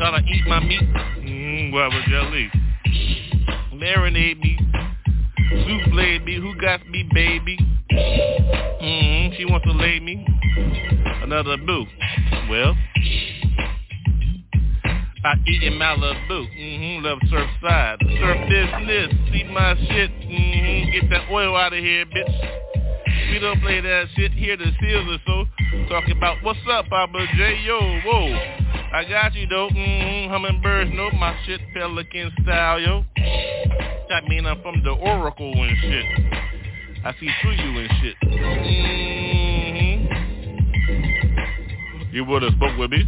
Gotta 0.00 0.24
eat 0.26 0.46
my 0.48 0.58
meat. 0.64 0.82
Mmm, 0.82 1.70
guava 1.70 2.02
jelly. 2.08 2.50
Marinate 3.72 4.40
me. 4.40 4.58
Souffle 5.52 6.24
me. 6.24 6.34
Who 6.40 6.56
got 6.60 6.84
me, 6.88 7.08
baby? 7.14 7.56
Mmm, 7.90 9.36
she 9.36 9.44
wants 9.44 9.66
to 9.66 9.72
lay 9.72 10.00
me. 10.00 10.24
Another 11.22 11.56
boo. 11.56 11.86
Well, 12.50 12.76
I 15.24 15.34
eat 15.46 15.62
in 15.62 15.74
Malibu. 15.74 16.48
Mm-hmm, 16.58 17.04
love 17.04 17.18
surf 17.30 17.48
side. 17.62 17.98
Surf 18.00 18.48
business. 18.48 19.10
See 19.32 19.44
my 19.44 19.74
shit. 19.88 20.10
Mm-hmm, 20.10 20.90
get 20.92 21.10
that 21.10 21.30
oil 21.30 21.56
out 21.56 21.72
of 21.72 21.78
here, 21.78 22.04
bitch. 22.06 22.62
We 23.30 23.38
don't 23.38 23.60
play 23.62 23.80
that 23.80 24.08
shit 24.16 24.32
here 24.32 24.56
to 24.56 24.64
seals 24.80 25.06
or 25.08 25.18
so. 25.26 25.88
Talking 25.88 26.16
about 26.16 26.42
what's 26.42 26.58
up, 26.70 26.88
Papa 26.88 27.24
J. 27.36 27.60
Yo, 27.64 27.78
whoa. 28.04 28.34
I 28.92 29.04
got 29.08 29.34
you 29.34 29.46
though. 29.46 29.68
Mm-hmm, 29.68 30.30
hummingbirds 30.30 30.90
know 30.92 31.10
my 31.12 31.38
shit 31.46 31.60
pelican 31.72 32.30
style, 32.42 32.80
yo. 32.80 33.04
That 34.08 34.24
mean 34.28 34.44
I'm 34.44 34.60
from 34.60 34.82
the 34.82 34.90
Oracle 34.90 35.52
and 35.54 35.76
shit. 35.80 36.41
I 37.04 37.12
see 37.18 37.28
through 37.42 37.50
you 37.52 37.80
and 37.80 37.90
shit. 38.00 38.14
Mm-hmm. 38.22 40.06
You 42.12 42.24
would 42.24 42.42
have 42.42 42.52
spoke 42.52 42.78
with 42.78 42.92
me. 42.92 43.04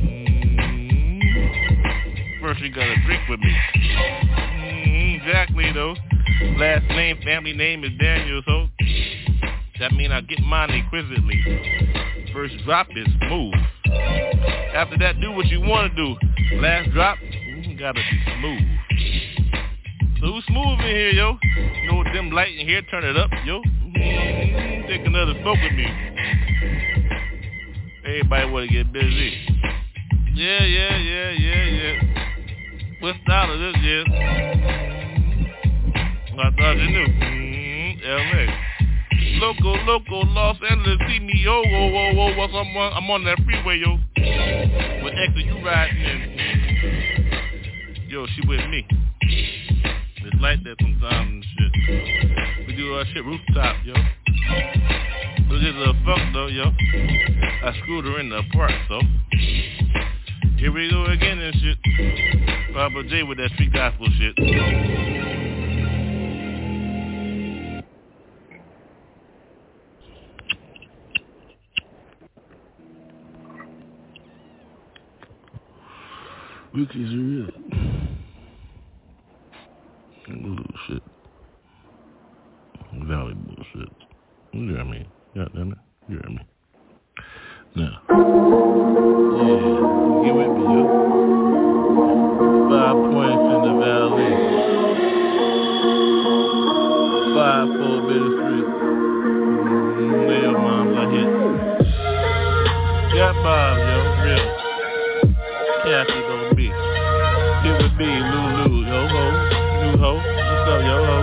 Mm-hmm. 0.00 2.42
First 2.42 2.60
you 2.60 2.70
gotta 2.70 2.96
drink 3.06 3.22
with 3.30 3.40
me. 3.40 3.56
Mm-hmm, 3.76 5.26
exactly 5.26 5.72
though. 5.72 5.94
Last 6.58 6.84
name, 6.90 7.18
family 7.24 7.54
name 7.54 7.82
is 7.82 7.92
Daniel, 7.98 8.42
so 8.44 8.66
that 9.80 9.92
mean 9.92 10.12
I 10.12 10.20
get 10.20 10.40
mine 10.40 10.70
exquisitely. 10.70 11.42
First 12.34 12.58
drop 12.66 12.88
is 12.94 13.06
smooth. 13.26 13.54
After 14.74 14.98
that, 14.98 15.18
do 15.18 15.32
what 15.32 15.46
you 15.46 15.62
want 15.62 15.96
to 15.96 15.98
do. 16.04 16.14
Last 16.56 16.90
drop, 16.90 17.16
mm, 17.18 17.78
gotta 17.78 18.00
be 18.00 18.22
smooth. 18.38 18.60
So 20.24 20.40
smooth 20.46 20.80
in 20.80 20.86
here, 20.86 21.10
yo? 21.10 21.36
No 21.84 22.02
dim 22.04 22.30
light 22.30 22.54
in 22.58 22.66
here, 22.66 22.80
turn 22.80 23.04
it 23.04 23.14
up, 23.14 23.28
yo. 23.44 23.60
Mm, 23.60 24.88
take 24.88 25.04
another 25.04 25.34
smoke 25.42 25.58
with 25.62 25.72
me. 25.72 25.86
Everybody 28.06 28.50
wanna 28.50 28.66
get 28.68 28.90
busy. 28.90 29.34
Yeah, 30.32 30.64
yeah, 30.64 30.96
yeah, 30.96 31.30
yeah, 31.30 31.64
yeah. 31.64 32.00
What 33.00 33.16
style 33.22 33.52
is 33.52 33.60
this, 33.60 33.82
yeah? 33.82 34.04
I 36.32 36.50
thought 36.56 36.76
you 36.78 36.88
knew. 36.88 37.06
Mm, 37.06 38.00
LA. 38.02 38.46
Loco, 39.40 39.76
loco, 39.84 40.24
Los 40.32 40.56
Angeles, 40.70 41.00
see 41.06 41.20
me, 41.20 41.34
yo, 41.36 41.62
whoa, 41.66 41.90
whoa, 41.90 42.14
whoa, 42.14 42.34
what's? 42.38 42.54
I'm 42.54 42.74
on, 42.74 42.92
I'm 42.94 43.10
on 43.10 43.24
that 43.24 43.38
freeway, 43.44 43.76
yo. 43.76 43.98
With 45.04 45.14
extra, 45.18 45.42
you 45.42 45.62
riding 45.62 46.00
in. 46.00 46.20
Yo, 48.08 48.26
she 48.28 48.40
with 48.48 48.66
me. 48.70 48.86
It's 50.34 50.42
like 50.42 50.64
that 50.64 50.74
sometimes 50.80 51.30
and 51.30 51.44
shit. 51.44 52.66
We 52.66 52.74
do 52.74 52.92
our 52.94 53.04
shit 53.06 53.24
rooftop, 53.24 53.76
yo. 53.84 53.94
But 55.48 55.58
this 55.60 55.74
a 55.76 55.92
fuck 56.04 56.18
though, 56.32 56.48
yo. 56.48 56.64
I 56.64 57.72
screwed 57.80 58.04
her 58.04 58.18
in 58.18 58.30
the 58.30 58.42
park, 58.52 58.72
so. 58.88 59.00
Here 60.56 60.72
we 60.72 60.90
go 60.90 61.04
again 61.04 61.38
and 61.38 61.54
shit. 61.54 61.78
Papa 62.74 63.04
J 63.08 63.22
with 63.22 63.38
that 63.38 63.50
street 63.54 63.72
gospel 63.72 64.08
shit. 64.18 64.34
Rookies 76.74 77.14
are 77.14 77.18
real. 77.18 78.23
Valley 83.06 83.34
bullshit. 83.34 83.92
You 84.52 84.74
hear 84.74 84.84
me? 84.84 85.06
God 85.36 85.50
damn 85.54 85.72
it. 85.72 85.78
You 86.08 86.18
hear 86.22 86.30
me? 86.30 86.40
Now. 87.76 88.00
Yeah, 88.08 89.60
get 90.24 90.34
with 90.34 90.52
me, 90.56 90.64
yo. 90.64 90.82
Five 92.70 92.96
points 93.12 93.44
in 93.52 93.60
the 93.66 93.74
valley. 93.84 94.32
Five 97.34 97.68
four 97.76 97.98
Bitter 98.08 98.30
Street. 98.40 98.68
Mm, 100.00 100.42
your 100.42 100.56
moms 100.58 100.96
I 100.96 101.00
hit. 101.12 101.28
Got 103.14 103.34
Bob, 103.42 103.83
Up, 110.74 110.82
yo? 110.82 111.22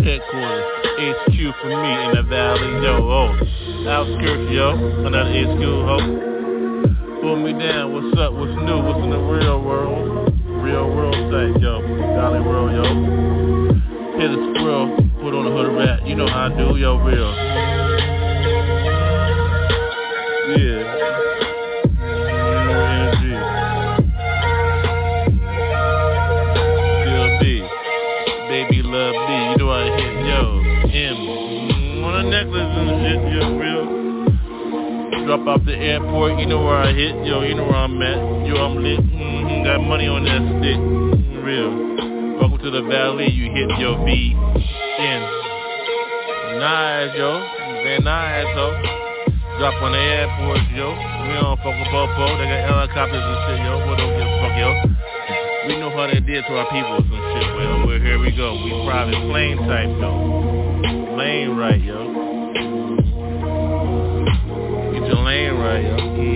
Headquarters, 0.00 0.64
HQ 0.96 1.36
for 1.60 1.68
me 1.68 1.92
in 2.00 2.12
the 2.16 2.22
valley, 2.30 2.80
yo 2.80 2.96
ho. 2.96 3.36
Outskirts, 3.86 4.50
yo, 4.50 4.72
another 5.04 5.28
HQ 5.28 5.60
ho. 5.60 5.96
Pull 7.20 7.36
me 7.44 7.52
down, 7.52 7.92
what's 7.92 8.18
up, 8.18 8.32
what's 8.32 8.56
new, 8.64 8.80
what's 8.80 9.04
in 9.04 9.10
the 9.10 9.18
real 9.18 9.60
world? 9.60 10.32
Real 10.64 10.88
world 10.88 11.14
site, 11.30 11.60
yo, 11.60 11.82
Valley 12.16 12.40
world, 12.40 12.72
yo. 12.72 12.84
Hit 14.18 14.30
a 14.30 14.54
squirrel, 14.56 14.96
put 15.20 15.34
on 15.34 15.46
a 15.46 15.50
hood 15.50 15.76
rat, 15.76 16.06
you 16.06 16.14
know 16.14 16.26
how 16.26 16.46
I 16.46 16.56
do, 16.56 16.78
yo, 16.78 16.96
real. 16.96 17.63
Drop 35.44 35.60
off 35.60 35.66
the 35.66 35.76
airport, 35.76 36.40
you 36.40 36.46
know 36.46 36.64
where 36.64 36.80
I 36.80 36.88
hit, 36.94 37.12
yo, 37.26 37.42
you 37.42 37.52
know 37.52 37.68
where 37.68 37.84
I'm 37.84 38.00
at. 38.00 38.48
Yo, 38.48 38.56
I'm 38.56 38.80
lit. 38.80 38.96
Mm-hmm, 38.96 39.68
got 39.68 39.76
money 39.84 40.08
on 40.08 40.24
that 40.24 40.40
stick. 40.40 40.80
Real. 41.44 42.40
Welcome 42.40 42.64
to 42.64 42.70
the 42.72 42.80
valley, 42.88 43.28
you 43.28 43.52
hit 43.52 43.68
your 43.76 44.00
V. 44.08 44.32
N. 44.32 45.20
Nice, 46.64 47.12
yo. 47.12 47.44
Very 47.84 48.00
nice, 48.00 48.48
yo. 48.56 48.72
Drop 49.60 49.76
on 49.84 49.92
the 49.92 50.00
airport, 50.16 50.64
yo. 50.72 50.96
We 51.28 51.36
don't 51.36 51.60
fuck 51.60 51.76
with 51.76 51.92
Popo. 51.92 52.24
They 52.40 52.48
got 52.48 52.64
helicopters 52.64 53.20
and 53.20 53.40
shit, 53.44 53.60
yo. 53.68 53.84
We 53.84 53.92
don't 54.00 54.16
give 54.16 54.24
a 54.24 54.36
fuck, 54.40 54.56
yo. 54.56 54.70
We 55.68 55.76
know 55.76 55.92
how 55.92 56.08
they 56.08 56.24
did 56.24 56.40
to 56.40 56.52
our 56.56 56.68
people 56.72 57.04
and 57.04 57.20
shit. 57.36 57.48
Well, 57.52 57.84
well, 57.84 58.00
here 58.00 58.16
we 58.16 58.32
go. 58.32 58.56
We 58.64 58.72
private 58.88 59.20
plane 59.28 59.60
type, 59.68 59.92
yo. 60.00 61.20
Lane 61.20 61.52
right, 61.52 61.84
yo. 61.84 62.03
Your 65.72 66.33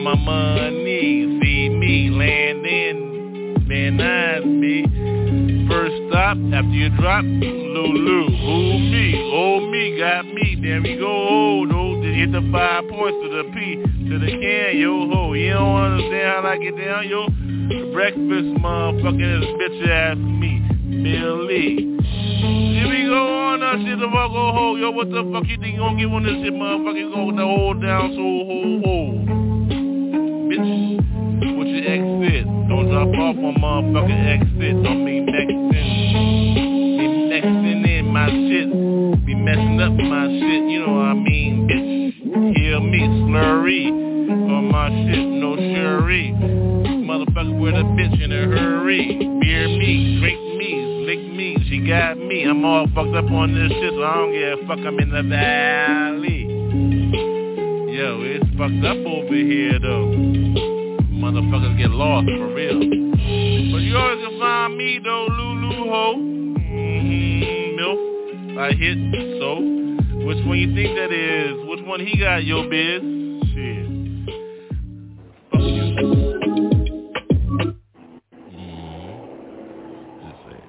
on 0.00 0.04
my 0.04 0.24
money, 0.24 1.38
see 1.42 1.68
me 1.68 2.10
landing, 2.10 3.68
man, 3.68 4.00
eyes 4.00 4.44
me. 4.44 4.84
First 5.68 5.94
stop 6.08 6.38
after 6.54 6.70
you 6.70 6.88
drop, 6.96 7.24
Lulu, 7.24 8.24
who 8.30 8.78
me, 8.78 9.30
oh 9.32 9.60
me, 9.70 9.98
got 9.98 10.24
me, 10.24 10.58
there 10.62 10.80
we 10.80 10.96
go, 10.96 11.06
oh, 11.06 11.64
no, 11.64 12.02
just 12.02 12.14
hit 12.16 12.32
the 12.32 12.48
five 12.50 12.88
points 12.88 13.18
to 13.22 13.28
the 13.28 13.44
P, 13.52 13.76
to 14.08 14.18
the 14.18 14.26
can, 14.26 14.78
yo 14.78 15.08
ho, 15.08 15.34
you 15.34 15.52
don't 15.52 15.76
understand 15.76 16.44
how 16.44 16.50
I 16.50 16.58
get 16.58 16.76
down, 16.76 17.08
yo. 17.08 17.28
Breakfast, 17.92 18.50
motherfucking 18.58 19.40
this 19.40 19.50
bitch 19.60 19.88
ass 19.88 20.16
me, 20.16 20.60
Millie. 20.86 21.76
Here 22.00 22.88
we 22.88 23.04
go. 23.04 23.20
Oh, 23.20 23.52
on 23.52 23.60
that 23.60 23.76
shit, 23.86 23.98
the 23.98 24.06
fuck 24.06 24.30
go 24.32 24.52
ho, 24.52 24.76
yo, 24.76 24.90
what 24.90 25.10
the 25.10 25.28
fuck 25.32 25.46
you 25.46 25.58
think 25.58 25.74
you 25.74 25.80
gonna 25.80 25.98
get 25.98 26.06
on 26.06 26.22
this 26.24 26.42
shit, 26.42 26.54
motherfucker, 26.54 27.12
go 27.12 27.36
the 27.36 27.44
hold 27.44 27.82
down 27.82 28.10
so 28.10 28.22
ho 28.22 28.80
ho. 28.84 29.49
Bitch, 30.50 30.66
what 31.56 31.66
your 31.68 31.86
exit? 31.86 32.44
Don't 32.66 32.90
drop 32.90 33.06
off 33.06 33.36
my 33.36 33.52
motherfucking 33.54 34.26
exit, 34.34 34.82
don't 34.82 35.04
be 35.06 35.20
mexing, 35.20 36.98
be 36.98 37.06
mexing 37.30 37.86
in 37.86 38.10
my 38.12 38.26
shit, 38.26 38.66
be 39.26 39.34
messing 39.36 39.80
up 39.80 39.92
my 39.92 40.26
shit, 40.26 40.64
you 40.68 40.80
know 40.84 40.94
what 40.94 41.04
I 41.04 41.14
mean, 41.14 41.68
bitch. 41.68 42.14
Hear 42.58 42.80
me, 42.80 42.98
slurry, 42.98 43.92
on 44.50 44.64
my 44.72 44.88
shit, 44.88 45.24
no 45.24 45.54
sherry. 45.54 46.32
Motherfucker 46.34 47.56
with 47.60 47.74
a 47.74 47.84
bitch 47.94 48.20
in 48.20 48.32
a 48.32 48.48
hurry. 48.48 49.18
Beer 49.40 49.68
me, 49.68 50.18
drink 50.18 50.40
me, 50.58 50.74
lick 51.06 51.22
me, 51.32 51.58
she 51.68 51.78
got 51.86 52.18
me. 52.18 52.42
I'm 52.42 52.64
all 52.64 52.88
fucked 52.92 53.14
up 53.14 53.30
on 53.30 53.54
this 53.54 53.70
shit, 53.70 53.92
so 53.92 54.02
I 54.02 54.14
don't 54.14 54.32
give 54.32 54.58
a 54.58 54.66
fuck. 54.66 54.80
I'm 54.84 54.98
in 54.98 55.10
the 55.10 55.22
valley. 55.22 56.48
Yo, 57.90 58.20
it's 58.22 58.46
fucked 58.56 58.84
up 58.84 58.98
over 59.04 59.34
here 59.34 59.78
though. 59.80 60.14
Motherfuckers 61.10 61.76
get 61.76 61.90
lost 61.90 62.28
for 62.28 62.54
real. 62.54 62.78
But 62.78 63.82
you 63.82 63.96
always 63.96 64.24
can 64.24 64.38
find 64.38 64.76
me 64.78 65.00
though, 65.02 65.26
Lulu 65.28 65.90
ho. 65.90 66.14
Mm-hmm, 66.16 67.76
milk. 67.76 67.98
I 68.60 68.70
hit 68.74 68.96
so. 69.40 69.56
Which 70.24 70.38
one 70.46 70.58
you 70.58 70.72
think 70.72 70.94
that 70.96 71.10
is? 71.12 71.68
Which 71.68 71.84
one 71.84 71.98
he 72.06 72.16
got, 72.16 72.44
yo 72.44 72.62
biz? 72.70 73.02
Shit. 73.50 73.86
Say. 80.46 80.60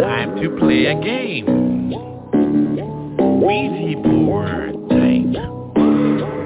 Time 0.00 0.30
to 0.42 0.56
play 0.58 0.86
a 0.86 1.00
game. 1.00 1.59
Ouija 3.50 3.98
board 4.04 4.74
type. 4.90 5.26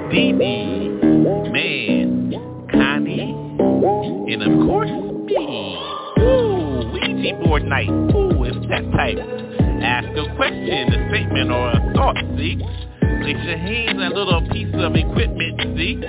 DB, 0.09 0.41
man, 1.53 2.33
Connie, 2.71 3.21
and 4.33 4.41
of 4.41 4.67
course, 4.67 4.89
me. 4.89 5.77
Ooh, 6.17 6.89
Ouija 6.93 7.45
board 7.45 7.63
night. 7.65 7.89
Ooh, 7.89 8.43
it's 8.45 8.57
that 8.69 8.91
type. 8.91 9.19
Ask 9.83 10.07
a 10.17 10.35
question, 10.35 10.93
a 10.93 11.09
statement, 11.09 11.51
or 11.51 11.69
a 11.69 11.93
thought, 11.93 12.17
see? 12.37 12.57
Place 12.57 13.37
your 13.45 13.57
hands 13.59 13.99
on 14.01 14.11
a 14.11 14.15
little 14.15 14.41
piece 14.49 14.73
of 14.73 14.95
equipment, 14.95 15.77
see? 15.77 16.01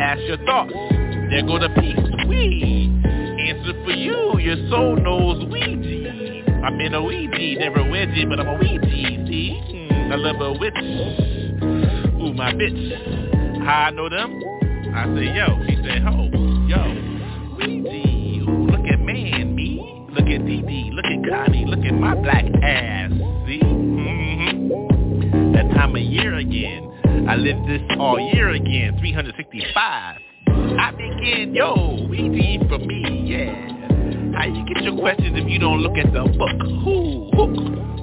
Ask 0.00 0.20
your 0.22 0.38
thoughts. 0.46 0.72
There 0.72 1.42
go 1.42 1.58
the 1.58 1.68
piece. 1.80 2.28
We 2.28 2.94
answer 3.40 3.74
for 3.84 3.90
you. 3.90 4.38
Your 4.38 4.70
soul 4.70 4.94
knows 4.94 5.44
Ouija. 5.50 6.62
I'm 6.62 6.78
in 6.78 6.94
a 6.94 7.02
Ouija, 7.02 7.58
never 7.58 7.80
wedgie, 7.90 8.28
but 8.28 8.38
I'm 8.38 8.46
a 8.46 8.54
Ouija, 8.54 9.21
I 10.12 10.16
love 10.16 10.42
a 10.42 10.52
witch. 10.52 10.74
Ooh, 12.20 12.34
my 12.34 12.52
bitch. 12.52 13.64
How 13.64 13.84
I 13.84 13.90
know 13.92 14.10
them? 14.10 14.42
I 14.94 15.06
say, 15.16 15.34
yo. 15.34 15.58
She 15.66 15.76
said, 15.76 16.02
ho, 16.02 16.28
yo. 16.68 17.56
Ouija. 17.56 18.44
Ooh, 18.44 18.66
look 18.66 18.84
at 18.92 19.00
man, 19.00 19.54
me. 19.54 20.06
Look 20.10 20.28
at 20.28 20.44
Dee 20.44 20.60
Dee. 20.60 20.90
Look 20.92 21.06
at 21.06 21.30
Connie. 21.30 21.64
Look 21.64 21.78
at 21.86 21.94
my 21.94 22.14
black 22.14 22.44
ass. 22.62 23.10
See? 23.46 23.60
Mm-hmm. 23.62 25.52
That 25.54 25.74
time 25.74 25.96
of 25.96 26.02
year 26.02 26.34
again. 26.34 26.92
I 27.26 27.36
live 27.36 27.66
this 27.66 27.80
all 27.98 28.20
year 28.20 28.50
again. 28.50 28.98
365. 28.98 30.18
I 30.46 30.90
begin, 30.90 31.54
yo, 31.54 32.06
Ouija 32.10 32.68
for 32.68 32.76
me, 32.76 33.22
yeah. 33.24 34.36
How 34.38 34.44
you 34.44 34.62
get 34.66 34.82
your 34.82 34.98
questions 34.98 35.38
if 35.38 35.48
you 35.48 35.58
don't 35.58 35.80
look 35.80 35.96
at 35.96 36.12
the 36.12 36.24
book? 36.36 36.60
Who, 36.84 37.30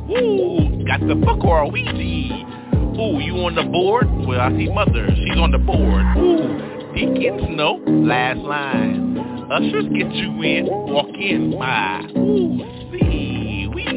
who, 0.09 0.83
got 0.85 0.99
the 1.07 1.13
book 1.13 1.43
or 1.43 1.59
a 1.59 1.67
Ouija? 1.67 1.91
Ooh, 1.91 3.19
you 3.19 3.35
on 3.45 3.53
the 3.53 3.63
board? 3.63 4.07
Well, 4.25 4.41
I 4.41 4.49
see 4.57 4.67
mother, 4.67 5.07
she's 5.15 5.37
on 5.37 5.51
the 5.51 5.59
board. 5.59 6.03
Ooh, 6.17 6.93
deacons, 6.95 7.43
no, 7.49 7.79
last 7.87 8.39
line. 8.39 9.17
Ushers 9.51 9.85
get 9.93 10.11
you 10.11 10.41
in, 10.41 10.65
walk 10.67 11.13
in, 11.15 11.57
my. 11.57 12.01
Ooh, 12.17 12.57
see, 12.91 13.67
Ouija. 13.71 13.91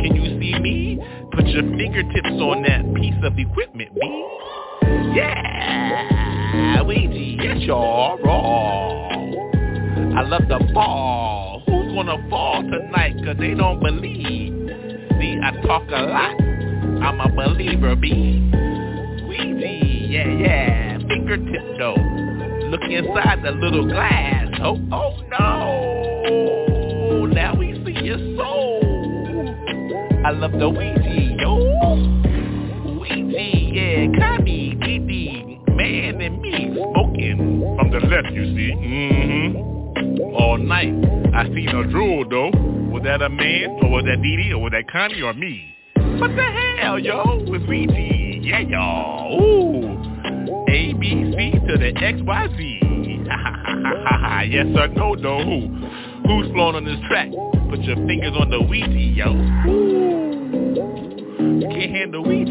Can 0.00 0.16
you 0.16 0.40
see 0.40 0.58
me? 0.58 0.98
Put 1.32 1.46
your 1.48 1.62
fingertips 1.76 2.40
on 2.40 2.62
that 2.62 2.94
piece 2.94 3.14
of 3.22 3.38
equipment, 3.38 3.94
B. 3.94 4.00
Yeah, 5.14 6.80
Ouija, 6.80 7.44
yes, 7.44 7.58
y'all, 7.60 8.18
raw. 8.18 9.08
I 10.16 10.22
love 10.22 10.48
the 10.48 10.72
ball. 10.72 11.62
Who's 11.66 11.92
gonna 11.92 12.28
fall 12.30 12.62
tonight? 12.62 13.16
Cause 13.24 13.36
they 13.38 13.54
don't 13.54 13.80
believe. 13.80 14.63
I 15.42 15.50
talk 15.66 15.88
a 15.88 16.02
lot. 16.02 16.40
I'm 17.02 17.20
a 17.20 17.28
believer, 17.28 17.96
B. 17.96 18.50
Ouija, 19.26 19.68
yeah, 20.08 20.28
yeah. 20.28 20.98
Fingertip 20.98 21.78
though. 21.78 21.96
Look 22.70 22.82
inside 22.82 23.42
the 23.42 23.50
little 23.52 23.86
glass. 23.86 24.48
Oh, 24.62 24.78
oh 24.92 25.16
no. 25.30 27.26
Now 27.26 27.54
we 27.58 27.74
see 27.84 28.04
your 28.04 28.18
soul. 28.36 28.80
I 30.26 30.30
love 30.30 30.52
the 30.52 30.68
Ouija, 30.68 31.36
yo. 31.40 31.56
Ouija, 32.98 33.42
yeah. 33.72 34.06
Kami, 34.18 34.74
Didi, 34.80 35.60
man 35.68 36.20
and 36.20 36.40
me 36.40 36.72
smoking 36.74 37.76
from 37.78 37.90
the 37.90 38.00
left, 38.06 38.32
you 38.32 38.44
see. 38.56 38.72
Mm-hmm. 38.74 39.83
All 40.20 40.58
night. 40.58 40.92
I 41.34 41.46
seen 41.46 41.68
a 41.68 41.84
drool 41.90 42.28
though. 42.28 42.50
Was 42.90 43.02
that 43.04 43.22
a 43.22 43.28
man 43.28 43.78
or 43.82 43.90
was 43.90 44.04
that 44.04 44.22
Didi 44.22 44.52
or 44.52 44.58
was 44.60 44.72
that 44.72 44.90
Connie 44.90 45.20
or 45.22 45.34
me? 45.34 45.74
What 46.18 46.34
the 46.36 46.44
hell, 46.78 46.98
yo? 46.98 47.44
With 47.48 47.66
Ouija, 47.66 47.92
yeah, 47.92 48.60
y'all. 48.60 49.40
Ooh. 49.40 49.84
A, 50.68 50.92
B, 50.94 51.34
C 51.36 51.52
to 51.66 51.76
the 51.76 51.92
X, 51.96 52.20
Y, 52.22 52.48
Z. 52.56 52.80
Ha 53.28 53.36
ha 53.36 53.62
ha 53.64 53.76
ha 53.82 54.02
ha 54.04 54.18
ha. 54.18 54.40
Yes 54.42 54.66
or 54.76 54.88
no, 54.88 55.16
though. 55.16 55.42
Who? 55.42 55.68
Who's 56.28 56.52
flowing 56.52 56.76
on 56.76 56.84
this 56.84 56.98
track? 57.08 57.30
Put 57.68 57.80
your 57.80 57.96
fingers 58.06 58.34
on 58.38 58.50
the 58.50 58.60
Ouija, 58.60 58.88
yo. 58.88 59.32
Ooh. 59.68 61.03
Can't 61.38 61.90
handle 61.90 62.22
Ouija. 62.24 62.50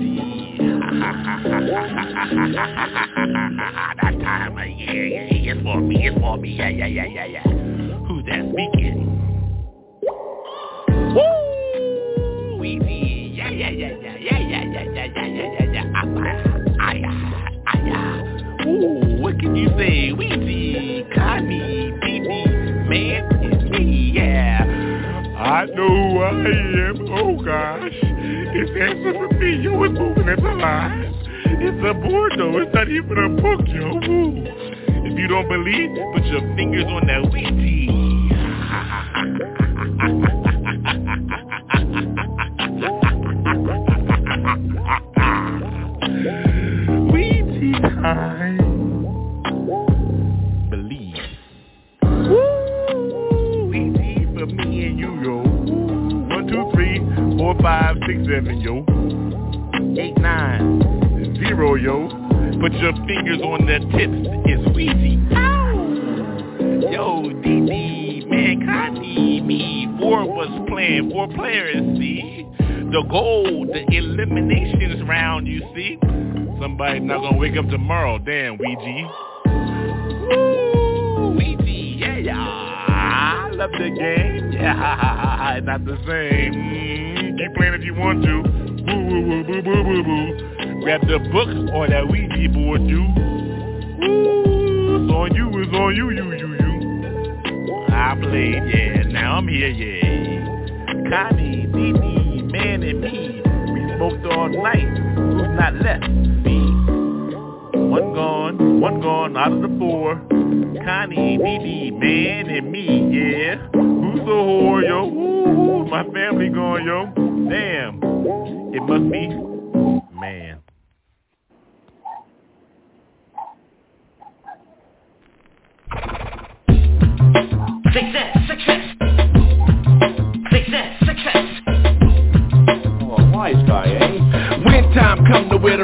that 4.01 4.19
time 4.21 4.57
of 4.57 4.67
year, 4.67 5.05
yeah, 5.05 5.23
yeah, 5.31 5.53
it's 5.53 5.61
for 5.63 5.79
me, 5.79 6.07
it's 6.07 6.19
for 6.19 6.38
me, 6.38 6.55
yeah, 6.57 6.69
yeah, 6.69 6.86
yeah, 6.86 7.05
yeah, 7.05 7.25
yeah. 7.25 7.43
Who's 8.07 8.25
that 8.25 8.41
speaking? 8.51 9.07
Woo! 11.15 12.57
Ouija, 12.59 12.84
yeah, 13.36 13.49
yeah, 13.49 13.69
yeah, 13.69 13.93
yeah, 13.93 14.17
yeah, 14.19 14.39
yeah, 14.39 14.63
yeah, 14.63 14.84
yeah, 14.84 15.05
yeah, 15.05 15.27
yeah, 15.27 15.47
yeah, 15.59 15.71
yeah, 15.71 15.91
ah, 15.95 16.05
ah, 16.79 16.97
ah, 17.77 18.65
Ooh, 18.67 19.21
what 19.21 19.39
can 19.39 19.55
you 19.55 19.69
say? 19.77 20.11
Ouija, 20.11 21.09
Connie, 21.15 21.91
baby, 22.01 22.45
man, 22.89 23.23
it's 23.43 23.63
me, 23.71 24.11
yeah. 24.13 24.84
I 25.38 25.65
know 25.65 25.88
who 25.88 26.19
I 26.19 26.29
am. 26.29 27.07
Oh 27.09 27.36
gosh, 27.43 27.93
it's 28.54 28.72
answer 28.80 29.14
for 29.14 29.30
me. 29.38 29.64
Yo, 29.64 29.84
it's 29.84 29.93
moving. 29.97 30.28
It's 30.28 30.41
alive. 30.41 31.14
It's 31.45 31.84
a 31.86 31.93
board 31.93 32.34
though. 32.38 32.60
It's 32.60 32.74
not 32.74 32.88
even 32.89 33.18
a 33.18 33.30
book, 33.41 33.62
yo. 33.68 33.99
If 35.06 35.20
you 35.20 35.28
don't 35.28 35.47
believe, 35.47 35.89
put 36.14 36.26
your 36.26 36.41
fingers 36.56 36.86
on 36.86 37.08
that 37.08 37.32
Ouija. 37.32 38.12
Not 77.04 77.22
gonna 77.22 77.38
wake 77.38 77.58
up 77.58 77.68
tomorrow. 77.70 78.18
Damn, 78.18 78.58
Ouija. 78.58 79.10
Ouija, 81.36 81.64
yeah, 81.66 82.18
yeah. 82.18 82.38
I 82.88 83.49
love 83.51 83.72
the 83.72 83.89
game. 83.89 84.51
Yeah, 84.54 85.60
not 85.64 85.86
the 85.86 85.97
same. 86.08 86.54
Mm, 86.54 87.38
keep 87.38 87.56
playing 87.56 87.74
if 87.74 87.84
you 87.84 87.93
want 87.93 88.24
to. 88.24 88.41
Woo, 88.84 89.06
woo, 89.08 89.22
woo, 89.28 89.43
boo, 89.43 89.62
boo, 89.62 89.84
boo, 89.84 90.04
boo. 90.04 90.82
Grab 90.84 91.01
the 91.01 91.20
book 91.32 91.74
or 91.74 91.88
that 91.88 92.08
Ouija 92.08 92.49
board, 92.54 92.82
you. 92.84 93.01
Woo, 93.99 95.04
it's 95.04 95.12
on 95.14 95.36
you, 95.36 95.49
it's 95.62 95.74
on 95.74 95.95
you, 95.95 96.10
you, 96.12 96.32
you, 96.32 96.47
you. 96.56 97.88
I 97.89 98.16
played, 98.22 98.64
yeah. 98.74 99.04
Now 99.12 99.38
I'm 99.38 99.47
here, 99.47 99.70
yeah. 99.70 101.10
Connie, 101.10 101.68
Dee 101.68 101.93
man 101.93 102.12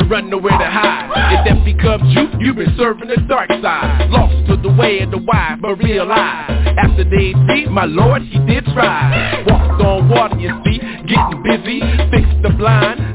run, 0.10 0.30
nowhere 0.30 0.58
to 0.58 0.66
hide. 0.66 1.12
If 1.38 1.46
that 1.46 1.64
becomes 1.64 2.14
you, 2.14 2.28
you've 2.40 2.56
been 2.56 2.76
serving 2.78 3.10
the 3.10 3.18
dark 3.28 3.50
side. 3.62 4.10
Lost 4.10 4.48
to 4.48 4.58
the 4.58 4.74
way 4.74 5.00
and 5.00 5.14
the 5.14 5.20
why, 5.20 5.56
but 5.62 5.76
realize 5.76 6.50
after 6.78 7.04
they 7.04 7.34
beat 7.48 7.70
my 7.70 7.86
lord, 7.86 8.24
he 8.24 8.40
did 8.46 8.66
try. 8.74 9.44
Walked 9.48 9.82
on 9.82 10.10
water, 10.10 10.38
you 10.40 10.50
see, 10.66 10.80
getting 10.80 11.44
busy. 11.44 11.80
Fixed 12.12 12.42
the 12.42 12.50
blind, 12.58 13.09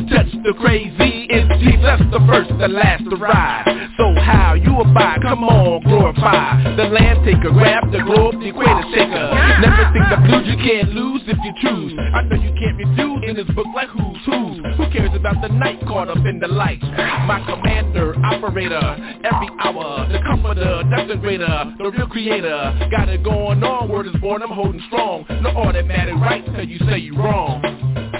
the 0.45 0.53
crazy. 0.61 1.25
It's 1.33 1.49
Jesus 1.65 2.05
the 2.13 2.21
first, 2.29 2.53
the 2.61 2.69
last 2.69 3.09
to 3.09 3.17
ride. 3.17 3.65
So 3.97 4.13
how 4.21 4.53
you 4.53 4.77
abide? 4.77 5.23
Come 5.23 5.43
on, 5.43 5.83
glorify 5.83 6.77
the 6.77 6.85
land 6.85 7.25
taker, 7.25 7.51
grab 7.51 7.91
the 7.91 8.05
globe, 8.05 8.37
the 8.37 8.53
equator 8.53 8.85
shaker. 8.93 9.33
Never 9.65 9.89
think 9.97 10.05
the 10.13 10.21
blues 10.29 10.45
you 10.45 10.61
can't 10.61 10.93
lose 10.93 11.23
if 11.25 11.41
you 11.41 11.53
choose. 11.65 11.97
I 11.97 12.23
know 12.29 12.37
you 12.37 12.53
can't 12.61 12.77
refuse 12.77 13.25
in 13.25 13.37
this 13.41 13.49
book 13.57 13.67
like 13.75 13.89
who's 13.89 14.21
who's. 14.29 14.61
Who 14.77 14.85
cares 14.93 15.17
about 15.17 15.41
the 15.41 15.49
night 15.49 15.81
caught 15.89 16.13
up 16.13 16.21
in 16.29 16.39
the 16.39 16.49
light? 16.49 16.83
My 17.25 17.41
commander, 17.49 18.15
operator. 18.21 18.85
Every 19.25 19.49
hour, 19.65 20.07
the 20.13 20.21
comforter, 20.29 20.85
that's 20.93 21.09
the 21.09 21.17
greater, 21.17 21.73
the 21.79 21.91
real 21.91 22.07
creator. 22.07 22.77
Got 22.91 23.09
it 23.09 23.25
going 23.25 23.65
on, 23.65 23.89
word 23.89 24.07
is 24.07 24.17
born, 24.21 24.43
I'm 24.43 24.51
holding 24.51 24.83
strong. 24.89 25.25
No 25.41 25.51
automatic 25.57 26.15
right 26.17 26.45
till 26.45 26.69
you 26.69 26.79
say 26.91 26.99
you 26.99 27.17
wrong. 27.17 27.63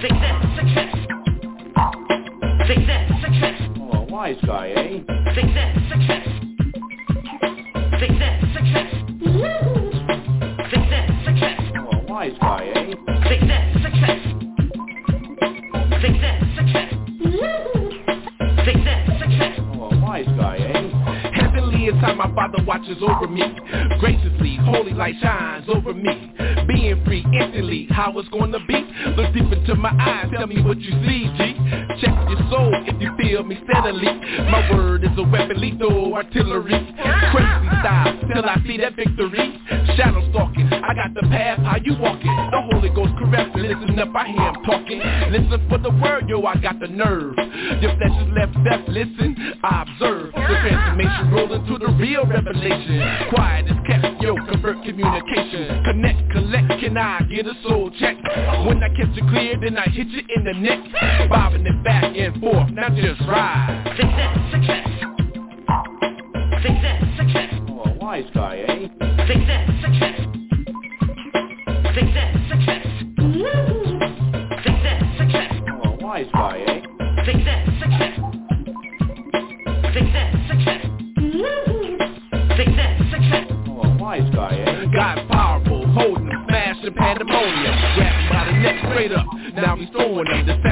Success, 0.01 0.57
success. 0.57 0.94
Success, 2.67 3.11
success. 3.21 3.61
Oh, 3.79 3.91
a 3.93 4.03
wise 4.05 4.37
guy, 4.47 4.69
eh? 4.69 5.01
Success, 5.35 5.77
success. 5.91 6.27
Success, 8.01 8.41
success. 8.55 8.91
Success, 10.71 11.11
success. 11.27 11.61
Oh, 11.77 11.91
a 11.93 12.03
wise 12.09 12.33
guy, 12.41 12.65
eh? 12.75 12.95
Success, 13.29 13.83
success. 13.83 14.21
Success, 16.01 16.41
success. 16.57 16.91
Success, 17.21 17.74
How 21.93 22.15
my 22.15 22.33
father 22.35 22.65
watches 22.65 22.97
over 23.03 23.29
me. 23.29 23.43
Graciously, 24.01 24.57
holy 24.63 24.93
light 24.93 25.17
shines 25.21 25.67
over 25.69 25.93
me. 25.93 26.33
Being 26.67 27.05
free 27.05 27.25
instantly, 27.33 27.87
how 27.91 28.19
it's 28.19 28.29
gonna 28.31 28.59
be? 28.67 28.75
Look 29.17 29.35
deep 29.35 29.53
into 29.53 29.75
my 29.75 29.91
eyes, 30.01 30.31
tell 30.35 30.47
me 30.47 30.63
what 30.63 30.81
you 30.81 30.93
see, 31.05 31.29
G. 31.37 31.55
Check 32.01 32.15
your 32.29 32.41
soul 32.51 32.73
if 32.87 33.01
you 33.01 33.15
feel 33.19 33.45
me 33.45 33.61
steadily. 33.65 34.09
My 34.51 34.71
word 34.73 35.05
is 35.05 35.11
a 35.19 35.23
weapon, 35.23 35.61
lethal 35.61 36.15
artillery. 36.15 36.73
Crazy 37.33 37.69
style, 37.81 38.19
till 38.33 38.45
I 38.45 38.57
see 38.67 38.79
that 38.79 38.97
victory. 38.97 39.61
Shadow 39.97 40.29
stalking, 40.31 40.67
I 40.73 40.95
got 40.95 41.15
the 41.15 41.23
path, 41.29 41.59
how 41.61 41.77
you 41.77 41.97
walking? 42.01 42.35
The 42.51 42.61
Holy 42.73 42.89
Ghost 42.89 43.13
caressing, 43.19 43.61
listen 43.61 43.99
up, 43.99 44.09
I 44.17 44.27
hear 44.27 44.41
him 44.41 44.55
talking. 44.65 45.01
Listen 45.31 45.69
for 45.69 45.79
the 45.79 45.91
word, 45.91 46.29
yo, 46.29 46.45
I 46.45 46.57
got 46.57 46.81
the 46.81 46.89
nerve. 46.89 47.37
Your 47.81 47.95
flesh 47.97 48.17
is 48.25 48.29
left 48.35 48.55
deaf, 48.65 48.81
listen, 48.89 49.37
I 49.63 49.83
observe. 49.83 50.33
The 50.33 50.41
transformation 50.41 51.31
rolling 51.31 51.67
to 51.67 51.74
the 51.79 51.93
real 51.99 52.25
revelation. 52.27 53.29
Quiet 53.31 53.67
is 53.67 53.77
kept, 53.87 54.23
yo, 54.23 54.35
convert 54.35 54.83
communication. 54.85 55.85
Connect, 55.85 56.31
collect, 56.33 56.69
can 56.81 56.97
I 56.97 57.23
get 57.23 57.47
a 57.47 57.55
soul 57.67 57.91
check? 57.99 58.17
When 58.67 58.83
I 58.83 58.89
catch 58.89 59.17
it 59.17 59.25
clear, 59.31 59.59
then 59.61 59.77
I 59.77 59.85
hit 59.91 60.09
you 60.09 60.23
in 60.37 60.45
the 60.45 60.53
neck. 60.53 60.81
Bobbing 61.29 61.67
it 61.67 61.85
back 61.85 62.05
and 62.17 62.41
forth, 62.41 62.71
not 62.71 62.95
just 62.95 63.21
ride. 63.29 63.85
Success, 63.97 64.39
success. 64.53 64.89
Success, 66.63 67.03
success. 67.19 67.55
Oh, 67.69 67.83
a 67.85 67.93
wise 67.99 68.25
guy, 68.35 68.65
eh? 68.69 68.89
Success. 69.27 69.71
Success, 69.83 70.21
success. 71.95 72.85
Success, 73.21 73.74
throwing. 90.27 90.47
The 90.47 90.64